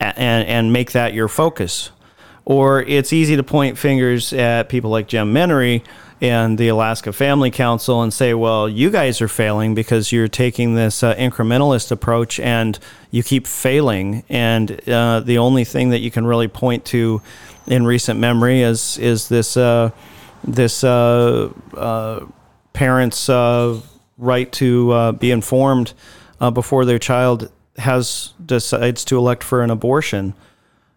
and, 0.01 0.45
and 0.45 0.73
make 0.73 0.91
that 0.91 1.13
your 1.13 1.29
focus. 1.29 1.91
Or 2.43 2.81
it's 2.81 3.13
easy 3.13 3.37
to 3.37 3.43
point 3.43 3.77
fingers 3.77 4.33
at 4.33 4.67
people 4.67 4.91
like 4.91 5.07
Jim 5.07 5.31
Minnery 5.31 5.83
and 6.19 6.57
the 6.57 6.67
Alaska 6.67 7.13
Family 7.13 7.51
Council 7.51 8.01
and 8.01 8.13
say, 8.13 8.33
well, 8.33 8.67
you 8.67 8.89
guys 8.89 9.21
are 9.21 9.29
failing 9.29 9.75
because 9.75 10.11
you're 10.11 10.27
taking 10.27 10.75
this 10.75 11.03
uh, 11.03 11.15
incrementalist 11.15 11.89
approach 11.89 12.37
and 12.39 12.77
you 13.11 13.23
keep 13.23 13.47
failing. 13.47 14.23
And 14.27 14.89
uh, 14.89 15.21
the 15.21 15.37
only 15.37 15.63
thing 15.63 15.89
that 15.91 15.99
you 15.99 16.11
can 16.11 16.25
really 16.25 16.49
point 16.49 16.83
to 16.85 17.21
in 17.67 17.85
recent 17.85 18.19
memory 18.19 18.61
is 18.61 18.97
is 18.97 19.27
this 19.27 19.57
uh, 19.57 19.91
this 20.43 20.83
uh, 20.83 21.51
uh, 21.75 22.25
parents' 22.73 23.29
uh, 23.29 23.79
right 24.17 24.51
to 24.53 25.13
be 25.13 25.31
informed 25.31 25.93
before 26.53 26.85
their 26.85 26.99
child 26.99 27.51
has 27.77 28.33
decides 28.45 29.03
to 29.05 29.17
elect 29.17 29.43
for 29.43 29.61
an 29.61 29.69
abortion, 29.69 30.33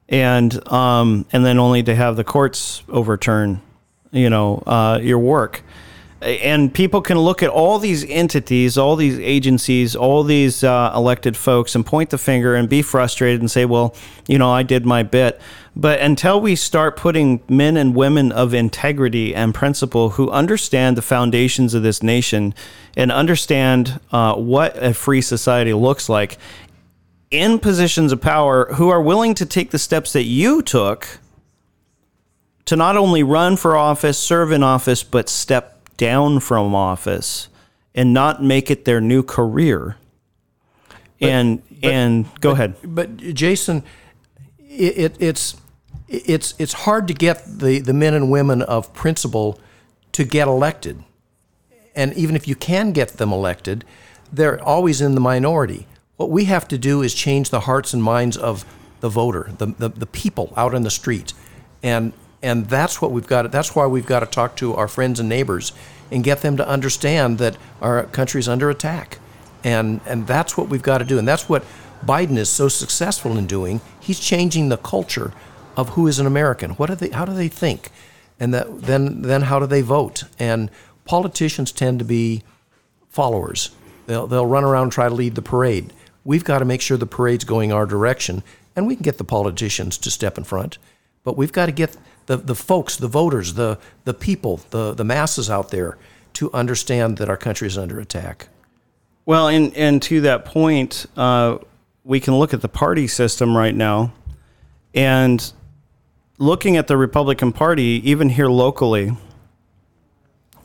and 0.09 0.67
um, 0.73 1.25
and 1.33 1.45
then 1.45 1.59
only 1.59 1.83
to 1.83 1.95
have 1.95 2.17
the 2.17 2.25
courts 2.25 2.83
overturn, 2.89 3.61
you 4.11 4.31
know, 4.31 4.63
your 5.03 5.19
work 5.19 5.63
and 6.21 6.75
people 6.75 7.01
can 7.01 7.19
look 7.19 7.43
at 7.43 7.49
all 7.49 7.79
these 7.79 8.05
entities, 8.05 8.77
all 8.77 8.97
these 8.97 9.19
agencies, 9.21 9.95
all 9.95 10.25
these 10.25 10.65
uh, 10.65 10.93
elected 10.95 11.37
folks 11.37 11.75
and 11.75 11.87
point 11.87 12.11
the 12.11 12.19
finger 12.19 12.57
and 12.57 12.69
be 12.69 12.83
frustrated 12.83 13.41
and 13.41 13.51
say, 13.51 13.65
well, 13.65 13.95
you 14.27 14.37
know, 14.37 14.51
I 14.51 14.65
did 14.65 14.85
my 14.85 15.05
bit. 15.05 15.41
But 15.77 16.01
until 16.01 16.41
we 16.41 16.57
start 16.57 16.97
putting 16.97 17.41
men 17.49 17.77
and 17.77 17.95
women 17.95 18.33
of 18.33 18.53
integrity 18.53 19.33
and 19.33 19.55
principle 19.55 20.11
who 20.11 20.29
understand 20.31 20.97
the 20.97 21.03
foundations 21.03 21.73
of 21.73 21.85
this 21.85 22.03
nation 22.03 22.53
and 22.97 23.13
understand 23.13 24.01
uh, 24.11 24.35
what 24.35 24.77
a 24.83 24.95
free 24.95 25.21
society 25.21 25.73
looks 25.73 26.09
like 26.09 26.37
in 27.31 27.61
positions 27.61 28.11
of 28.11 28.21
power 28.21 28.73
who 28.75 28.89
are 28.89 29.03
willing 29.03 29.35
to 29.35 29.47
take 29.47 29.71
the 29.71 29.79
steps 29.79 30.13
that 30.15 30.25
you 30.25 30.63
took 30.63 31.21
to 32.65 32.77
not 32.77 32.97
only 32.97 33.23
run 33.23 33.57
for 33.57 33.77
office, 33.77 34.19
serve 34.19 34.51
in 34.51 34.63
office, 34.63 35.03
but 35.03 35.29
step 35.29 35.78
down 35.99 36.41
from 36.41 36.75
office 36.75 37.49
and 37.95 38.15
not 38.15 38.43
make 38.43 38.71
it 38.71 38.87
their 38.87 39.03
new 39.03 39.23
career. 39.23 39.97
But, 41.21 41.29
and 41.29 41.63
but, 41.69 41.91
and 41.91 42.41
go 42.41 42.51
but, 42.51 42.53
ahead. 42.53 42.77
But 42.83 43.17
Jason, 43.19 43.83
it, 44.59 44.99
it, 44.99 45.17
it's 45.21 45.57
it's 46.09 46.55
it's 46.59 46.73
hard 46.73 47.07
to 47.09 47.15
get 47.15 47.45
the, 47.45 47.81
the 47.81 47.93
men 47.93 48.15
and 48.15 48.31
women 48.31 48.63
of 48.63 48.95
principle 48.95 49.61
to 50.13 50.25
get 50.25 50.49
elected. 50.49 51.05
And 51.95 52.15
even 52.15 52.37
if 52.37 52.49
you 52.49 52.55
can 52.55 52.93
get 52.93 53.09
them 53.19 53.33
elected, 53.33 53.85
they're 54.33 54.63
always 54.63 55.01
in 55.01 55.15
the 55.15 55.21
minority. 55.21 55.87
What 56.17 56.31
we 56.31 56.45
have 56.45 56.69
to 56.69 56.79
do 56.79 57.03
is 57.03 57.13
change 57.13 57.51
the 57.51 57.61
hearts 57.61 57.93
and 57.93 58.03
minds 58.03 58.37
of 58.37 58.65
the 59.01 59.09
voter, 59.09 59.51
the, 59.59 59.67
the, 59.67 59.89
the 59.89 60.07
people 60.07 60.53
out 60.57 60.75
in 60.75 60.83
the 60.83 60.91
street. 60.91 61.33
And 61.83 62.13
and 62.43 62.67
that's 62.67 63.03
what 63.03 63.11
we've 63.11 63.27
got. 63.27 63.51
That's 63.51 63.75
why 63.75 63.87
we've 63.87 64.07
got 64.07 64.21
to 64.21 64.27
talk 64.27 64.57
to 64.57 64.75
our 64.75 64.89
friends 64.89 65.19
and 65.19 65.29
neighbors 65.29 65.73
and 66.11 66.25
get 66.25 66.41
them 66.41 66.57
to 66.57 66.69
understand 66.69 67.39
that 67.39 67.57
our 67.81 68.05
country's 68.05 68.49
under 68.49 68.71
attack. 68.71 69.19
And 69.65 70.01
and 70.07 70.27
that's 70.27 70.57
what 70.57 70.69
we've 70.69 70.83
got 70.83 70.99
to 70.99 71.05
do. 71.05 71.19
And 71.19 71.27
that's 71.27 71.49
what 71.49 71.65
Biden 72.05 72.37
is 72.37 72.49
so 72.49 72.69
successful 72.69 73.37
in 73.37 73.47
doing. 73.47 73.81
He's 74.01 74.21
changing 74.21 74.69
the 74.69 74.77
culture 74.77 75.33
of 75.77 75.91
who 75.91 76.07
is 76.07 76.19
an 76.19 76.27
American. 76.27 76.73
What 76.73 76.87
do 76.87 76.95
they? 76.95 77.11
How 77.11 77.25
do 77.25 77.33
they 77.33 77.49
think? 77.49 77.91
And 78.41 78.55
that, 78.55 78.83
then 78.83 79.23
then 79.23 79.43
how 79.43 79.59
do 79.59 79.67
they 79.67 79.83
vote? 79.83 80.25
And 80.39 80.71
politicians 81.05 81.73
tend 81.73 81.99
to 81.99 82.05
be 82.05 82.45
followers. 83.09 83.71
They'll 84.07 84.29
they'll 84.29 84.47
run 84.47 84.65
around 84.65 84.85
and 84.85 84.93
try 84.93 85.09
to 85.09 85.15
lead 85.15 85.35
the 85.35 85.43
parade. 85.43 85.93
We've 86.25 86.45
got 86.45 86.61
to 86.61 86.65
make 86.65 86.81
sure 86.81 86.97
the 86.97 87.07
parade's 87.07 87.45
going 87.45 87.73
our 87.73 87.87
direction, 87.87 88.45
and 88.77 88.87
we 88.87 88.95
can 88.95 89.03
get 89.03 89.19
the 89.19 89.25
politicians 89.25 89.99
to 89.99 90.11
step 90.11 90.39
in 90.39 90.45
front 90.45 90.79
but 91.29 91.37
we've 91.37 91.53
got 91.53 91.67
to 91.67 91.73
get 91.73 91.95
the, 92.25 92.39
the 92.39 92.55
folks, 92.55 92.97
the 92.97 93.07
voters, 93.07 93.53
the, 93.53 93.79
the 94.07 94.15
people, 94.15 94.63
the, 94.71 94.95
the 94.95 95.05
masses 95.05 95.51
out 95.51 95.71
there 95.71 95.99
to 96.33 96.51
understand 96.55 97.19
that 97.19 97.29
our 97.29 97.37
country 97.37 97.67
is 97.67 97.77
under 97.77 98.01
attack. 98.01 98.49
Well, 99.27 99.49
and 99.49 99.77
and 99.77 100.01
to 100.05 100.23
that 100.23 100.47
point, 100.47 101.05
uh, 101.19 101.59
we 102.03 102.19
can 102.19 102.35
look 102.39 102.55
at 102.55 102.63
the 102.63 102.69
party 102.69 103.07
system 103.07 103.55
right 103.55 103.75
now, 103.75 104.15
and 104.95 105.53
looking 106.39 106.79
at 106.79 106.87
the 106.87 106.97
Republican 106.97 107.53
Party, 107.53 108.01
even 108.09 108.31
here 108.31 108.49
locally, 108.49 109.15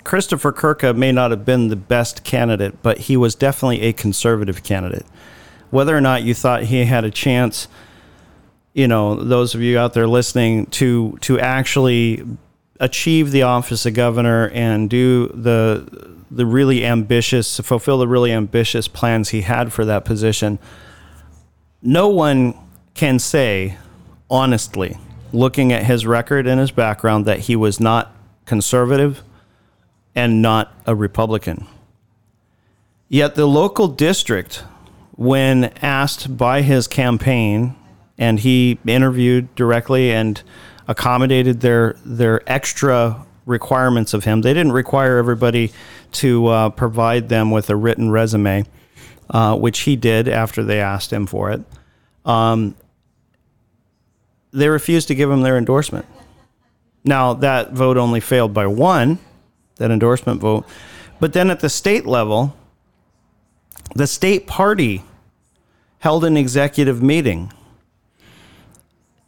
Christopher 0.05 0.53
Kurka 0.53 0.95
may 0.95 1.11
not 1.11 1.32
have 1.32 1.43
been 1.43 1.68
the 1.68 1.76
best 1.76 2.24
candidate, 2.24 2.82
but 2.82 2.99
he 2.99 3.18
was 3.18 3.36
definitely 3.36 3.82
a 3.82 3.91
conservative 3.91 4.64
candidate. 4.64 5.05
Whether 5.72 5.93
or 5.93 5.99
not 5.99 6.24
you 6.24 6.34
thought 6.34 6.64
he 6.64 6.86
had 6.86 7.03
a 7.03 7.11
chance, 7.11 7.68
you 8.74 8.88
know, 8.88 9.15
those 9.15 9.55
of 9.55 9.61
you 9.61 9.78
out 9.78 9.93
there 9.93 10.07
listening 10.07 10.65
to 10.67 11.17
to 11.21 11.39
actually 11.39 12.24
achieve 12.80 13.32
the 13.32 13.43
office 13.43 13.86
of 13.86 13.93
governor 13.93 14.49
and 14.49 14.89
do 14.89 15.28
the 15.28 16.13
the 16.32 16.45
really 16.45 16.84
ambitious 16.84 17.59
fulfill 17.59 17.99
the 17.99 18.07
really 18.07 18.32
ambitious 18.32 18.88
plans 18.88 19.30
he 19.30 19.41
had 19.41 19.71
for 19.71 19.86
that 19.86 20.05
position. 20.05 20.57
No 21.82 22.09
one 22.09 22.55
can 22.93 23.19
say 23.19 23.78
honestly, 24.30 24.97
looking 25.32 25.71
at 25.71 25.84
his 25.84 26.07
record 26.07 26.47
and 26.47 26.59
his 26.59 26.71
background, 26.71 27.26
that 27.26 27.39
he 27.39 27.55
was 27.55 27.80
not 27.80 28.15
conservative 28.45 29.21
and 30.15 30.41
not 30.41 30.74
a 30.88 30.95
Republican. 30.95 31.67
Yet 33.09 33.36
the 33.36 33.45
local 33.45 33.88
district, 33.88 34.63
when 35.15 35.65
asked 35.82 36.36
by 36.36 36.63
his 36.63 36.88
campaign, 36.88 37.76
and 38.24 38.39
he 38.39 38.80
interviewed 38.88 39.53
directly 39.55 40.11
and 40.11 40.41
accommodated 40.88 41.59
their 41.59 41.97
their 42.05 42.41
extra 42.49 43.26
requirements 43.45 44.13
of 44.13 44.24
him. 44.24 44.41
They 44.41 44.53
didn't 44.53 44.71
require 44.71 45.17
everybody 45.17 45.74
to 46.13 46.47
uh, 46.47 46.69
provide 46.69 47.28
them 47.28 47.51
with 47.51 47.69
a 47.69 47.76
written 47.76 48.11
resume, 48.11 48.65
uh, 49.30 49.57
which 49.57 49.82
he 49.82 49.97
did 49.97 50.30
after 50.30 50.63
they 50.63 50.80
asked 50.80 51.11
him 51.11 51.26
for 51.28 51.51
it. 51.51 51.61
Um, 52.24 52.76
they 54.53 54.69
refused 54.69 55.09
to 55.09 55.15
give 55.15 55.30
him 55.30 55.41
their 55.41 55.57
endorsement. 55.57 56.05
Now 57.03 57.34
that 57.34 57.74
vote 57.74 57.97
only 57.97 58.21
failed 58.21 58.53
by 58.53 58.67
one, 58.67 59.19
that 59.76 59.91
endorsement 59.91 60.39
vote. 60.39 60.65
But 61.19 61.34
then 61.34 61.49
at 61.49 61.59
the 61.59 61.69
state 61.69 62.05
level, 62.05 62.55
the 63.95 64.07
state 64.07 64.47
party 64.47 65.03
held 65.99 66.24
an 66.24 66.38
executive 66.38 67.03
meeting 67.03 67.51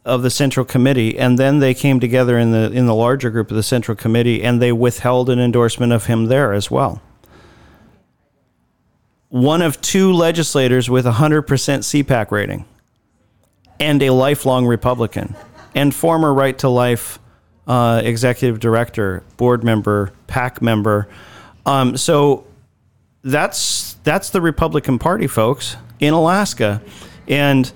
of 0.06 0.22
the 0.22 0.30
central 0.30 0.64
committee 0.64 1.18
and 1.18 1.38
then 1.38 1.58
they 1.58 1.74
came 1.74 2.00
together 2.00 2.38
in 2.38 2.52
the 2.52 2.70
in 2.72 2.86
the 2.86 2.94
larger 2.94 3.28
group 3.28 3.50
of 3.50 3.56
the 3.56 3.62
central 3.62 3.96
committee 3.96 4.42
and 4.42 4.62
they 4.62 4.72
withheld 4.72 5.28
an 5.28 5.38
endorsement 5.38 5.92
of 5.92 6.06
him 6.06 6.26
there 6.26 6.52
as 6.52 6.70
well 6.70 7.02
one 9.28 9.60
of 9.60 9.80
two 9.80 10.12
legislators 10.12 10.88
with 10.88 11.06
a 11.06 11.12
100% 11.12 11.44
CPAC 11.44 12.30
rating 12.30 12.64
and 13.78 14.02
a 14.02 14.10
lifelong 14.10 14.66
Republican 14.66 15.34
and 15.74 15.94
former 15.94 16.32
Right 16.32 16.56
to 16.58 16.68
Life 16.68 17.18
uh, 17.66 18.00
executive 18.04 18.60
director, 18.60 19.24
board 19.36 19.64
member, 19.64 20.12
PAC 20.26 20.62
member. 20.62 21.08
Um, 21.66 21.96
so 21.96 22.46
that's 23.22 23.94
that's 24.04 24.30
the 24.30 24.40
Republican 24.40 24.98
Party, 24.98 25.26
folks, 25.26 25.76
in 25.98 26.14
Alaska, 26.14 26.80
and 27.26 27.70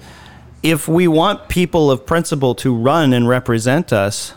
if 0.62 0.86
we 0.88 1.08
want 1.08 1.48
people 1.48 1.90
of 1.90 2.04
principle 2.04 2.54
to 2.56 2.74
run 2.74 3.12
and 3.12 3.28
represent 3.28 3.92
us, 3.92 4.34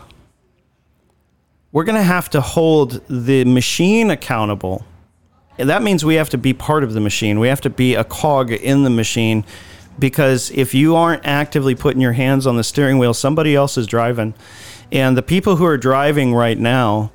we're 1.72 1.84
going 1.84 1.96
to 1.96 2.02
have 2.02 2.30
to 2.30 2.40
hold 2.40 3.00
the 3.08 3.44
machine 3.44 4.10
accountable. 4.10 4.86
And 5.58 5.68
that 5.68 5.82
means 5.82 6.04
we 6.04 6.14
have 6.14 6.30
to 6.30 6.38
be 6.38 6.52
part 6.52 6.84
of 6.84 6.94
the 6.94 7.00
machine. 7.00 7.40
We 7.40 7.48
have 7.48 7.60
to 7.62 7.70
be 7.70 7.94
a 7.94 8.04
cog 8.04 8.50
in 8.50 8.84
the 8.84 8.90
machine 8.90 9.44
because 9.98 10.50
if 10.50 10.74
you 10.74 10.96
aren't 10.96 11.24
actively 11.24 11.74
putting 11.74 12.00
your 12.00 12.12
hands 12.12 12.46
on 12.46 12.56
the 12.56 12.64
steering 12.64 12.98
wheel, 12.98 13.14
somebody 13.14 13.54
else 13.54 13.76
is 13.76 13.86
driving. 13.86 14.34
And 14.90 15.16
the 15.16 15.22
people 15.22 15.56
who 15.56 15.64
are 15.64 15.76
driving 15.76 16.34
right 16.34 16.58
now 16.58 17.12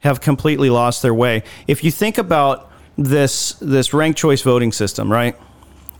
have 0.00 0.20
completely 0.20 0.70
lost 0.70 1.02
their 1.02 1.14
way. 1.14 1.42
If 1.66 1.84
you 1.84 1.90
think 1.90 2.18
about 2.18 2.70
this 2.98 3.52
this 3.54 3.94
ranked 3.94 4.18
choice 4.18 4.42
voting 4.42 4.72
system, 4.72 5.10
right? 5.10 5.36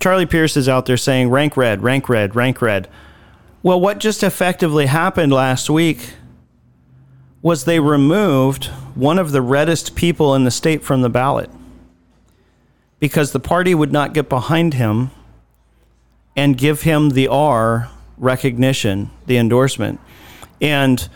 Charlie 0.03 0.27
Pierce 0.27 0.57
is 0.57 0.69
out 0.69 0.87
there 0.87 0.97
saying 0.97 1.31
rank 1.31 1.57
red, 1.57 1.85
rank 1.85 2.09
red, 2.09 2.35
rank 2.35 2.61
red. 2.61 2.89
Well, 3.63 3.81
what 3.81 4.01
just 4.01 4.25
effectively 4.25 4.87
happened 4.87 5.33
last 5.33 5.71
week 5.71 6.15
was 7.41 7.67
they 7.67 7.79
removed 7.79 8.65
one 8.97 9.17
of 9.17 9.31
the 9.31 9.41
reddest 9.41 9.95
people 9.95 10.35
in 10.35 10.43
the 10.43 10.51
state 10.51 10.83
from 10.83 11.03
the 11.03 11.09
ballot 11.09 11.49
because 12.99 13.31
the 13.31 13.39
party 13.39 13.77
would 13.77 13.93
not 13.93 14.13
get 14.13 14.29
behind 14.29 14.75
him 14.75 15.13
and 16.35 16.59
give 16.59 16.83
him 16.83 17.11
the 17.11 17.29
R 17.29 17.89
recognition, 18.19 19.09
the 19.27 19.37
endorsement. 19.37 20.01
And 20.61 21.09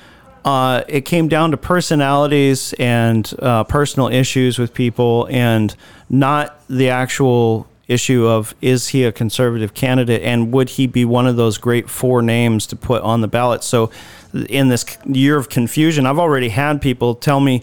uh, 0.44 0.84
it 0.86 1.00
came 1.00 1.26
down 1.26 1.50
to 1.50 1.56
personalities 1.56 2.72
and 2.74 3.34
uh, 3.40 3.64
personal 3.64 4.06
issues 4.06 4.60
with 4.60 4.72
people 4.72 5.26
and 5.28 5.74
not 6.08 6.62
the 6.68 6.90
actual 6.90 7.66
issue 7.88 8.26
of 8.26 8.54
is 8.60 8.88
he 8.88 9.04
a 9.04 9.12
conservative 9.12 9.72
candidate 9.72 10.22
and 10.22 10.52
would 10.52 10.70
he 10.70 10.86
be 10.86 11.04
one 11.04 11.26
of 11.26 11.36
those 11.36 11.56
great 11.56 11.88
four 11.88 12.20
names 12.20 12.66
to 12.66 12.76
put 12.76 13.02
on 13.02 13.20
the 13.20 13.28
ballot? 13.28 13.62
So, 13.62 13.90
in 14.48 14.68
this 14.68 14.84
year 15.06 15.36
of 15.36 15.48
confusion, 15.48 16.04
I've 16.04 16.18
already 16.18 16.50
had 16.50 16.82
people 16.82 17.14
tell 17.14 17.40
me 17.40 17.62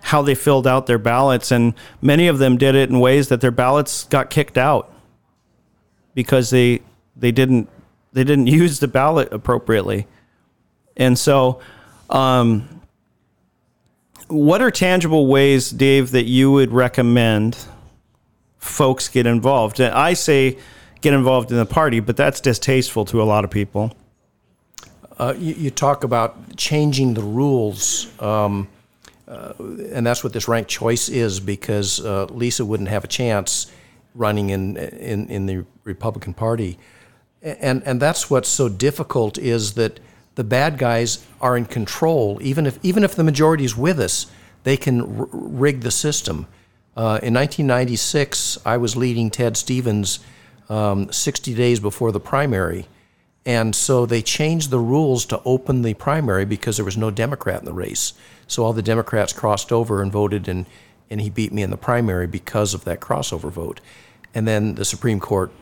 how 0.00 0.22
they 0.22 0.34
filled 0.34 0.66
out 0.66 0.86
their 0.86 0.98
ballots, 0.98 1.50
and 1.50 1.74
many 2.00 2.28
of 2.28 2.38
them 2.38 2.56
did 2.56 2.74
it 2.74 2.88
in 2.88 2.98
ways 2.98 3.28
that 3.28 3.40
their 3.40 3.50
ballots 3.50 4.04
got 4.04 4.30
kicked 4.30 4.56
out 4.56 4.92
because 6.14 6.50
they 6.50 6.80
they 7.16 7.30
didn't 7.30 7.68
they 8.12 8.24
didn't 8.24 8.46
use 8.62 8.80
the 8.80 8.88
ballot 8.88 9.32
appropriately, 9.32 10.06
and 10.96 11.18
so. 11.18 11.60
Um, 12.10 12.78
what 14.28 14.60
are 14.60 14.70
tangible 14.70 15.26
ways, 15.26 15.70
Dave, 15.70 16.10
that 16.10 16.24
you 16.24 16.52
would 16.52 16.70
recommend 16.70 17.56
folks 18.68 19.08
get 19.08 19.26
involved. 19.26 19.80
I 19.80 20.14
say 20.14 20.58
get 21.00 21.14
involved 21.14 21.50
in 21.50 21.56
the 21.56 21.66
party, 21.66 22.00
but 22.00 22.16
that's 22.16 22.40
distasteful 22.40 23.04
to 23.06 23.22
a 23.22 23.24
lot 23.24 23.44
of 23.44 23.50
people. 23.50 23.96
Uh, 25.18 25.34
you, 25.36 25.54
you, 25.54 25.70
talk 25.70 26.04
about 26.04 26.56
changing 26.56 27.14
the 27.14 27.22
rules, 27.22 28.08
um, 28.20 28.68
uh, 29.26 29.52
and 29.58 30.06
that's 30.06 30.22
what 30.22 30.32
this 30.32 30.46
ranked 30.46 30.70
choice 30.70 31.08
is 31.08 31.40
because 31.40 32.00
uh, 32.04 32.26
Lisa 32.26 32.64
wouldn't 32.64 32.88
have 32.88 33.02
a 33.02 33.08
chance 33.08 33.70
running 34.14 34.50
in, 34.50 34.76
in, 34.76 35.28
in 35.28 35.46
the 35.46 35.64
Republican 35.84 36.34
Party. 36.34 36.78
And, 37.42 37.82
and 37.84 38.00
that's 38.00 38.30
what's 38.30 38.48
so 38.48 38.68
difficult 38.68 39.38
is 39.38 39.74
that 39.74 39.98
the 40.34 40.44
bad 40.44 40.78
guys 40.78 41.26
are 41.40 41.56
in 41.56 41.64
control. 41.64 42.38
Even 42.40 42.66
if, 42.66 42.78
even 42.84 43.02
if 43.02 43.16
the 43.16 43.24
majority 43.24 43.64
is 43.64 43.76
with 43.76 43.98
us, 43.98 44.26
they 44.62 44.76
can 44.76 45.00
r- 45.00 45.28
rig 45.32 45.80
the 45.80 45.90
system. 45.90 46.46
Uh, 46.98 47.22
in 47.22 47.32
1996, 47.32 48.58
I 48.66 48.76
was 48.76 48.96
leading 48.96 49.30
Ted 49.30 49.56
Stevens 49.56 50.18
um, 50.68 51.12
60 51.12 51.54
days 51.54 51.78
before 51.78 52.10
the 52.10 52.18
primary. 52.18 52.88
And 53.46 53.72
so 53.72 54.04
they 54.04 54.20
changed 54.20 54.70
the 54.70 54.80
rules 54.80 55.24
to 55.26 55.40
open 55.44 55.82
the 55.82 55.94
primary 55.94 56.44
because 56.44 56.76
there 56.76 56.84
was 56.84 56.96
no 56.96 57.12
Democrat 57.12 57.60
in 57.60 57.66
the 57.66 57.72
race. 57.72 58.14
So 58.48 58.64
all 58.64 58.72
the 58.72 58.82
Democrats 58.82 59.32
crossed 59.32 59.70
over 59.70 60.02
and 60.02 60.10
voted, 60.10 60.48
and, 60.48 60.66
and 61.08 61.20
he 61.20 61.30
beat 61.30 61.52
me 61.52 61.62
in 61.62 61.70
the 61.70 61.76
primary 61.76 62.26
because 62.26 62.74
of 62.74 62.84
that 62.84 62.98
crossover 62.98 63.48
vote. 63.48 63.80
And 64.34 64.48
then 64.48 64.74
the 64.74 64.84
Supreme 64.84 65.20
Court, 65.20 65.52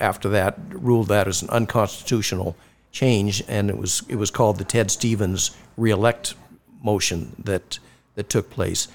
after 0.00 0.28
that, 0.30 0.58
ruled 0.70 1.06
that 1.06 1.28
as 1.28 1.40
an 1.40 1.50
unconstitutional 1.50 2.56
change, 2.90 3.44
and 3.46 3.70
it 3.70 3.78
was 3.78 4.02
it 4.08 4.16
was 4.16 4.32
called 4.32 4.58
the 4.58 4.64
Ted 4.64 4.90
Stevens 4.90 5.52
reelect 5.76 6.34
motion 6.82 7.36
that 7.44 7.78
that 8.16 8.28
took 8.28 8.50
place 8.50 8.88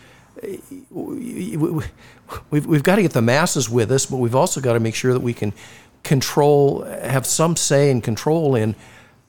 we've, 2.50 2.66
we've 2.66 2.84
got 2.84 2.96
to 2.96 3.02
get 3.02 3.14
the 3.14 3.22
masses 3.22 3.70
with 3.70 3.92
us, 3.92 4.06
but 4.06 4.18
we've 4.18 4.36
also 4.36 4.62
got 4.62 4.74
to 4.74 4.80
make 4.80 4.96
sure 4.96 5.14
that 5.14 5.22
we 5.22 5.34
can 5.34 5.54
control, 6.04 6.84
have 6.84 7.26
some 7.26 7.56
say 7.56 7.92
and 7.92 8.04
control 8.04 8.56
in, 8.56 8.76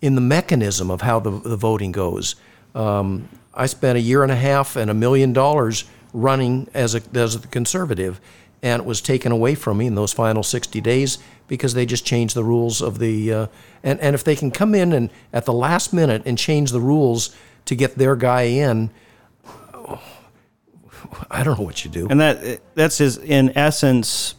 in 0.00 0.14
the 0.14 0.20
mechanism 0.20 0.90
of 0.90 1.00
how 1.02 1.18
the, 1.18 1.30
the 1.30 1.56
voting 1.56 1.92
goes. 1.92 2.36
Um, 2.74 3.28
I 3.54 3.66
spent 3.66 3.96
a 3.96 4.00
year 4.00 4.22
and 4.22 4.30
a 4.30 4.36
half 4.36 4.76
and 4.76 4.90
a 4.90 4.94
million 4.94 5.32
dollars 5.32 5.84
running 6.12 6.68
as 6.74 6.94
a, 6.94 7.02
as 7.14 7.34
a 7.34 7.40
conservative, 7.40 8.20
and 8.62 8.80
it 8.80 8.86
was 8.86 9.00
taken 9.00 9.32
away 9.32 9.54
from 9.54 9.78
me 9.78 9.86
in 9.86 9.94
those 9.94 10.12
final 10.12 10.42
60 10.42 10.80
days 10.80 11.18
because 11.48 11.74
they 11.74 11.86
just 11.86 12.04
changed 12.04 12.34
the 12.34 12.44
rules 12.44 12.82
of 12.82 12.98
the. 12.98 13.32
Uh, 13.32 13.46
and, 13.82 14.00
and 14.00 14.14
if 14.14 14.24
they 14.24 14.36
can 14.36 14.50
come 14.50 14.74
in 14.74 14.92
and 14.92 15.10
at 15.32 15.44
the 15.44 15.52
last 15.52 15.92
minute 15.92 16.22
and 16.26 16.36
change 16.36 16.70
the 16.70 16.80
rules 16.80 17.34
to 17.64 17.74
get 17.74 17.96
their 17.96 18.16
guy 18.16 18.42
in, 18.42 18.90
I 21.30 21.42
don't 21.44 21.59
know 21.59 21.64
what 21.64 21.84
you 21.84 21.90
do. 21.90 22.09
And 22.09 22.20
that 22.20 22.61
that's 22.74 22.99
his 22.99 23.18
in 23.18 23.57
essence 23.57 24.34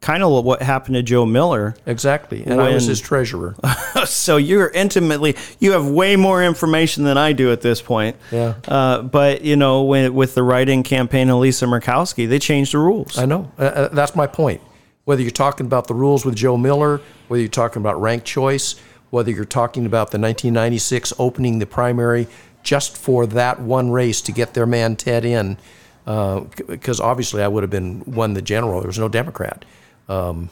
kind 0.00 0.22
of 0.22 0.44
what 0.44 0.62
happened 0.62 0.94
to 0.94 1.02
Joe 1.02 1.26
Miller. 1.26 1.74
Exactly. 1.84 2.42
And 2.44 2.60
I 2.60 2.72
was 2.72 2.86
his 2.86 3.00
treasurer. 3.00 3.54
so 4.06 4.36
you're 4.36 4.70
intimately 4.70 5.36
you 5.58 5.72
have 5.72 5.86
way 5.86 6.16
more 6.16 6.42
information 6.42 7.04
than 7.04 7.18
I 7.18 7.32
do 7.32 7.52
at 7.52 7.60
this 7.60 7.82
point. 7.82 8.16
Yeah. 8.30 8.54
Uh, 8.66 9.02
but 9.02 9.42
you 9.42 9.56
know, 9.56 9.82
when, 9.82 10.14
with 10.14 10.34
the 10.34 10.42
writing 10.42 10.82
campaign 10.82 11.28
of 11.28 11.38
Lisa 11.38 11.66
Murkowski, 11.66 12.28
they 12.28 12.38
changed 12.38 12.72
the 12.72 12.78
rules. 12.78 13.18
I 13.18 13.26
know. 13.26 13.50
Uh, 13.58 13.62
Uh, 13.64 13.88
that's 13.88 14.16
my 14.16 14.26
point. 14.26 14.60
Whether 15.04 15.22
you're 15.22 15.30
talking 15.30 15.66
about 15.66 15.86
the 15.88 15.94
rules 15.94 16.24
with 16.24 16.36
Joe 16.36 16.56
Miller, 16.56 17.00
whether 17.28 17.40
you're 17.40 17.48
talking 17.50 17.80
about 17.80 18.00
ranked 18.00 18.26
choice, 18.26 18.76
whether 19.10 19.30
you're 19.30 19.44
talking 19.44 19.86
about 19.86 20.10
the 20.10 20.18
1996 20.18 21.12
opening 21.18 21.58
the 21.58 21.66
primary 21.66 22.26
just 22.68 22.98
for 22.98 23.26
that 23.26 23.58
one 23.60 23.90
race 23.90 24.20
to 24.20 24.30
get 24.30 24.52
their 24.52 24.66
man 24.66 24.94
Ted 24.94 25.24
in, 25.24 25.56
because 26.04 27.00
obviously 27.00 27.42
I 27.42 27.48
would 27.48 27.62
have 27.62 27.70
been 27.70 28.04
won 28.04 28.34
the 28.34 28.42
general. 28.42 28.80
There 28.80 28.88
was 28.88 28.98
no 28.98 29.08
Democrat. 29.08 29.64
Um, 30.06 30.50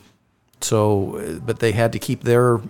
so, 0.62 1.19
uh, 1.19 1.41
but 1.41 1.59
they 1.59 1.73
had 1.73 1.93
to 1.93 1.99
keep 1.99 2.23
their 2.23 2.62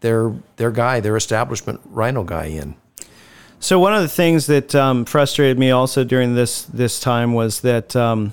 their 0.00 0.34
their 0.56 0.72
guy, 0.72 0.98
their 0.98 1.16
establishment 1.16 1.80
RINO 1.84 2.24
guy 2.24 2.46
in. 2.46 2.74
So 3.60 3.78
one 3.78 3.94
of 3.94 4.02
the 4.02 4.08
things 4.08 4.46
that 4.46 4.74
um, 4.74 5.04
frustrated 5.04 5.60
me 5.60 5.70
also 5.70 6.02
during 6.02 6.34
this 6.34 6.62
this 6.62 6.98
time 6.98 7.34
was 7.34 7.60
that 7.60 7.94
um, 7.94 8.32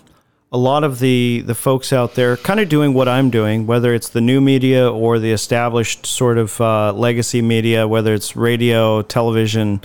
a 0.52 0.58
lot 0.58 0.84
of 0.84 0.98
the 0.98 1.44
the 1.46 1.54
folks 1.54 1.94
out 1.94 2.16
there 2.16 2.38
kind 2.38 2.60
of 2.60 2.70
doing 2.70 2.96
what 2.96 3.08
I'm 3.08 3.30
doing, 3.30 3.68
whether 3.68 3.94
it's 3.94 4.10
the 4.10 4.22
new 4.22 4.42
media 4.42 4.92
or 4.92 5.20
the 5.20 5.32
established 5.32 6.08
sort 6.08 6.40
of 6.40 6.60
uh, 6.60 6.92
legacy 6.94 7.44
media, 7.44 7.88
whether 7.88 8.16
it's 8.16 8.36
radio, 8.36 9.04
television, 9.04 9.82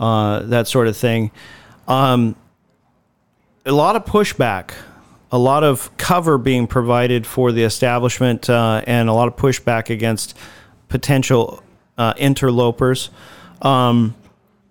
uh, 0.00 0.40
that 0.40 0.66
sort 0.66 0.88
of 0.88 0.96
thing. 0.96 1.30
Um, 1.86 2.34
a 3.66 3.72
lot 3.72 3.94
of 3.94 4.04
pushback, 4.04 4.72
a 5.30 5.38
lot 5.38 5.62
of 5.62 5.96
cover 5.98 6.38
being 6.38 6.66
provided 6.66 7.26
for 7.26 7.52
the 7.52 7.62
establishment, 7.62 8.48
uh, 8.48 8.82
and 8.86 9.08
a 9.08 9.12
lot 9.12 9.28
of 9.28 9.36
pushback 9.36 9.90
against 9.90 10.36
potential 10.88 11.62
uh, 11.98 12.14
interlopers. 12.16 13.10
Um, 13.62 14.14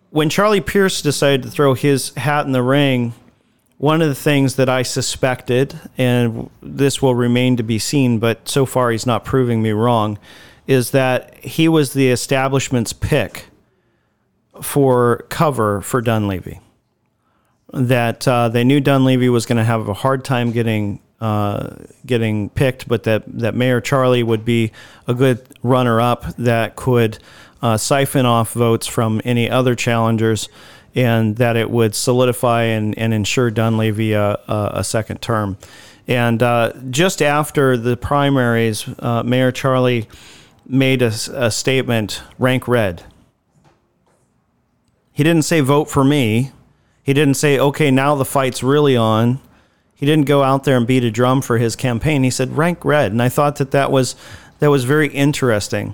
when 0.09 0.29
Charlie 0.29 0.61
Pierce 0.61 1.01
decided 1.03 1.43
to 1.43 1.51
throw 1.51 1.75
his 1.75 2.09
hat 2.15 2.47
in 2.47 2.51
the 2.51 2.63
ring, 2.63 3.13
one 3.77 4.01
of 4.01 4.09
the 4.09 4.15
things 4.15 4.55
that 4.55 4.67
I 4.67 4.81
suspected, 4.81 5.79
and 5.97 6.49
this 6.61 7.01
will 7.01 7.15
remain 7.15 7.55
to 7.57 7.63
be 7.63 7.77
seen, 7.77 8.17
but 8.17 8.49
so 8.49 8.65
far 8.65 8.89
he's 8.89 9.05
not 9.05 9.23
proving 9.23 9.61
me 9.61 9.71
wrong, 9.71 10.17
is 10.65 10.91
that 10.91 11.35
he 11.35 11.67
was 11.67 11.93
the 11.93 12.09
establishment's 12.09 12.91
pick 12.91 13.48
for 14.61 15.25
cover 15.29 15.81
for 15.81 16.01
Dunleavy. 16.01 16.59
That 17.71 18.27
uh, 18.27 18.49
they 18.49 18.63
knew 18.63 18.79
Dunleavy 18.79 19.29
was 19.29 19.45
going 19.45 19.57
to 19.57 19.63
have 19.63 19.87
a 19.87 19.93
hard 19.93 20.25
time 20.25 20.51
getting 20.51 20.99
uh, 21.21 21.75
getting 22.05 22.49
picked, 22.49 22.87
but 22.87 23.03
that, 23.03 23.23
that 23.27 23.53
Mayor 23.53 23.81
Charlie 23.81 24.23
would 24.23 24.45
be 24.45 24.71
a 25.07 25.13
good 25.13 25.45
runner 25.61 25.99
up 25.99 26.35
that 26.37 26.75
could 26.77 27.19
uh, 27.61 27.77
siphon 27.77 28.25
off 28.25 28.53
votes 28.53 28.87
from 28.87 29.21
any 29.25 29.49
other 29.49 29.75
challengers, 29.75 30.47
and 30.95 31.35
that 31.35 31.57
it 31.57 31.69
would 31.69 31.93
solidify 31.93 32.63
and, 32.63 32.97
and 32.97 33.13
ensure 33.13 33.51
Dunleavy 33.51 34.13
a, 34.13 34.39
a, 34.47 34.71
a 34.75 34.83
second 34.83 35.21
term. 35.21 35.57
And 36.07 36.41
uh, 36.41 36.73
just 36.89 37.21
after 37.21 37.77
the 37.77 37.97
primaries, 37.97 38.87
uh, 38.99 39.21
Mayor 39.23 39.51
Charlie 39.51 40.07
made 40.65 41.01
a 41.01 41.51
statement 41.51 42.23
rank 42.39 42.67
red. 42.67 43.03
He 45.19 45.23
didn't 45.25 45.43
say 45.43 45.59
vote 45.59 45.89
for 45.89 46.05
me. 46.05 46.53
He 47.03 47.11
didn't 47.13 47.33
say, 47.33 47.59
okay, 47.59 47.91
now 47.91 48.15
the 48.15 48.23
fight's 48.23 48.63
really 48.63 48.95
on. 48.95 49.41
He 49.93 50.05
didn't 50.05 50.27
go 50.27 50.43
out 50.43 50.63
there 50.63 50.77
and 50.77 50.87
beat 50.87 51.03
a 51.03 51.11
drum 51.11 51.41
for 51.41 51.57
his 51.57 51.75
campaign. 51.75 52.23
He 52.23 52.29
said 52.29 52.55
rank 52.55 52.85
red, 52.85 53.11
and 53.11 53.21
I 53.21 53.27
thought 53.27 53.57
that 53.57 53.71
that 53.71 53.91
was 53.91 54.15
that 54.59 54.69
was 54.69 54.85
very 54.85 55.09
interesting. 55.09 55.93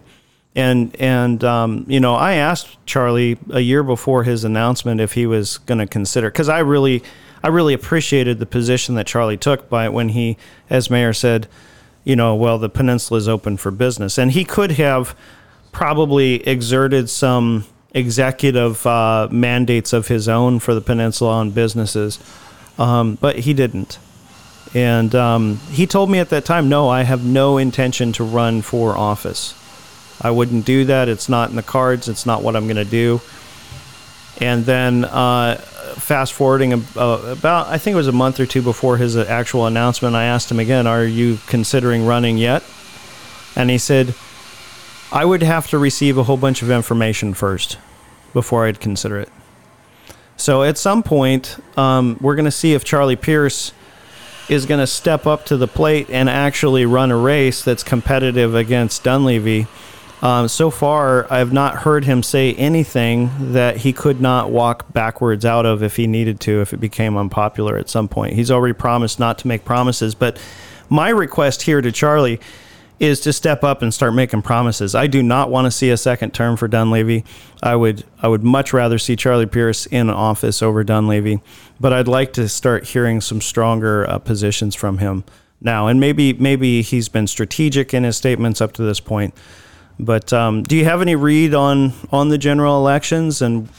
And 0.53 0.95
and 0.97 1.43
um, 1.43 1.85
you 1.87 1.99
know, 1.99 2.13
I 2.13 2.33
asked 2.33 2.77
Charlie 2.85 3.39
a 3.49 3.61
year 3.61 3.81
before 3.81 4.25
his 4.25 4.43
announcement 4.43 5.01
if 5.01 5.13
he 5.13 5.25
was 5.25 5.57
going 5.57 5.79
to 5.79 5.87
consider 5.87 6.29
because 6.29 6.47
I 6.47 6.59
really 6.59 7.01
I 7.41 7.47
really 7.47 7.73
appreciated 7.73 8.37
the 8.37 8.45
position 8.45 8.93
that 8.93 9.07
Charlie 9.07 9.37
took 9.37 9.69
by 9.69 9.89
when 9.89 10.09
he, 10.09 10.37
as 10.69 10.91
mayor, 10.91 11.13
said, 11.13 11.47
you 12.03 12.15
know, 12.15 12.35
well, 12.35 12.59
the 12.59 12.69
peninsula 12.69 13.17
is 13.17 13.27
open 13.27 13.57
for 13.57 13.71
business, 13.71 14.19
and 14.19 14.33
he 14.33 14.45
could 14.45 14.73
have 14.73 15.17
probably 15.71 16.47
exerted 16.47 17.09
some 17.09 17.65
executive 17.95 18.85
uh, 18.85 19.27
mandates 19.31 19.93
of 19.93 20.09
his 20.09 20.27
own 20.27 20.59
for 20.59 20.75
the 20.75 20.81
peninsula 20.81 21.31
on 21.31 21.49
businesses, 21.49 22.19
um, 22.77 23.15
but 23.15 23.39
he 23.39 23.53
didn't. 23.53 23.97
And 24.73 25.15
um, 25.15 25.57
he 25.71 25.87
told 25.87 26.11
me 26.11 26.19
at 26.19 26.29
that 26.29 26.43
time, 26.43 26.67
no, 26.67 26.89
I 26.89 27.03
have 27.03 27.23
no 27.23 27.57
intention 27.57 28.11
to 28.13 28.23
run 28.25 28.61
for 28.61 28.95
office. 28.97 29.55
I 30.21 30.31
wouldn't 30.31 30.65
do 30.65 30.83
that. 30.85 31.07
It's 31.07 31.29
not 31.29 31.49
in 31.49 31.55
the 31.55 31.63
cards. 31.63 32.09
It's 32.09 32.25
not 32.25 32.43
what 32.43 32.57
I'm 32.57 32.65
going 32.65 32.75
to 32.75 32.83
do. 32.83 33.21
And 34.41 34.65
then, 34.65 35.05
uh, 35.05 35.55
fast 35.95 36.33
forwarding 36.33 36.73
uh, 36.73 36.79
about, 36.97 37.67
I 37.67 37.77
think 37.77 37.93
it 37.93 37.97
was 37.97 38.09
a 38.09 38.13
month 38.13 38.41
or 38.41 38.45
two 38.45 38.61
before 38.61 38.97
his 38.97 39.15
actual 39.15 39.65
announcement, 39.65 40.13
I 40.13 40.25
asked 40.25 40.51
him 40.51 40.59
again, 40.59 40.87
Are 40.87 41.05
you 41.05 41.39
considering 41.47 42.05
running 42.05 42.37
yet? 42.37 42.61
And 43.55 43.69
he 43.69 43.77
said, 43.77 44.13
I 45.09 45.23
would 45.23 45.41
have 45.41 45.67
to 45.69 45.77
receive 45.77 46.17
a 46.17 46.23
whole 46.23 46.35
bunch 46.35 46.61
of 46.61 46.69
information 46.69 47.33
first 47.33 47.77
before 48.35 48.67
I'd 48.67 48.81
consider 48.81 49.17
it. 49.17 49.29
So 50.35 50.61
at 50.61 50.77
some 50.77 51.03
point, 51.03 51.57
um, 51.77 52.17
we're 52.19 52.35
going 52.35 52.45
to 52.45 52.51
see 52.51 52.73
if 52.73 52.83
Charlie 52.83 53.15
Pierce 53.15 53.71
is 54.49 54.65
going 54.65 54.81
to 54.81 54.85
step 54.85 55.25
up 55.25 55.45
to 55.45 55.55
the 55.55 55.67
plate 55.67 56.09
and 56.09 56.29
actually 56.29 56.85
run 56.85 57.11
a 57.11 57.17
race 57.17 57.63
that's 57.63 57.81
competitive 57.81 58.53
against 58.53 59.05
Dunleavy. 59.05 59.67
Um, 60.21 60.49
so 60.49 60.69
far, 60.69 61.31
I've 61.31 61.53
not 61.53 61.77
heard 61.77 62.03
him 62.03 62.21
say 62.21 62.53
anything 62.55 63.53
that 63.53 63.77
he 63.77 63.93
could 63.93 64.19
not 64.19 64.51
walk 64.51 64.91
backwards 64.91 65.45
out 65.45 65.65
of 65.65 65.81
if 65.81 65.95
he 65.95 66.05
needed 66.05 66.41
to, 66.41 66.59
if 66.59 66.73
it 66.73 66.77
became 66.81 67.15
unpopular 67.15 67.77
at 67.77 67.89
some 67.89 68.09
point. 68.09 68.33
He's 68.33 68.51
already 68.51 68.73
promised 68.73 69.17
not 69.17 69.37
to 69.39 69.47
make 69.47 69.63
promises. 69.63 70.13
But 70.13 70.37
my 70.89 71.07
request 71.07 71.61
here 71.61 71.79
to 71.79 71.91
Charlie 71.91 72.41
is 72.99 73.19
to 73.21 73.33
step 73.33 73.63
up 73.63 73.81
and 73.81 73.93
start 73.93 74.13
making 74.13 74.41
promises. 74.41 74.95
I 74.95 75.07
do 75.07 75.21
not 75.21 75.49
want 75.49 75.65
to 75.65 75.71
see 75.71 75.89
a 75.89 75.97
second 75.97 76.33
term 76.33 76.55
for 76.55 76.67
Dunleavy. 76.67 77.25
I 77.61 77.75
would 77.75 78.03
I 78.21 78.27
would 78.27 78.43
much 78.43 78.73
rather 78.73 78.97
see 78.97 79.15
Charlie 79.15 79.45
Pierce 79.45 79.85
in 79.85 80.09
office 80.09 80.61
over 80.61 80.83
Dunleavy, 80.83 81.41
but 81.79 81.93
I'd 81.93 82.07
like 82.07 82.33
to 82.33 82.47
start 82.47 82.85
hearing 82.85 83.21
some 83.21 83.41
stronger 83.41 84.09
uh, 84.09 84.19
positions 84.19 84.75
from 84.75 84.99
him 84.99 85.23
now. 85.61 85.87
And 85.87 85.99
maybe 85.99 86.33
maybe 86.33 86.81
he's 86.81 87.09
been 87.09 87.27
strategic 87.27 87.93
in 87.93 88.03
his 88.03 88.15
statements 88.15 88.61
up 88.61 88.73
to 88.73 88.83
this 88.83 88.99
point. 88.99 89.33
But 89.99 90.31
um, 90.33 90.63
do 90.63 90.75
you 90.75 90.85
have 90.85 91.01
any 91.01 91.15
read 91.15 91.53
on 91.53 91.93
on 92.11 92.29
the 92.29 92.37
general 92.37 92.77
elections 92.77 93.41
and 93.41 93.69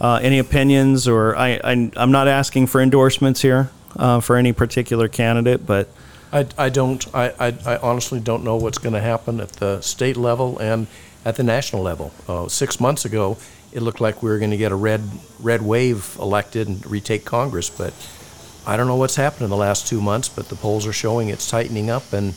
uh, 0.00 0.20
any 0.22 0.38
opinions? 0.38 1.08
Or 1.08 1.36
I, 1.36 1.60
I 1.64 1.90
I'm 1.96 2.12
not 2.12 2.28
asking 2.28 2.66
for 2.66 2.80
endorsements 2.80 3.40
here 3.40 3.70
uh, 3.96 4.20
for 4.20 4.36
any 4.36 4.52
particular 4.52 5.08
candidate, 5.08 5.66
but 5.66 5.88
I, 6.36 6.46
I 6.58 6.68
don't, 6.68 7.02
I, 7.14 7.32
I, 7.40 7.54
I 7.64 7.76
honestly 7.78 8.20
don't 8.20 8.44
know 8.44 8.56
what's 8.56 8.76
going 8.76 8.92
to 8.92 9.00
happen 9.00 9.40
at 9.40 9.52
the 9.52 9.80
state 9.80 10.18
level 10.18 10.58
and 10.58 10.86
at 11.24 11.36
the 11.36 11.42
national 11.42 11.82
level. 11.82 12.12
Uh, 12.28 12.46
six 12.48 12.78
months 12.78 13.06
ago, 13.06 13.38
it 13.72 13.80
looked 13.80 14.02
like 14.02 14.22
we 14.22 14.28
were 14.28 14.38
going 14.38 14.50
to 14.50 14.58
get 14.58 14.70
a 14.70 14.76
red, 14.76 15.00
red 15.40 15.62
wave 15.62 16.14
elected 16.20 16.68
and 16.68 16.86
retake 16.86 17.24
Congress, 17.24 17.70
but 17.70 17.94
I 18.66 18.76
don't 18.76 18.86
know 18.86 18.96
what's 18.96 19.16
happened 19.16 19.44
in 19.44 19.50
the 19.50 19.56
last 19.56 19.86
two 19.86 20.02
months, 20.02 20.28
but 20.28 20.50
the 20.50 20.56
polls 20.56 20.86
are 20.86 20.92
showing 20.92 21.30
it's 21.30 21.48
tightening 21.48 21.88
up 21.88 22.12
and 22.12 22.32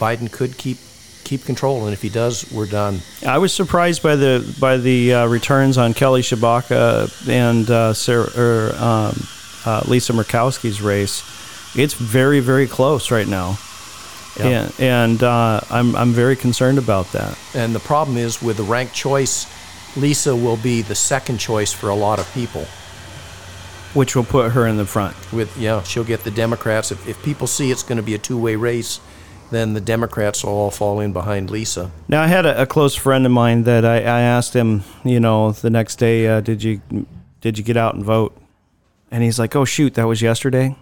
Biden 0.00 0.32
could 0.32 0.56
keep, 0.56 0.78
keep 1.24 1.44
control. 1.44 1.84
And 1.84 1.92
if 1.92 2.00
he 2.00 2.08
does, 2.08 2.50
we're 2.50 2.66
done. 2.66 3.00
I 3.26 3.36
was 3.36 3.52
surprised 3.52 4.02
by 4.02 4.16
the 4.16 4.56
by 4.58 4.78
the 4.78 5.14
uh, 5.14 5.26
returns 5.26 5.76
on 5.76 5.92
Kelly 5.92 6.22
Tshibaka 6.22 7.28
and 7.28 7.68
uh, 7.70 7.92
Sarah, 7.92 8.30
or, 8.36 8.74
um, 8.76 9.26
uh, 9.66 9.82
Lisa 9.86 10.12
Murkowski's 10.14 10.80
race. 10.80 11.22
It's 11.76 11.94
very 11.94 12.40
very 12.40 12.66
close 12.66 13.10
right 13.10 13.26
now, 13.28 13.58
Yeah. 14.38 14.46
and, 14.46 14.80
and 14.80 15.22
uh, 15.22 15.60
I'm 15.70 15.94
I'm 15.96 16.12
very 16.12 16.36
concerned 16.36 16.78
about 16.78 17.10
that. 17.12 17.36
And 17.54 17.74
the 17.74 17.80
problem 17.80 18.16
is 18.16 18.42
with 18.42 18.56
the 18.56 18.62
ranked 18.62 18.94
choice, 18.94 19.46
Lisa 19.96 20.34
will 20.36 20.56
be 20.56 20.82
the 20.82 20.94
second 20.94 21.38
choice 21.38 21.72
for 21.72 21.88
a 21.90 21.94
lot 21.96 22.18
of 22.18 22.32
people. 22.34 22.66
Which 23.94 24.16
will 24.16 24.24
put 24.24 24.50
her 24.52 24.66
in 24.66 24.76
the 24.76 24.84
front. 24.86 25.14
with 25.32 25.56
yeah 25.56 25.80
she'll 25.84 26.02
get 26.04 26.24
the 26.24 26.30
democrats 26.32 26.90
if, 26.90 27.06
if 27.08 27.22
people 27.22 27.46
see 27.46 27.70
it's 27.70 27.84
going 27.84 27.96
to 27.96 28.02
be 28.02 28.14
a 28.14 28.18
two-way 28.18 28.56
race 28.56 28.98
then 29.52 29.72
the 29.74 29.80
democrats 29.80 30.42
will 30.42 30.50
all 30.52 30.70
fall 30.72 30.98
in 30.98 31.12
behind 31.12 31.48
lisa 31.48 31.92
Now 32.08 32.20
I 32.20 32.26
had 32.26 32.44
a, 32.44 32.62
a 32.62 32.66
close 32.66 32.96
friend 32.96 33.24
of 33.24 33.30
mine 33.30 33.62
that 33.64 33.84
I, 33.84 33.98
I 33.98 34.20
asked 34.22 34.52
him, 34.52 34.82
you 35.04 35.20
know, 35.20 35.52
the 35.52 35.70
next 35.70 35.96
day, 36.00 36.26
uh, 36.26 36.40
did 36.40 36.60
you 36.64 36.80
did 37.40 37.56
you 37.56 37.62
get 37.62 37.76
out 37.76 37.94
and 37.94 38.04
vote? 38.04 38.36
And 39.12 39.22
he's 39.22 39.38
like, 39.38 39.54
oh 39.54 39.64
shoot, 39.64 39.94
that 39.94 40.08
was 40.08 40.20
yesterday. 40.20 40.74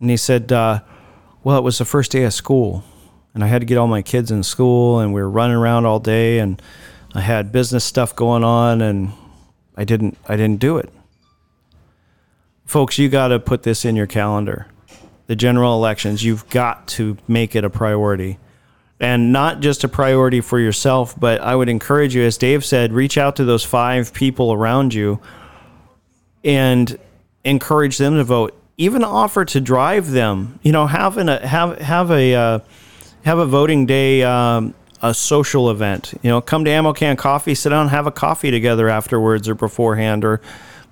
And 0.00 0.10
he 0.10 0.16
said, 0.16 0.50
uh, 0.50 0.80
well, 1.44 1.58
it 1.58 1.62
was 1.62 1.78
the 1.78 1.84
first 1.84 2.10
day 2.10 2.24
of 2.24 2.32
school, 2.32 2.82
and 3.34 3.44
I 3.44 3.46
had 3.46 3.60
to 3.60 3.66
get 3.66 3.78
all 3.78 3.86
my 3.86 4.02
kids 4.02 4.30
in 4.30 4.42
school, 4.42 4.98
and 4.98 5.12
we 5.12 5.20
were 5.20 5.30
running 5.30 5.56
around 5.56 5.86
all 5.86 6.00
day, 6.00 6.38
and 6.38 6.60
I 7.14 7.20
had 7.20 7.52
business 7.52 7.84
stuff 7.84 8.16
going 8.16 8.44
on, 8.44 8.80
and 8.80 9.12
I 9.76 9.84
didn't 9.84 10.16
I 10.28 10.36
didn't 10.36 10.60
do 10.60 10.78
it. 10.78 10.90
Folks, 12.64 12.98
you 12.98 13.08
got 13.08 13.28
to 13.28 13.38
put 13.38 13.62
this 13.62 13.84
in 13.84 13.96
your 13.96 14.06
calendar. 14.06 14.66
the 15.30 15.36
general 15.36 15.76
elections, 15.76 16.24
you've 16.24 16.48
got 16.50 16.88
to 16.88 17.16
make 17.28 17.54
it 17.54 17.62
a 17.62 17.70
priority. 17.70 18.36
And 18.98 19.32
not 19.32 19.60
just 19.60 19.84
a 19.84 19.88
priority 19.88 20.40
for 20.40 20.58
yourself, 20.58 21.14
but 21.16 21.40
I 21.40 21.54
would 21.54 21.68
encourage 21.68 22.16
you, 22.16 22.24
as 22.24 22.36
Dave 22.36 22.64
said, 22.64 22.92
reach 22.92 23.16
out 23.16 23.36
to 23.36 23.44
those 23.44 23.64
five 23.64 24.12
people 24.12 24.52
around 24.52 24.92
you 24.92 25.20
and 26.42 26.98
encourage 27.44 27.96
them 27.96 28.16
to 28.16 28.24
vote. 28.24 28.59
Even 28.80 29.04
offer 29.04 29.44
to 29.44 29.60
drive 29.60 30.10
them. 30.10 30.58
You 30.62 30.72
know, 30.72 30.86
having 30.86 31.28
a 31.28 31.46
have 31.46 31.78
have 31.78 32.10
a 32.10 32.34
uh, 32.34 32.58
have 33.24 33.38
a 33.38 33.44
voting 33.44 33.84
day 33.84 34.22
um, 34.22 34.74
a 35.02 35.12
social 35.12 35.70
event. 35.70 36.14
You 36.22 36.30
know, 36.30 36.40
come 36.40 36.64
to 36.64 36.70
Ammo 36.70 36.94
Can 36.94 37.16
Coffee, 37.16 37.54
sit 37.54 37.68
down, 37.68 37.88
have 37.88 38.06
a 38.06 38.10
coffee 38.10 38.50
together 38.50 38.88
afterwards 38.88 39.50
or 39.50 39.54
beforehand, 39.54 40.24
or 40.24 40.40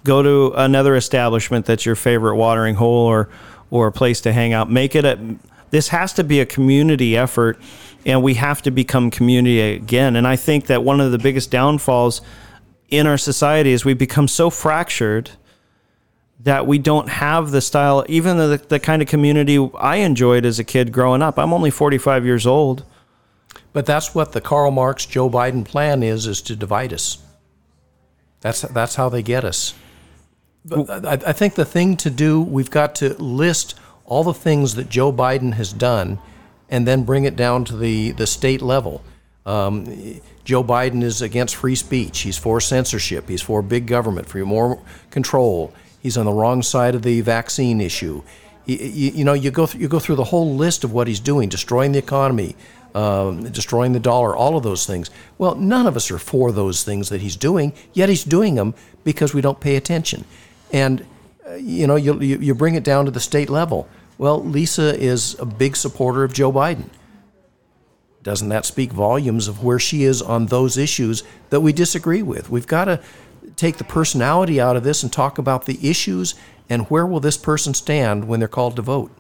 go 0.05 0.23
to 0.23 0.53
another 0.55 0.97
establishment 0.97 1.65
that's 1.65 1.87
your 1.87 1.95
favorite 1.95 2.37
watering 2.37 2.75
hole 2.75 3.07
or 3.07 3.31
or 3.71 3.87
a 3.87 3.93
place 3.93 4.21
to 4.21 4.33
hang 4.35 4.53
out. 4.53 4.71
Make 4.71 4.95
it 4.95 5.07
a. 5.07 5.37
This 5.71 5.89
has 5.89 6.13
to 6.15 6.25
be 6.25 6.41
a 6.41 6.47
community 6.47 7.17
effort, 7.17 7.59
and 8.05 8.23
we 8.23 8.35
have 8.35 8.61
to 8.63 8.71
become 8.71 9.11
community 9.11 9.61
again. 9.61 10.15
And 10.15 10.27
I 10.27 10.37
think 10.37 10.67
that 10.67 10.85
one 10.85 11.01
of 11.01 11.11
the 11.11 11.19
biggest 11.19 11.51
downfalls 11.51 12.21
in 12.91 13.07
our 13.07 13.19
society 13.19 13.73
is 13.73 13.85
we 13.85 13.95
become 13.95 14.29
so 14.29 14.51
fractured 14.51 15.31
that 16.41 16.67
we 16.67 16.79
don't 16.79 17.09
have 17.09 17.51
the 17.51 17.61
style, 17.61 18.05
even 18.09 18.37
the, 18.37 18.63
the 18.69 18.79
kind 18.79 19.03
of 19.03 19.09
community 19.09 19.59
I 19.79 19.97
enjoyed 19.97 20.45
as 20.45 20.59
a 20.59 20.65
kid 20.65 20.93
growing 20.93 21.23
up. 21.23 21.39
I'm 21.39 21.53
only 21.53 21.71
45 21.71 22.25
years 22.25 22.47
old. 22.47 22.85
But 23.73 23.87
that's 23.87 24.15
what 24.15 24.33
the 24.33 24.41
Karl 24.41 24.71
Marx 24.71 25.07
Joe 25.07 25.29
Biden 25.29 25.65
plan 25.65 26.03
is: 26.03 26.27
is 26.27 26.43
to 26.43 26.57
divide 26.57 26.93
us. 26.93 27.19
That's 28.41 28.63
that's 28.63 28.95
how 28.95 29.09
they 29.09 29.23
get 29.23 29.45
us. 29.45 29.75
But 30.65 31.07
I, 31.07 31.13
I 31.13 31.33
think 31.33 31.55
the 31.55 31.65
thing 31.65 31.97
to 31.99 32.11
do, 32.11 32.41
we've 32.41 32.71
got 32.71 32.95
to 32.97 33.15
list 33.15 33.79
all 34.05 34.25
the 34.25 34.35
things 34.35 34.75
that 34.75 34.89
Joe 34.89 35.13
Biden 35.13 35.55
has 35.55 35.73
done, 35.73 36.19
and 36.69 36.87
then 36.87 37.05
bring 37.05 37.25
it 37.25 37.37
down 37.37 37.65
to 37.67 37.77
the 37.77 38.13
the 38.13 38.27
state 38.27 38.63
level. 38.63 39.03
Um, 39.45 40.21
Joe 40.45 40.65
Biden 40.65 41.03
is 41.03 41.23
against 41.23 41.57
free 41.57 41.75
speech. 41.75 42.21
He's 42.21 42.39
for 42.39 42.61
censorship. 42.61 43.29
He's 43.29 43.43
for 43.43 43.63
big 43.63 43.87
government, 43.87 44.29
for 44.29 44.45
more 44.45 44.83
control. 45.11 45.73
He's 46.09 46.17
on 46.17 46.25
the 46.25 46.33
wrong 46.33 46.63
side 46.63 46.95
of 46.95 47.03
the 47.03 47.21
vaccine 47.21 47.83
issue. 47.83 48.23
You, 48.65 48.77
you, 48.79 49.11
you 49.11 49.25
know, 49.25 49.35
you 49.35 49.51
go 49.51 49.67
th- 49.67 49.79
you 49.79 49.89
go 49.89 49.99
through 49.99 50.15
the 50.15 50.25
whole 50.25 50.55
list 50.55 50.83
of 50.83 50.91
what 50.91 51.07
he's 51.07 51.21
doing, 51.21 51.51
destroying 51.51 51.93
the 51.93 51.99
economy, 51.99 52.57
um, 52.95 53.43
destroying 53.53 53.93
the 53.93 54.01
dollar, 54.01 54.35
all 54.35 54.57
of 54.57 54.63
those 54.63 54.87
things. 54.87 55.11
Well, 55.37 55.55
none 55.57 55.87
of 55.87 55.97
us 55.97 56.11
are 56.11 56.19
for 56.19 56.51
those 56.51 56.83
things 56.83 57.11
that 57.11 57.21
he's 57.21 57.37
doing, 57.37 57.75
yet 57.93 58.09
he's 58.09 58.25
doing 58.25 58.55
them 58.55 58.73
because 59.05 59.35
we 59.35 59.43
don't 59.43 59.61
pay 59.61 59.77
attention. 59.77 60.25
And, 60.73 61.05
uh, 61.47 61.57
you 61.57 61.87
know, 61.87 61.97
you, 61.97 62.19
you, 62.21 62.55
bring 62.55 62.75
it 62.75 62.85
down 62.85 63.05
to 63.05 63.11
the 63.11 63.21
state 63.21 63.51
level. 63.51 63.87
Well, 64.17 64.43
Lisa 64.43 64.99
is 64.99 65.39
a 65.39 65.45
big 65.45 65.77
supporter 65.77 66.25
of 66.25 66.33
Joe 66.33 66.51
Biden. 66.51 66.89
Doesn't 68.23 68.49
that 68.49 68.65
speak 68.65 68.93
volumes 68.93 69.47
of 69.47 69.63
where 69.63 69.79
she 69.79 70.05
is 70.05 70.23
on 70.23 70.47
those 70.47 70.79
issues 70.79 71.23
that 71.51 71.61
we 71.61 71.75
disagree 71.75 72.23
with? 72.23 72.49
We've 72.49 72.67
got 72.67 72.87
to 72.87 73.03
take 73.57 73.79
the 73.79 73.85
personality 73.85 74.61
out 74.61 74.77
of 74.77 74.85
this 74.85 75.03
and 75.03 75.13
talk 75.13 75.39
about 75.39 75.67
the 75.67 75.79
issues 75.89 76.35
and 76.69 76.87
where 76.91 77.07
will 77.07 77.21
this 77.21 77.37
person 77.37 77.75
stand 77.75 78.29
when 78.29 78.41
they're 78.41 78.49
called 78.49 78.77
to 78.77 78.83
vote. 78.83 79.11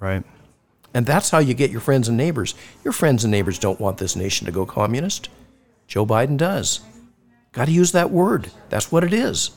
Right. 0.00 0.24
And 0.94 1.06
that's 1.06 1.30
how 1.30 1.38
you 1.38 1.54
get 1.54 1.70
your 1.70 1.80
friends 1.80 2.08
and 2.08 2.16
neighbors. 2.16 2.54
Your 2.82 2.92
friends 2.92 3.24
and 3.24 3.30
neighbors 3.30 3.58
don't 3.58 3.80
want 3.80 3.98
this 3.98 4.16
nation 4.16 4.46
to 4.46 4.52
go 4.52 4.64
communist. 4.64 5.28
Joe 5.86 6.06
Biden 6.06 6.36
does. 6.36 6.80
Got 7.52 7.66
to 7.66 7.72
use 7.72 7.92
that 7.92 8.10
word. 8.10 8.50
That's 8.68 8.90
what 8.90 9.04
it 9.04 9.12
is. 9.12 9.50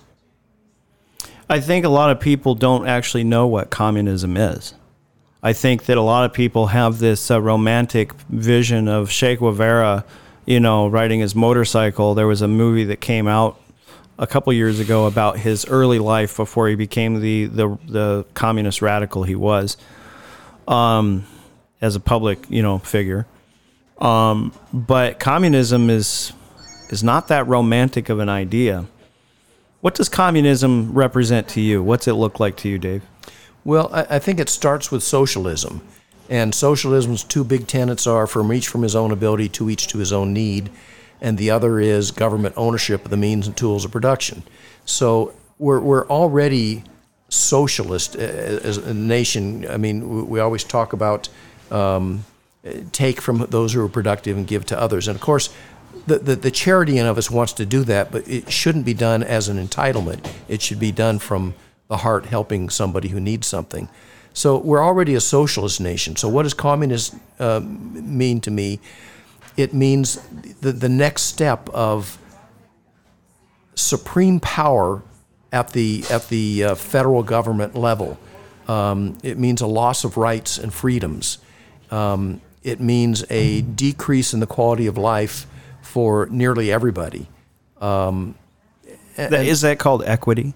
I 1.50 1.60
think 1.60 1.86
a 1.86 1.90
lot 1.90 2.12
of 2.12 2.20
people 2.20 2.56
don't 2.56 2.88
actually 2.88 3.24
know 3.24 3.48
what 3.48 3.70
communism 3.70 4.38
is. 4.38 4.74
I 5.44 5.54
think 5.54 5.86
that 5.86 5.98
a 5.98 6.02
lot 6.02 6.24
of 6.24 6.34
people 6.34 6.68
have 6.68 7.00
this 7.00 7.32
uh, 7.32 7.42
romantic 7.42 8.14
vision 8.30 8.88
of 8.88 9.10
Che 9.10 9.36
Guevara, 9.36 10.06
you 10.46 10.60
know, 10.60 10.88
riding 10.88 11.20
his 11.20 11.36
motorcycle. 11.36 12.14
There 12.14 12.28
was 12.28 12.42
a 12.42 12.48
movie 12.48 12.86
that 12.86 13.02
came 13.02 13.28
out 13.28 13.60
a 14.22 14.28
couple 14.28 14.54
years 14.54 14.80
ago 14.80 15.08
about 15.08 15.40
his 15.40 15.66
early 15.66 15.98
life 15.98 16.38
before 16.38 16.70
he 16.70 16.76
became 16.76 17.20
the 17.20 17.48
the, 17.48 17.78
the 17.88 18.26
communist 18.36 18.82
radical 18.82 19.24
he 19.24 19.36
was, 19.36 19.76
um, 20.68 21.26
as 21.82 21.96
a 21.96 22.00
public 22.00 22.46
you 22.50 22.62
know 22.62 22.78
figure. 22.78 23.26
Um, 23.98 24.54
but 24.72 25.20
communism 25.20 25.90
is 25.90 26.32
is 26.90 27.04
not 27.04 27.28
that 27.30 27.48
romantic 27.48 28.10
of 28.10 28.20
an 28.20 28.30
idea. 28.30 28.86
What 29.82 29.96
does 29.96 30.08
communism 30.08 30.94
represent 30.94 31.48
to 31.50 31.62
you? 31.62 31.82
What's 31.82 32.08
it 32.08 32.14
look 32.14 32.40
like 32.40 32.56
to 32.58 32.70
you, 32.70 32.78
Dave? 32.78 33.04
Well, 33.66 33.90
I, 33.92 34.16
I 34.16 34.20
think 34.20 34.40
it 34.40 34.50
starts 34.50 34.92
with 34.92 35.02
socialism. 35.02 35.82
And 36.30 36.56
socialism's 36.56 37.24
two 37.24 37.44
big 37.44 37.68
tenets 37.68 38.08
are 38.08 38.26
from 38.26 38.54
each 38.54 38.68
from 38.68 38.84
his 38.84 38.96
own 38.96 39.12
ability 39.12 39.50
to 39.50 39.70
each 39.70 39.88
to 39.88 39.98
his 39.98 40.14
own 40.14 40.32
need. 40.32 40.70
And 41.22 41.38
the 41.38 41.52
other 41.52 41.80
is 41.80 42.12
government 42.12 42.56
ownership 42.58 43.06
of 43.06 43.12
the 43.12 43.18
means 43.18 43.48
and 43.48 43.56
tools 43.56 43.86
of 43.86 43.92
production. 43.92 44.44
So 44.86 45.34
we're, 45.60 45.80
we're 45.80 46.08
already 46.08 46.84
socialist 47.30 48.16
uh, 48.16 48.20
as 48.20 48.78
a 48.78 48.94
nation. 48.94 49.70
I 49.70 49.78
mean, 49.78 50.28
we- 50.28 50.40
always 50.40 50.64
talk 50.64 50.94
about 50.94 51.30
um, 51.70 52.26
take 52.92 53.22
from 53.22 53.46
those 53.50 53.74
who 53.74 53.86
are 53.86 53.90
productive 53.90 54.36
and 54.38 54.46
give 54.48 54.66
to 54.66 54.80
others. 54.80 55.08
And 55.08 55.16
of 55.16 55.22
course, 55.22 55.50
the, 56.08 56.20
the, 56.20 56.36
the 56.36 56.52
charity 56.52 56.98
in 56.98 57.06
of 57.06 57.18
us 57.18 57.30
wants 57.30 57.54
to 57.54 57.66
do 57.66 57.84
that, 57.84 58.12
but 58.12 58.28
it 58.28 58.52
shouldn't 58.52 58.86
be 58.86 58.94
done 58.94 59.24
as 59.24 59.48
an 59.48 59.66
entitlement. 59.66 60.28
It 60.48 60.62
should 60.62 60.80
be 60.80 60.92
done 60.92 61.20
from 61.20 61.54
the 61.88 61.98
heart, 61.98 62.26
helping 62.26 62.70
somebody 62.70 63.10
who 63.10 63.20
needs 63.20 63.48
something. 63.48 63.88
So 64.34 64.58
we're 64.58 64.84
already 64.84 65.16
a 65.16 65.22
socialist 65.22 65.82
nation. 65.82 66.16
So 66.16 66.30
what 66.30 66.44
does 66.44 66.54
communist 66.54 67.16
uh, 67.40 67.60
mean 67.62 68.42
to 68.42 68.52
me? 68.52 68.80
It 69.62 69.74
means 69.74 70.20
the, 70.62 70.72
the 70.72 70.90
next 70.90 71.24
step 71.24 71.70
of 71.70 72.18
supreme 73.76 74.40
power 74.40 75.02
at 75.52 75.72
the 75.74 76.04
at 76.10 76.30
the 76.30 76.64
uh, 76.64 76.76
federal 76.76 77.24
government 77.24 77.76
level. 77.76 78.18
Um, 78.68 79.18
it 79.24 79.38
means 79.38 79.62
a 79.62 79.68
loss 79.68 80.04
of 80.04 80.18
rights 80.18 80.58
and 80.58 80.74
freedoms. 80.74 81.38
Um, 81.92 82.42
it 82.64 82.80
means 82.80 83.24
a 83.30 83.62
decrease 83.62 84.34
in 84.34 84.40
the 84.40 84.48
quality 84.48 84.88
of 84.88 84.98
life 84.98 85.46
for 85.82 86.28
nearly 86.32 86.72
everybody. 86.72 87.28
Is 89.18 89.62
that 89.62 89.80
called 89.80 90.04
equity? 90.06 90.54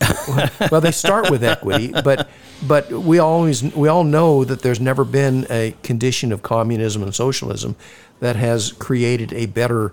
well, 0.70 0.80
they 0.80 0.90
start 0.90 1.30
with 1.30 1.44
equity, 1.44 1.92
but 1.92 2.28
but 2.66 2.90
we 2.90 3.18
always 3.18 3.62
we 3.74 3.88
all 3.88 4.04
know 4.04 4.44
that 4.44 4.62
there's 4.62 4.80
never 4.80 5.04
been 5.04 5.46
a 5.50 5.74
condition 5.82 6.32
of 6.32 6.42
communism 6.42 7.02
and 7.02 7.14
socialism 7.14 7.76
that 8.20 8.36
has 8.36 8.72
created 8.72 9.32
a 9.32 9.46
better 9.46 9.92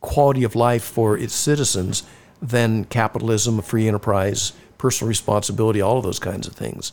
quality 0.00 0.44
of 0.44 0.54
life 0.54 0.82
for 0.82 1.16
its 1.16 1.34
citizens 1.34 2.02
than 2.40 2.84
capitalism, 2.86 3.60
free 3.60 3.86
enterprise, 3.86 4.52
personal 4.78 5.08
responsibility, 5.08 5.80
all 5.80 5.98
of 5.98 6.04
those 6.04 6.18
kinds 6.18 6.46
of 6.46 6.54
things. 6.54 6.92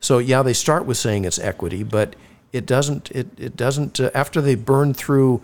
So 0.00 0.18
yeah, 0.18 0.42
they 0.42 0.52
start 0.52 0.84
with 0.84 0.98
saying 0.98 1.24
it's 1.24 1.38
equity, 1.38 1.82
but 1.82 2.14
it 2.52 2.66
doesn't. 2.66 3.10
It 3.10 3.28
it 3.38 3.56
doesn't. 3.56 3.98
Uh, 3.98 4.10
after 4.14 4.40
they 4.40 4.54
burn 4.54 4.94
through 4.94 5.42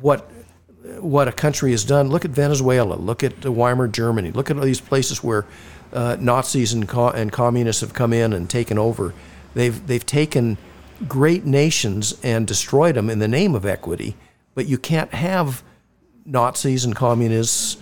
what 0.00 0.30
what 1.00 1.28
a 1.28 1.32
country 1.32 1.70
has 1.72 1.84
done. 1.84 2.08
Look 2.08 2.24
at 2.24 2.30
Venezuela. 2.30 2.94
Look 2.94 3.22
at 3.22 3.44
Weimar 3.44 3.88
Germany. 3.88 4.30
Look 4.30 4.50
at 4.50 4.56
all 4.56 4.64
these 4.64 4.80
places 4.80 5.22
where 5.22 5.46
uh, 5.92 6.16
Nazis 6.18 6.72
and, 6.72 6.88
co- 6.88 7.10
and 7.10 7.32
communists 7.32 7.80
have 7.80 7.94
come 7.94 8.12
in 8.12 8.32
and 8.32 8.48
taken 8.48 8.78
over. 8.78 9.14
They've 9.54 9.86
they've 9.86 10.04
taken 10.04 10.58
great 11.08 11.44
nations 11.44 12.18
and 12.22 12.46
destroyed 12.46 12.94
them 12.94 13.10
in 13.10 13.18
the 13.18 13.28
name 13.28 13.54
of 13.54 13.64
equity. 13.66 14.16
But 14.54 14.66
you 14.66 14.78
can't 14.78 15.12
have 15.12 15.62
Nazis 16.24 16.84
and 16.84 16.94
communists 16.94 17.76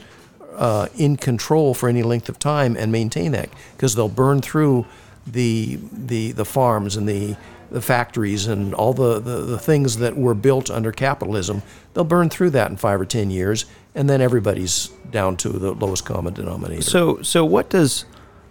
uh, 0.57 0.89
in 0.97 1.17
control 1.17 1.75
for 1.75 1.89
any 1.89 2.03
length 2.03 2.29
of 2.29 2.39
time 2.39 2.77
and 2.77 2.93
maintain 2.93 3.33
that 3.33 3.49
because 3.77 3.95
they'll 3.95 4.09
burn 4.09 4.41
through 4.41 4.87
the 5.27 5.79
the 5.93 6.33
the 6.33 6.45
farms 6.45 6.97
and 6.97 7.09
the 7.09 7.37
the 7.75 7.83
factories 7.83 8.47
and 8.47 8.73
all 8.73 8.93
the, 8.93 9.19
the, 9.19 9.39
the 9.39 9.59
things 9.59 9.97
that 9.97 10.17
were 10.17 10.33
built 10.33 10.71
under 10.71 10.93
capitalism, 10.93 11.61
they'll 11.93 12.05
burn 12.05 12.31
through 12.31 12.51
that 12.51 12.71
in 12.71 12.77
five 12.77 13.01
or 13.01 13.05
ten 13.05 13.33
years, 13.33 13.67
and 13.97 14.09
then 14.09 14.21
everybody's 14.21 14.91
down 15.11 15.37
to 15.37 15.49
the 15.49 15.73
lowest 15.73 16.05
common 16.05 16.33
denominator. 16.33 16.83
So, 16.83 17.21
so 17.23 17.45
what 17.45 17.71
does 17.71 18.05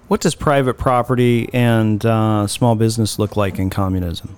what 0.10 0.20
does 0.20 0.36
private 0.36 0.78
property 0.78 1.50
and 1.54 2.06
uh, 2.06 2.48
small 2.48 2.76
business 2.76 3.18
look 3.18 3.38
like 3.38 3.58
in 3.60 3.70
communism? 3.70 4.36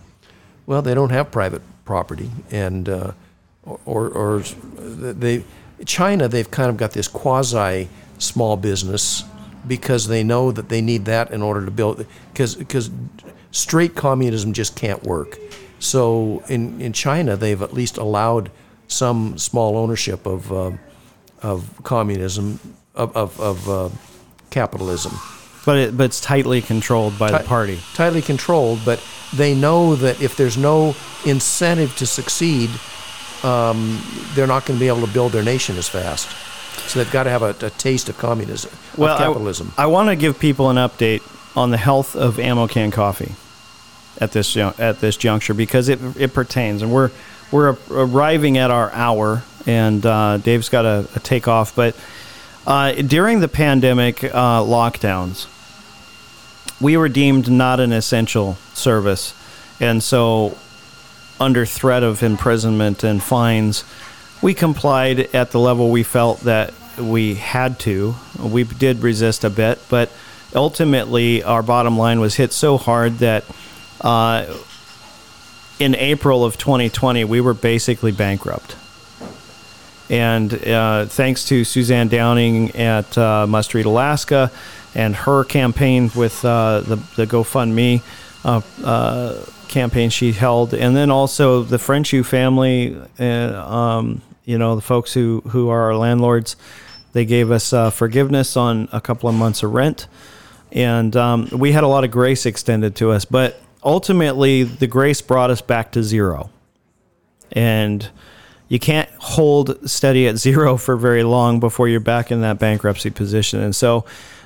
Well, 0.68 0.84
they 0.84 0.94
don't 0.94 1.10
have 1.10 1.32
private 1.32 1.64
property, 1.84 2.30
and 2.52 2.88
uh, 2.88 3.12
or, 3.86 4.10
or 4.10 4.40
they 4.40 5.44
China 5.86 6.28
they've 6.28 6.50
kind 6.52 6.70
of 6.70 6.78
got 6.78 6.92
this 6.92 7.08
quasi 7.08 7.90
small 8.20 8.56
business 8.56 9.24
because 9.68 10.08
they 10.08 10.24
know 10.24 10.52
that 10.52 10.70
they 10.70 10.82
need 10.82 11.06
that 11.06 11.32
in 11.32 11.42
order 11.42 11.66
to 11.66 11.72
build 11.72 12.06
because 12.34 12.90
straight 13.52 13.96
communism 13.96 14.54
just 14.54 14.76
can't 14.76 15.04
work. 15.04 15.38
So 15.80 16.44
in 16.48 16.82
in 16.82 16.94
China 16.94 17.36
they've 17.36 17.62
at 17.62 17.74
least 17.74 17.98
allowed 17.98 18.52
some 18.88 19.38
small 19.38 19.78
ownership 19.78 20.26
of 20.26 20.52
uh, 20.52 20.72
of 21.42 21.70
communism 21.84 22.60
of 22.94 23.16
of, 23.16 23.40
of 23.40 23.70
uh, 23.70 23.90
capitalism. 24.50 25.14
But 25.66 25.78
it, 25.78 25.98
but 25.98 26.04
it's 26.04 26.22
tightly 26.22 26.62
controlled 26.62 27.18
by 27.18 27.32
the 27.32 27.40
party. 27.40 27.80
tightly 27.96 28.22
controlled, 28.22 28.80
but 28.86 29.04
they 29.34 29.56
know 29.56 29.96
that 29.96 30.22
if 30.22 30.38
there's 30.38 30.58
no 30.58 30.96
incentive 31.26 31.96
to 31.98 32.06
succeed, 32.06 32.70
um, 33.44 34.00
they're 34.36 34.46
not 34.48 34.66
going 34.66 34.78
to 34.78 34.80
be 34.80 34.88
able 34.88 35.06
to 35.06 35.12
build 35.12 35.32
their 35.32 35.44
nation 35.44 35.76
as 35.78 35.88
fast. 35.88 36.28
So 36.88 37.00
they've 37.00 37.12
got 37.12 37.24
to 37.24 37.30
have 37.30 37.42
a, 37.42 37.56
a 37.66 37.70
taste 37.72 38.10
of 38.10 38.18
communism, 38.18 38.72
of 38.94 39.00
I- 39.02 39.18
capitalism. 39.18 39.74
I, 39.78 39.88
want 39.88 40.10
to 40.10 40.16
give 40.16 40.40
people 40.40 40.70
an 40.70 40.78
update 40.78 41.22
on 41.56 41.72
the 41.72 41.78
health 41.78 42.16
of 42.16 42.40
Ammo 42.40 42.68
Can 42.68 42.92
Coffee 42.92 43.36
at 44.20 44.32
this 44.32 44.54
ju- 44.54 44.74
at 44.78 45.00
this 45.00 45.18
juncture 45.18 45.54
because 45.54 45.90
it 45.90 46.00
it 46.18 46.34
pertains, 46.34 46.82
and 46.82 46.92
we're 46.94 47.12
we're 47.52 47.76
arriving 47.90 48.58
at 48.58 48.72
our 48.72 48.92
hour, 48.92 49.44
and 49.66 50.06
uh, 50.06 50.38
Dave's 50.38 50.70
got 50.70 50.86
a, 50.86 51.08
a 51.16 51.20
take 51.20 51.48
off. 51.48 51.76
But 51.76 51.96
uh, 52.66 52.94
during 52.94 53.40
the 53.40 53.48
pandemic 53.48 54.24
uh, 54.24 54.62
lockdowns, 54.62 55.48
we 56.82 56.98
were 56.98 57.10
deemed 57.10 57.50
not 57.50 57.80
an 57.80 57.92
essential 57.94 58.56
service, 58.74 59.34
and 59.80 60.02
so 60.04 60.58
under 61.40 61.66
threat 61.66 62.04
of 62.04 62.24
imprisonment 62.24 63.04
and 63.04 63.22
fines, 63.22 63.84
we 64.42 64.54
complied 64.54 65.20
at 65.36 65.52
the 65.52 65.60
level 65.60 65.92
we 65.92 66.04
felt 66.04 66.42
that 66.42 66.74
we 67.00 67.36
had 67.36 67.80
to. 67.80 68.16
We 68.40 68.64
did 68.64 69.02
resist 69.02 69.44
a 69.44 69.50
bit, 69.50 69.80
but 69.90 70.10
ultimately 70.54 71.44
our 71.44 71.64
bottom 71.64 71.98
line 71.98 72.20
was 72.20 72.36
hit 72.36 72.54
so 72.54 72.78
hard 72.78 73.20
that 73.20 73.44
uh, 74.02 74.46
in 75.80 75.96
April 75.96 76.46
of 76.46 76.58
2020 76.58 77.24
we 77.26 77.42
were 77.42 77.54
basically 77.54 78.12
bankrupt. 78.12 78.76
And 80.10 80.54
uh, 80.54 81.06
thanks 81.08 81.46
to 81.46 81.64
Suzanne 81.64 82.10
Downing 82.10 82.76
at 82.76 83.18
uh, 83.18 83.48
Must 83.48 83.74
Read 83.74 83.86
Alaska 83.86 84.52
and 84.94 85.16
her 85.16 85.44
campaign 85.44 86.12
with 86.16 86.46
uh, 86.46 86.82
the, 86.82 86.96
the 87.16 87.26
GoFundMe 87.26 88.02
uh, 88.46 88.62
uh, 88.84 89.46
campaign 89.68 90.10
she 90.10 90.32
held, 90.32 90.74
and 90.74 90.96
then 90.96 91.12
also 91.12 91.64
the 91.64 91.78
Frenchu 91.78 92.26
family, 92.26 92.98
uh, 93.20 93.74
um, 93.74 94.22
you 94.46 94.58
know, 94.58 94.76
the 94.76 94.82
folks 94.82 95.14
who, 95.14 95.42
who 95.50 95.70
are 95.70 95.82
our 95.92 95.98
landlords, 95.98 96.56
they 97.14 97.26
gave 97.26 97.52
us 97.52 97.74
uh, 97.74 97.90
forgiveness 97.90 98.56
on 98.56 98.88
a 98.92 99.02
couple 99.02 99.28
of 99.28 99.36
months 99.36 99.64
of 99.64 99.74
rent. 99.74 100.08
And 100.72 101.16
um, 101.16 101.50
we 101.52 101.72
had 101.72 101.84
a 101.84 101.88
lot 101.88 102.04
of 102.04 102.12
grace 102.12 102.46
extended 102.46 102.96
to 102.98 103.12
us, 103.12 103.26
but 103.26 103.62
ultimately 103.84 104.64
the 104.64 104.88
grace 104.88 105.22
brought 105.22 105.50
us 105.50 105.62
back 105.62 105.92
to 105.94 106.04
zero 106.04 106.50
and 107.52 108.10
you 108.68 108.80
can't 108.80 109.10
hold 109.18 109.90
steady 109.90 110.28
at 110.28 110.38
zero 110.38 110.78
for 110.78 110.96
very 110.96 111.24
long 111.24 111.60
before 111.60 111.88
you're 111.88 112.00
back 112.00 112.32
in 112.32 112.42
that 112.42 112.60
bankruptcy 112.60 113.10
position. 113.10 113.62
And 113.62 113.76
so, 113.76 114.06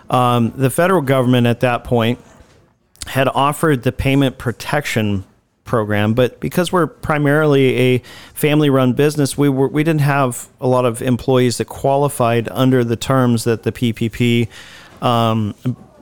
um, 0.10 0.52
the 0.56 0.70
federal 0.70 1.02
government 1.02 1.47
at 1.47 1.60
that 1.60 1.84
point 1.84 2.20
had 3.10 3.28
offered 3.28 3.84
the 3.84 3.91
payment 3.91 4.38
protection 4.38 5.26
program, 5.66 6.14
but 6.14 6.39
because 6.39 6.72
we're 6.72 6.88
primarily 6.88 7.78
a 7.78 7.97
family-run 8.34 8.93
business, 8.93 9.38
we 9.38 9.49
were 9.49 9.68
we 9.68 9.84
didn't 9.84 10.01
have 10.01 10.47
a 10.60 10.68
lot 10.68 10.86
of 10.86 11.01
employees 11.01 11.57
that 11.57 11.66
qualified 11.66 12.49
under 12.49 12.84
the 12.84 12.95
terms 12.95 13.43
that 13.43 13.64
the 13.64 13.72
PPP 13.72 14.47
um, 15.01 15.53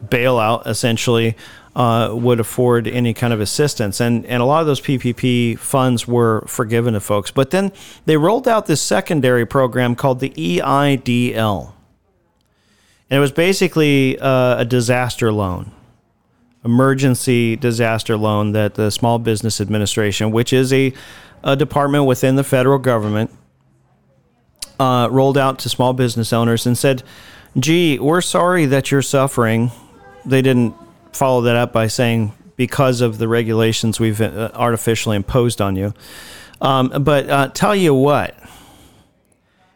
bailout 0.06 0.66
essentially 0.68 1.36
uh, 1.78 2.12
would 2.12 2.40
afford 2.40 2.88
any 2.88 3.14
kind 3.14 3.32
of 3.34 3.40
assistance. 3.40 4.02
And, 4.02 4.26
and 4.26 4.42
a 4.42 4.46
lot 4.46 4.62
of 4.62 4.68
those 4.68 4.82
PPP 4.82 5.60
funds 5.60 6.08
were 6.08 6.44
forgiven 6.48 6.96
to 6.96 7.00
folks. 7.00 7.30
But 7.30 7.52
then 7.52 7.72
they 8.06 8.18
rolled 8.18 8.48
out 8.48 8.66
this 8.66 8.82
secondary 8.82 9.46
program 9.46 9.96
called 9.96 10.20
the 10.20 10.32
EIDL. 10.32 11.74
And 13.10 13.18
it 13.18 13.22
was 13.22 13.32
basically 13.32 14.18
uh, 14.20 14.58
a 14.58 14.66
disaster 14.66 15.32
loan, 15.32 15.72
emergency 16.68 17.56
disaster 17.56 18.18
loan 18.18 18.52
that 18.52 18.76
the 18.76 18.92
Small 18.92 19.20
Business 19.20 19.62
Administration, 19.62 20.32
which 20.32 20.52
is 20.52 20.74
a, 20.74 20.94
a 21.44 21.56
department 21.56 22.06
within 22.06 22.36
the 22.36 22.44
federal 22.44 22.78
government, 22.78 23.32
uh, 24.80 25.08
rolled 25.10 25.38
out 25.38 25.60
to 25.60 25.70
small 25.70 25.94
business 25.94 26.34
owners 26.34 26.68
and 26.68 26.78
said, 26.78 27.02
gee, 27.58 27.98
we're 27.98 28.22
sorry 28.22 28.66
that 28.66 28.92
you're 28.92 29.02
suffering. 29.02 29.72
They 30.26 30.42
didn't 30.42 30.76
follow 31.14 31.42
that 31.42 31.56
up 31.56 31.72
by 31.72 31.88
saying 31.88 32.34
because 32.58 33.02
of 33.02 33.18
the 33.18 33.28
regulations 33.28 34.00
we've 34.00 34.20
uh, 34.20 34.52
artificially 34.54 35.16
imposed 35.16 35.62
on 35.62 35.76
you. 35.76 35.94
Um, 36.60 36.90
but 37.04 37.30
uh, 37.30 37.48
tell 37.50 37.76
you 37.76 37.94
what, 37.94 38.38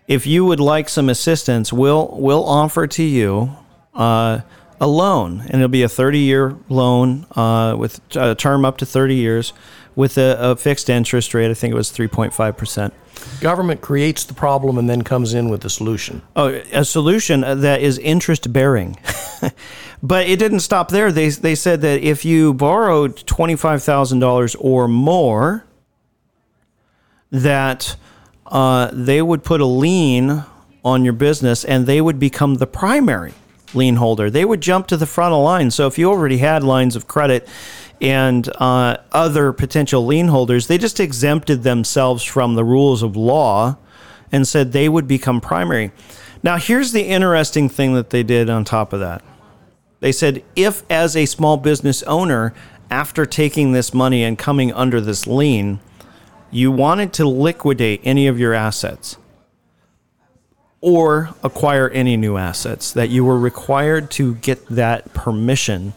if 0.07 0.27
you 0.27 0.45
would 0.45 0.59
like 0.59 0.89
some 0.89 1.09
assistance, 1.09 1.71
we'll 1.71 2.09
we'll 2.19 2.43
offer 2.43 2.85
to 2.85 3.03
you 3.03 3.55
uh, 3.93 4.41
a 4.81 4.87
loan, 4.87 5.41
and 5.41 5.55
it'll 5.55 5.67
be 5.67 5.83
a 5.83 5.87
30-year 5.87 6.57
loan 6.67 7.27
uh, 7.35 7.75
with 7.77 8.01
a 8.15 8.33
term 8.33 8.65
up 8.65 8.77
to 8.77 8.85
30 8.85 9.15
years, 9.15 9.53
with 9.95 10.17
a, 10.17 10.35
a 10.39 10.55
fixed 10.55 10.89
interest 10.89 11.35
rate. 11.35 11.51
I 11.51 11.53
think 11.53 11.71
it 11.71 11.77
was 11.77 11.91
3.5 11.91 12.57
percent. 12.57 12.93
Government 13.39 13.81
creates 13.81 14.23
the 14.23 14.33
problem 14.33 14.79
and 14.79 14.89
then 14.89 15.03
comes 15.03 15.35
in 15.35 15.49
with 15.49 15.61
the 15.61 15.69
solution. 15.69 16.23
Oh, 16.35 16.47
a 16.73 16.83
solution 16.83 17.41
that 17.41 17.81
is 17.81 17.99
interest 17.99 18.51
bearing. 18.51 18.97
but 20.03 20.27
it 20.27 20.39
didn't 20.39 20.61
stop 20.61 20.89
there. 20.89 21.11
They, 21.11 21.29
they 21.29 21.53
said 21.53 21.81
that 21.81 22.01
if 22.01 22.25
you 22.25 22.55
borrowed 22.55 23.17
$25,000 23.17 24.55
or 24.59 24.87
more, 24.87 25.65
that 27.29 27.95
uh, 28.47 28.89
they 28.91 29.21
would 29.21 29.43
put 29.43 29.61
a 29.61 29.65
lien 29.65 30.43
on 30.83 31.03
your 31.03 31.13
business 31.13 31.63
and 31.63 31.85
they 31.85 32.01
would 32.01 32.19
become 32.19 32.55
the 32.55 32.65
primary 32.65 33.33
lien 33.73 33.95
holder. 33.95 34.29
They 34.29 34.45
would 34.45 34.61
jump 34.61 34.87
to 34.87 34.97
the 34.97 35.05
front 35.05 35.33
of 35.33 35.43
line. 35.43 35.71
So 35.71 35.87
if 35.87 35.97
you 35.97 36.09
already 36.09 36.37
had 36.37 36.63
lines 36.63 36.95
of 36.95 37.07
credit 37.07 37.47
and 37.99 38.49
uh, 38.57 38.97
other 39.11 39.53
potential 39.53 40.05
lien 40.05 40.27
holders, 40.27 40.67
they 40.67 40.77
just 40.77 40.99
exempted 40.99 41.63
themselves 41.63 42.23
from 42.23 42.55
the 42.55 42.63
rules 42.63 43.03
of 43.03 43.15
law 43.15 43.77
and 44.31 44.47
said 44.47 44.71
they 44.71 44.89
would 44.89 45.07
become 45.07 45.41
primary. 45.41 45.91
Now, 46.43 46.57
here's 46.57 46.91
the 46.91 47.03
interesting 47.03 47.69
thing 47.69 47.93
that 47.93 48.09
they 48.09 48.23
did 48.23 48.49
on 48.49 48.63
top 48.65 48.93
of 48.93 48.99
that. 48.99 49.23
They 49.99 50.11
said 50.11 50.43
if, 50.55 50.83
as 50.89 51.15
a 51.15 51.25
small 51.25 51.57
business 51.57 52.01
owner, 52.03 52.53
after 52.89 53.25
taking 53.25 53.71
this 53.71 53.93
money 53.93 54.23
and 54.23 54.37
coming 54.37 54.73
under 54.73 54.99
this 54.99 55.27
lien, 55.27 55.79
you 56.49 56.71
wanted 56.71 57.13
to 57.13 57.27
liquidate 57.27 58.01
any 58.03 58.27
of 58.27 58.39
your 58.39 58.53
assets 58.53 59.17
or 60.81 61.29
acquire 61.43 61.89
any 61.89 62.17
new 62.17 62.37
assets, 62.37 62.91
that 62.91 63.09
you 63.09 63.23
were 63.23 63.39
required 63.39 64.09
to 64.11 64.35
get 64.35 64.65
that 64.67 65.13
permission 65.13 65.93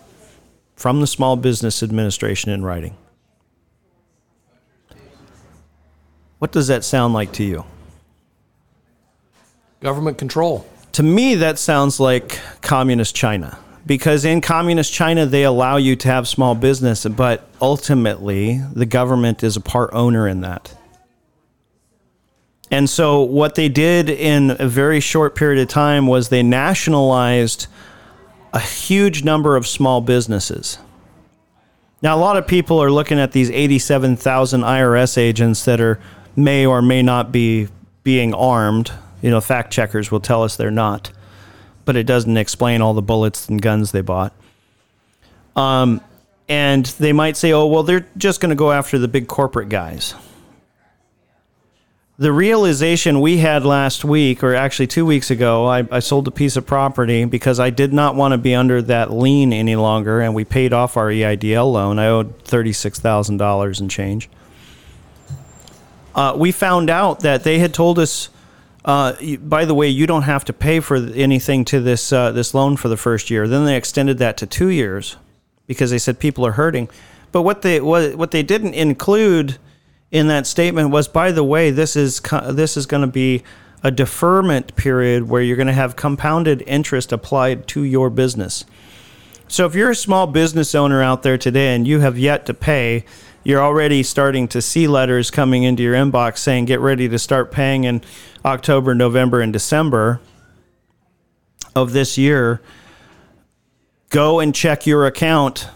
from 0.76 1.00
the 1.00 1.06
Small 1.06 1.36
Business 1.36 1.82
Administration 1.82 2.50
in 2.50 2.62
writing. 2.62 2.94
What 6.38 6.52
does 6.52 6.66
that 6.66 6.84
sound 6.84 7.14
like 7.14 7.32
to 7.32 7.44
you? 7.44 7.64
Government 9.80 10.18
control. 10.18 10.66
To 10.92 11.02
me, 11.02 11.36
that 11.36 11.58
sounds 11.58 11.98
like 11.98 12.38
communist 12.60 13.16
China. 13.16 13.58
Because 13.86 14.24
in 14.24 14.40
communist 14.40 14.92
China, 14.92 15.26
they 15.26 15.44
allow 15.44 15.76
you 15.76 15.96
to 15.96 16.08
have 16.08 16.28
small 16.28 16.54
business, 16.54 17.04
but 17.04 17.48
ultimately, 17.60 18.62
the 18.72 18.86
government 18.86 19.42
is 19.42 19.56
a 19.56 19.60
part 19.60 19.90
owner 19.92 20.28
in 20.28 20.40
that. 20.42 20.74
And 22.74 22.90
so, 22.90 23.22
what 23.22 23.54
they 23.54 23.68
did 23.68 24.10
in 24.10 24.56
a 24.58 24.66
very 24.66 24.98
short 24.98 25.36
period 25.36 25.62
of 25.62 25.68
time 25.68 26.08
was 26.08 26.28
they 26.28 26.42
nationalized 26.42 27.68
a 28.52 28.58
huge 28.58 29.22
number 29.22 29.54
of 29.54 29.64
small 29.64 30.00
businesses. 30.00 30.78
Now, 32.02 32.16
a 32.16 32.18
lot 32.18 32.36
of 32.36 32.48
people 32.48 32.82
are 32.82 32.90
looking 32.90 33.20
at 33.20 33.30
these 33.30 33.48
87,000 33.48 34.62
IRS 34.62 35.16
agents 35.16 35.64
that 35.66 35.80
are 35.80 36.00
may 36.34 36.66
or 36.66 36.82
may 36.82 37.00
not 37.00 37.30
be 37.30 37.68
being 38.02 38.34
armed. 38.34 38.90
You 39.22 39.30
know, 39.30 39.40
fact 39.40 39.72
checkers 39.72 40.10
will 40.10 40.18
tell 40.18 40.42
us 40.42 40.56
they're 40.56 40.72
not, 40.72 41.12
but 41.84 41.94
it 41.94 42.08
doesn't 42.08 42.36
explain 42.36 42.82
all 42.82 42.92
the 42.92 43.02
bullets 43.02 43.48
and 43.48 43.62
guns 43.62 43.92
they 43.92 44.00
bought. 44.00 44.32
Um, 45.54 46.00
and 46.48 46.86
they 46.86 47.12
might 47.12 47.36
say, 47.36 47.52
oh, 47.52 47.66
well, 47.66 47.84
they're 47.84 48.08
just 48.16 48.40
going 48.40 48.50
to 48.50 48.56
go 48.56 48.72
after 48.72 48.98
the 48.98 49.06
big 49.06 49.28
corporate 49.28 49.68
guys. 49.68 50.16
The 52.16 52.32
realization 52.32 53.20
we 53.20 53.38
had 53.38 53.64
last 53.64 54.04
week, 54.04 54.44
or 54.44 54.54
actually 54.54 54.86
two 54.86 55.04
weeks 55.04 55.32
ago, 55.32 55.66
I, 55.66 55.84
I 55.90 55.98
sold 55.98 56.28
a 56.28 56.30
piece 56.30 56.54
of 56.54 56.64
property 56.64 57.24
because 57.24 57.58
I 57.58 57.70
did 57.70 57.92
not 57.92 58.14
want 58.14 58.30
to 58.30 58.38
be 58.38 58.54
under 58.54 58.80
that 58.82 59.12
lien 59.12 59.52
any 59.52 59.74
longer, 59.74 60.20
and 60.20 60.32
we 60.32 60.44
paid 60.44 60.72
off 60.72 60.96
our 60.96 61.08
EIDL 61.08 61.72
loan. 61.72 61.98
I 61.98 62.06
owed 62.06 62.44
$36,000 62.44 63.80
and 63.80 63.90
change. 63.90 64.30
Uh, 66.14 66.36
we 66.36 66.52
found 66.52 66.88
out 66.88 67.20
that 67.20 67.42
they 67.42 67.58
had 67.58 67.74
told 67.74 67.98
us, 67.98 68.28
uh, 68.84 69.14
by 69.40 69.64
the 69.64 69.74
way, 69.74 69.88
you 69.88 70.06
don't 70.06 70.22
have 70.22 70.44
to 70.44 70.52
pay 70.52 70.78
for 70.78 70.94
anything 70.94 71.64
to 71.64 71.80
this 71.80 72.12
uh, 72.12 72.30
this 72.30 72.54
loan 72.54 72.76
for 72.76 72.86
the 72.86 72.96
first 72.96 73.28
year. 73.28 73.48
Then 73.48 73.64
they 73.64 73.76
extended 73.76 74.18
that 74.18 74.36
to 74.36 74.46
two 74.46 74.68
years 74.68 75.16
because 75.66 75.90
they 75.90 75.98
said 75.98 76.20
people 76.20 76.46
are 76.46 76.52
hurting. 76.52 76.88
But 77.32 77.42
what 77.42 77.62
they 77.62 77.80
what, 77.80 78.14
what 78.14 78.30
they 78.30 78.44
didn't 78.44 78.74
include 78.74 79.58
in 80.14 80.28
that 80.28 80.46
statement 80.46 80.90
was, 80.90 81.08
by 81.08 81.32
the 81.32 81.42
way, 81.42 81.72
this 81.72 81.96
is 81.96 82.20
this 82.48 82.76
is 82.76 82.86
going 82.86 83.00
to 83.00 83.08
be 83.08 83.42
a 83.82 83.90
deferment 83.90 84.76
period 84.76 85.28
where 85.28 85.42
you're 85.42 85.56
going 85.56 85.66
to 85.66 85.72
have 85.72 85.96
compounded 85.96 86.62
interest 86.68 87.10
applied 87.10 87.66
to 87.66 87.82
your 87.82 88.08
business. 88.10 88.64
So 89.48 89.66
if 89.66 89.74
you're 89.74 89.90
a 89.90 89.96
small 89.96 90.28
business 90.28 90.72
owner 90.72 91.02
out 91.02 91.24
there 91.24 91.36
today 91.36 91.74
and 91.74 91.86
you 91.86 91.98
have 91.98 92.16
yet 92.16 92.46
to 92.46 92.54
pay, 92.54 93.04
you're 93.42 93.60
already 93.60 94.04
starting 94.04 94.46
to 94.48 94.62
see 94.62 94.86
letters 94.86 95.32
coming 95.32 95.64
into 95.64 95.82
your 95.82 95.94
inbox 95.94 96.38
saying 96.38 96.66
get 96.66 96.78
ready 96.78 97.08
to 97.08 97.18
start 97.18 97.50
paying 97.50 97.82
in 97.82 98.00
October, 98.44 98.94
November, 98.94 99.40
and 99.40 99.52
December 99.52 100.20
of 101.74 101.92
this 101.92 102.16
year. 102.16 102.62
Go 104.10 104.38
and 104.38 104.54
check 104.54 104.86
your 104.86 105.06
account. 105.06 105.68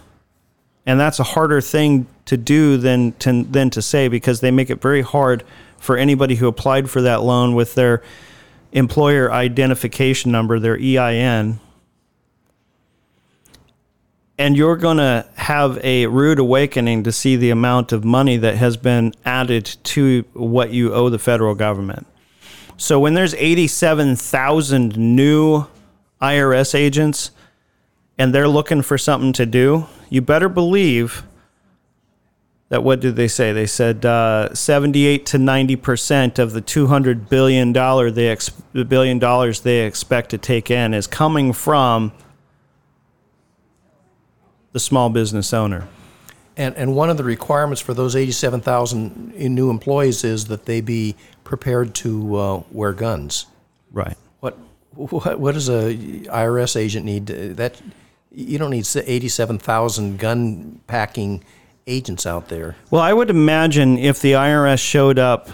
And 0.86 0.98
that's 0.98 1.18
a 1.18 1.24
harder 1.24 1.60
thing 1.60 2.06
to 2.28 2.36
do 2.36 2.76
than 2.76 3.12
to, 3.12 3.42
than 3.42 3.70
to 3.70 3.80
say 3.80 4.06
because 4.06 4.40
they 4.40 4.50
make 4.50 4.68
it 4.68 4.82
very 4.82 5.00
hard 5.00 5.44
for 5.78 5.96
anybody 5.96 6.34
who 6.34 6.46
applied 6.46 6.90
for 6.90 7.00
that 7.00 7.22
loan 7.22 7.54
with 7.54 7.74
their 7.74 8.02
employer 8.72 9.32
identification 9.32 10.30
number, 10.30 10.58
their 10.58 10.78
EIN. 10.78 11.58
And 14.36 14.56
you're 14.58 14.76
going 14.76 14.98
to 14.98 15.26
have 15.36 15.82
a 15.82 16.06
rude 16.06 16.38
awakening 16.38 17.04
to 17.04 17.12
see 17.12 17.36
the 17.36 17.48
amount 17.48 17.92
of 17.92 18.04
money 18.04 18.36
that 18.36 18.56
has 18.56 18.76
been 18.76 19.14
added 19.24 19.64
to 19.84 20.22
what 20.34 20.70
you 20.70 20.92
owe 20.92 21.08
the 21.08 21.18
federal 21.18 21.54
government. 21.54 22.06
So 22.76 23.00
when 23.00 23.14
there's 23.14 23.32
87,000 23.34 24.98
new 24.98 25.64
IRS 26.20 26.74
agents 26.74 27.30
and 28.18 28.34
they're 28.34 28.48
looking 28.48 28.82
for 28.82 28.98
something 28.98 29.32
to 29.32 29.46
do, 29.46 29.86
you 30.10 30.20
better 30.20 30.50
believe 30.50 31.22
that 32.68 32.84
what 32.84 33.00
did 33.00 33.16
they 33.16 33.28
say? 33.28 33.52
They 33.52 33.66
said 33.66 34.04
uh, 34.04 34.54
78 34.54 35.24
to 35.26 35.38
90 35.38 35.76
percent 35.76 36.38
of 36.38 36.52
the 36.52 36.60
200 36.60 37.28
billion 37.28 37.72
dollar 37.72 38.10
they 38.10 38.28
ex- 38.28 38.50
the 38.72 38.84
billion 38.84 39.18
dollars 39.18 39.60
they 39.60 39.86
expect 39.86 40.30
to 40.30 40.38
take 40.38 40.70
in 40.70 40.92
is 40.94 41.06
coming 41.06 41.52
from 41.52 42.12
the 44.72 44.80
small 44.80 45.08
business 45.08 45.52
owner. 45.52 45.88
And, 46.56 46.76
and 46.76 46.94
one 46.96 47.08
of 47.08 47.16
the 47.16 47.24
requirements 47.24 47.80
for 47.80 47.94
those 47.94 48.16
87,000 48.16 49.34
new 49.36 49.70
employees 49.70 50.24
is 50.24 50.46
that 50.46 50.66
they 50.66 50.80
be 50.80 51.14
prepared 51.44 51.94
to 51.96 52.36
uh, 52.36 52.62
wear 52.72 52.92
guns. 52.92 53.46
Right. 53.92 54.16
What, 54.40 54.58
what, 54.94 55.38
what 55.38 55.54
does 55.54 55.68
a 55.68 55.94
IRS 55.94 56.76
agent 56.76 57.06
need? 57.06 57.28
To, 57.28 57.54
that 57.54 57.80
you 58.32 58.58
don't 58.58 58.70
need 58.70 58.86
87,000 58.92 60.18
gun 60.18 60.80
packing 60.88 61.44
agents 61.88 62.26
out 62.26 62.48
there. 62.48 62.76
Well, 62.90 63.02
I 63.02 63.12
would 63.12 63.30
imagine 63.30 63.98
if 63.98 64.20
the 64.20 64.32
IRS 64.32 64.78
showed 64.78 65.18
up 65.18 65.48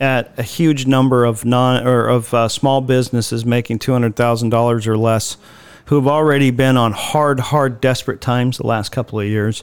at 0.00 0.36
a 0.38 0.42
huge 0.42 0.84
number 0.86 1.24
of 1.24 1.44
non 1.44 1.86
or 1.86 2.08
of 2.08 2.34
uh, 2.34 2.48
small 2.48 2.80
businesses 2.80 3.46
making 3.46 3.78
two 3.78 3.92
hundred 3.92 4.16
thousand 4.16 4.50
dollars 4.50 4.86
or 4.86 4.98
less, 4.98 5.36
who've 5.86 6.08
already 6.08 6.50
been 6.50 6.76
on 6.76 6.92
hard, 6.92 7.38
hard, 7.38 7.80
desperate 7.80 8.20
times 8.20 8.58
the 8.58 8.66
last 8.66 8.90
couple 8.90 9.20
of 9.20 9.26
years, 9.26 9.62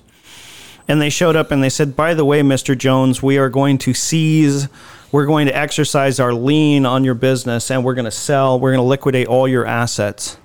and 0.87 1.01
they 1.01 1.09
showed 1.09 1.35
up 1.35 1.51
and 1.51 1.61
they 1.61 1.69
said, 1.69 1.95
"By 1.95 2.13
the 2.13 2.25
way, 2.25 2.41
Mister 2.41 2.73
Jones, 2.73 3.21
we 3.21 3.37
are 3.37 3.49
going 3.49 3.77
to 3.79 3.93
seize." 3.93 4.67
We're 5.11 5.25
going 5.25 5.47
to 5.47 5.57
exercise 5.57 6.19
our 6.19 6.31
lien 6.31 6.85
on 6.85 7.03
your 7.03 7.15
business 7.15 7.71
and 7.71 7.83
we're 7.83 7.95
going 7.95 8.05
to 8.05 8.11
sell, 8.11 8.59
we're 8.59 8.69
going 8.69 8.83
to 8.83 8.87
liquidate 8.87 9.25
all 9.27 9.47
your 9.47 9.65
assets 9.65 10.37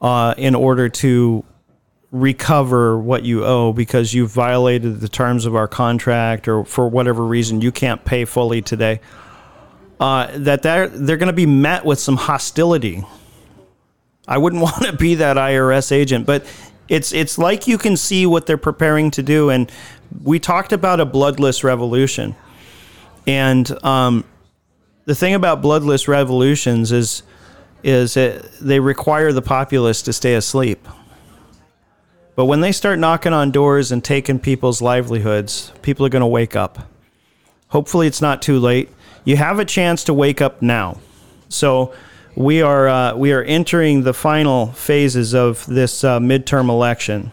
uh, 0.00 0.34
in 0.36 0.54
order 0.54 0.88
to 0.88 1.44
recover 2.12 2.98
what 2.98 3.24
you 3.24 3.44
owe 3.44 3.72
because 3.72 4.12
you've 4.12 4.30
violated 4.30 5.00
the 5.00 5.08
terms 5.08 5.46
of 5.46 5.54
our 5.54 5.68
contract 5.68 6.48
or 6.48 6.64
for 6.64 6.88
whatever 6.88 7.24
reason 7.24 7.60
you 7.60 7.70
can't 7.70 8.04
pay 8.04 8.24
fully 8.24 8.60
today. 8.60 9.00
Uh, 10.00 10.28
that 10.34 10.62
they're, 10.62 10.88
they're 10.88 11.18
going 11.18 11.28
to 11.28 11.32
be 11.32 11.46
met 11.46 11.84
with 11.84 11.98
some 11.98 12.16
hostility. 12.16 13.04
I 14.26 14.38
wouldn't 14.38 14.62
want 14.62 14.82
to 14.84 14.92
be 14.92 15.16
that 15.16 15.36
IRS 15.36 15.92
agent, 15.92 16.26
but 16.26 16.44
it's 16.88 17.12
it's 17.12 17.38
like 17.38 17.68
you 17.68 17.78
can 17.78 17.96
see 17.96 18.26
what 18.26 18.46
they're 18.46 18.58
preparing 18.58 19.10
to 19.12 19.22
do. 19.22 19.48
And 19.48 19.70
we 20.22 20.40
talked 20.40 20.72
about 20.72 21.00
a 21.00 21.06
bloodless 21.06 21.62
revolution, 21.62 22.34
and 23.26 23.84
um, 23.84 24.24
the 25.04 25.14
thing 25.14 25.34
about 25.34 25.62
bloodless 25.62 26.08
revolutions 26.08 26.90
is 26.90 27.22
is 27.82 28.16
it, 28.16 28.44
they 28.60 28.80
require 28.80 29.32
the 29.32 29.40
populace 29.40 30.02
to 30.02 30.12
stay 30.12 30.34
asleep. 30.34 30.86
But 32.36 32.46
when 32.46 32.60
they 32.60 32.72
start 32.72 32.98
knocking 32.98 33.32
on 33.32 33.50
doors 33.50 33.92
and 33.92 34.02
taking 34.02 34.38
people's 34.38 34.80
livelihoods, 34.80 35.72
people 35.82 36.06
are 36.06 36.10
going 36.10 36.20
to 36.20 36.26
wake 36.26 36.56
up. 36.56 36.88
Hopefully, 37.68 38.06
it's 38.06 38.22
not 38.22 38.42
too 38.42 38.58
late. 38.58 38.88
You 39.24 39.36
have 39.36 39.58
a 39.58 39.64
chance 39.64 40.04
to 40.04 40.14
wake 40.14 40.40
up 40.40 40.62
now. 40.62 40.98
So 41.48 41.92
we 42.36 42.62
are 42.62 42.88
uh, 42.88 43.14
we 43.16 43.32
are 43.32 43.42
entering 43.42 44.02
the 44.02 44.14
final 44.14 44.66
phases 44.72 45.34
of 45.34 45.66
this 45.66 46.04
uh, 46.04 46.18
midterm 46.18 46.68
election. 46.68 47.32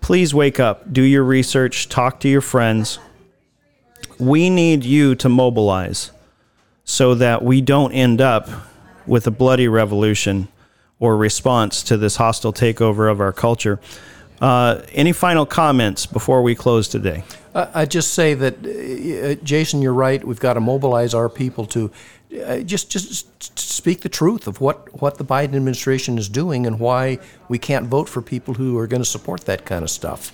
Please 0.00 0.34
wake 0.34 0.60
up, 0.60 0.92
do 0.92 1.02
your 1.02 1.24
research, 1.24 1.88
talk 1.88 2.20
to 2.20 2.28
your 2.28 2.42
friends. 2.42 2.98
We 4.18 4.50
need 4.50 4.84
you 4.84 5.14
to 5.14 5.28
mobilize 5.28 6.10
so 6.84 7.14
that 7.14 7.42
we 7.42 7.62
don't 7.62 7.92
end 7.92 8.20
up 8.20 8.48
with 9.06 9.26
a 9.26 9.30
bloody 9.30 9.66
revolution 9.66 10.48
or 11.00 11.16
response 11.16 11.82
to 11.84 11.96
this 11.96 12.16
hostile 12.16 12.52
takeover 12.52 13.10
of 13.10 13.20
our 13.20 13.32
culture. 13.32 13.80
Uh, 14.40 14.82
any 14.92 15.12
final 15.12 15.46
comments 15.46 16.06
before 16.06 16.42
we 16.42 16.54
close 16.54 16.88
today? 16.88 17.22
I 17.54 17.68
I 17.74 17.84
just 17.84 18.14
say 18.14 18.34
that, 18.34 18.54
uh, 18.64 19.42
Jason, 19.44 19.82
you're 19.82 19.94
right. 19.94 20.24
We've 20.24 20.40
got 20.40 20.54
to 20.54 20.60
mobilize 20.60 21.14
our 21.14 21.28
people 21.28 21.66
to 21.66 21.90
uh, 22.44 22.58
just 22.60 22.90
just 22.90 23.58
speak 23.58 24.00
the 24.00 24.08
truth 24.08 24.46
of 24.46 24.60
what, 24.60 25.00
what 25.00 25.18
the 25.18 25.24
Biden 25.24 25.54
administration 25.54 26.16
is 26.18 26.28
doing 26.28 26.66
and 26.66 26.80
why 26.80 27.18
we 27.48 27.58
can't 27.58 27.86
vote 27.86 28.08
for 28.08 28.22
people 28.22 28.54
who 28.54 28.78
are 28.78 28.86
going 28.86 29.02
to 29.02 29.08
support 29.08 29.42
that 29.42 29.66
kind 29.66 29.82
of 29.82 29.90
stuff. 29.90 30.32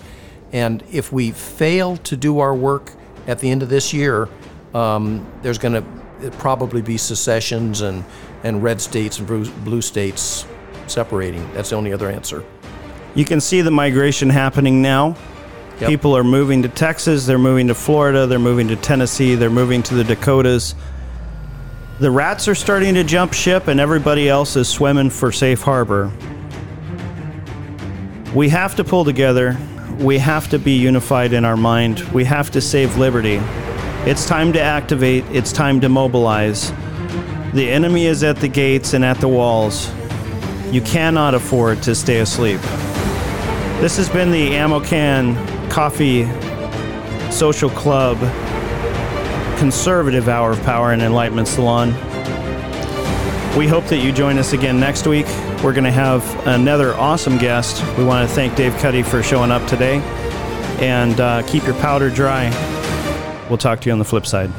And 0.53 0.83
if 0.93 1.13
we 1.13 1.33
fail 1.33 1.97
to 1.97 2.17
do 2.17 2.39
our 2.39 2.55
work 2.55 2.93
at 3.27 3.41
the 3.41 3.51
end 3.51 3.63
of 3.63 3.69
this 3.69 3.93
year, 3.93 4.29
um, 4.73 5.27
there's 5.43 5.59
going 5.59 5.75
to 5.75 6.31
probably 6.39 6.83
be 6.83 6.97
secessions 6.97 7.81
and, 7.81 8.05
and 8.45 8.63
red 8.63 8.81
states 8.81 9.19
and 9.19 9.27
blue 9.65 9.83
states 9.83 10.47
separating. 10.87 11.53
That's 11.55 11.71
the 11.71 11.77
only 11.77 11.93
other 11.93 12.09
answer. 12.09 12.45
You 13.15 13.25
can 13.25 13.41
see 13.41 13.61
the 13.61 13.71
migration 13.71 14.31
happening 14.31 14.83
now. 14.83 15.17
Yep. 15.81 15.89
People 15.89 16.17
are 16.17 16.25
moving 16.25 16.63
to 16.63 16.69
Texas, 16.69 17.27
they're 17.27 17.39
moving 17.39 17.69
to 17.69 17.75
Florida, 17.75 18.27
they're 18.27 18.39
moving 18.39 18.69
to 18.69 18.77
Tennessee, 18.77 19.35
they're 19.35 19.49
moving 19.49 19.83
to 19.85 19.95
the 19.95 20.05
Dakotas. 20.05 20.75
The 22.01 22.11
rats 22.11 22.49
are 22.49 22.55
starting 22.55 22.95
to 22.95 23.05
jump 23.05 23.33
ship, 23.33 23.67
and 23.67 23.81
everybody 23.81 24.29
else 24.29 24.57
is 24.57 24.69
swimming 24.69 25.11
for 25.11 25.33
safe 25.33 25.63
harbor. 25.63 26.13
We 28.35 28.49
have 28.51 28.77
to 28.77 28.85
pull 28.85 29.05
together. 29.05 29.57
We 29.99 30.19
have 30.19 30.49
to 30.51 30.59
be 30.59 30.73
unified 30.73 31.33
in 31.33 31.45
our 31.45 31.57
mind. 31.57 32.01
We 32.13 32.25
have 32.25 32.51
to 32.53 32.61
save 32.61 32.97
liberty. 32.97 33.41
It's 34.07 34.25
time 34.25 34.53
to 34.53 34.61
activate, 34.61 35.25
it's 35.31 35.53
time 35.53 35.81
to 35.81 35.89
mobilize. 35.89 36.73
The 37.53 37.69
enemy 37.69 38.07
is 38.07 38.23
at 38.23 38.37
the 38.37 38.49
gates 38.49 38.95
and 38.95 39.05
at 39.05 39.19
the 39.19 39.29
walls. 39.29 39.91
You 40.71 40.81
cannot 40.81 41.35
afford 41.35 41.83
to 41.83 41.95
stay 41.95 42.21
asleep. 42.21 42.61
This 43.81 43.97
has 43.97 44.11
been 44.11 44.31
the 44.31 44.57
Ammo 44.57 44.81
Can 44.81 45.35
Coffee 45.71 46.27
Social 47.33 47.71
Club 47.71 48.19
Conservative 49.59 50.29
Hour 50.29 50.53
of 50.53 50.63
Power 50.65 50.93
and 50.93 51.01
Enlightenment 51.01 51.49
Salon. 51.49 51.95
We 53.57 53.67
hope 53.67 53.87
that 53.87 54.03
you 54.05 54.13
join 54.13 54.37
us 54.37 54.53
again 54.53 54.79
next 54.79 55.07
week. 55.07 55.25
We're 55.65 55.73
going 55.73 55.85
to 55.85 55.91
have 55.91 56.47
another 56.47 56.95
awesome 56.95 57.39
guest. 57.39 57.83
We 57.97 58.05
want 58.05 58.29
to 58.29 58.35
thank 58.35 58.55
Dave 58.55 58.77
Cuddy 58.77 59.03
for 59.03 59.23
showing 59.23 59.51
up 59.51 59.67
today. 59.67 60.01
And 60.79 61.19
uh, 61.19 61.43
keep 61.47 61.65
your 61.65 61.75
powder 61.77 62.11
dry. 62.11 62.51
We'll 63.49 63.57
talk 63.57 63.81
to 63.81 63.89
you 63.89 63.95
on 63.95 63.99
the 63.99 64.05
flip 64.05 64.27
side. 64.27 64.51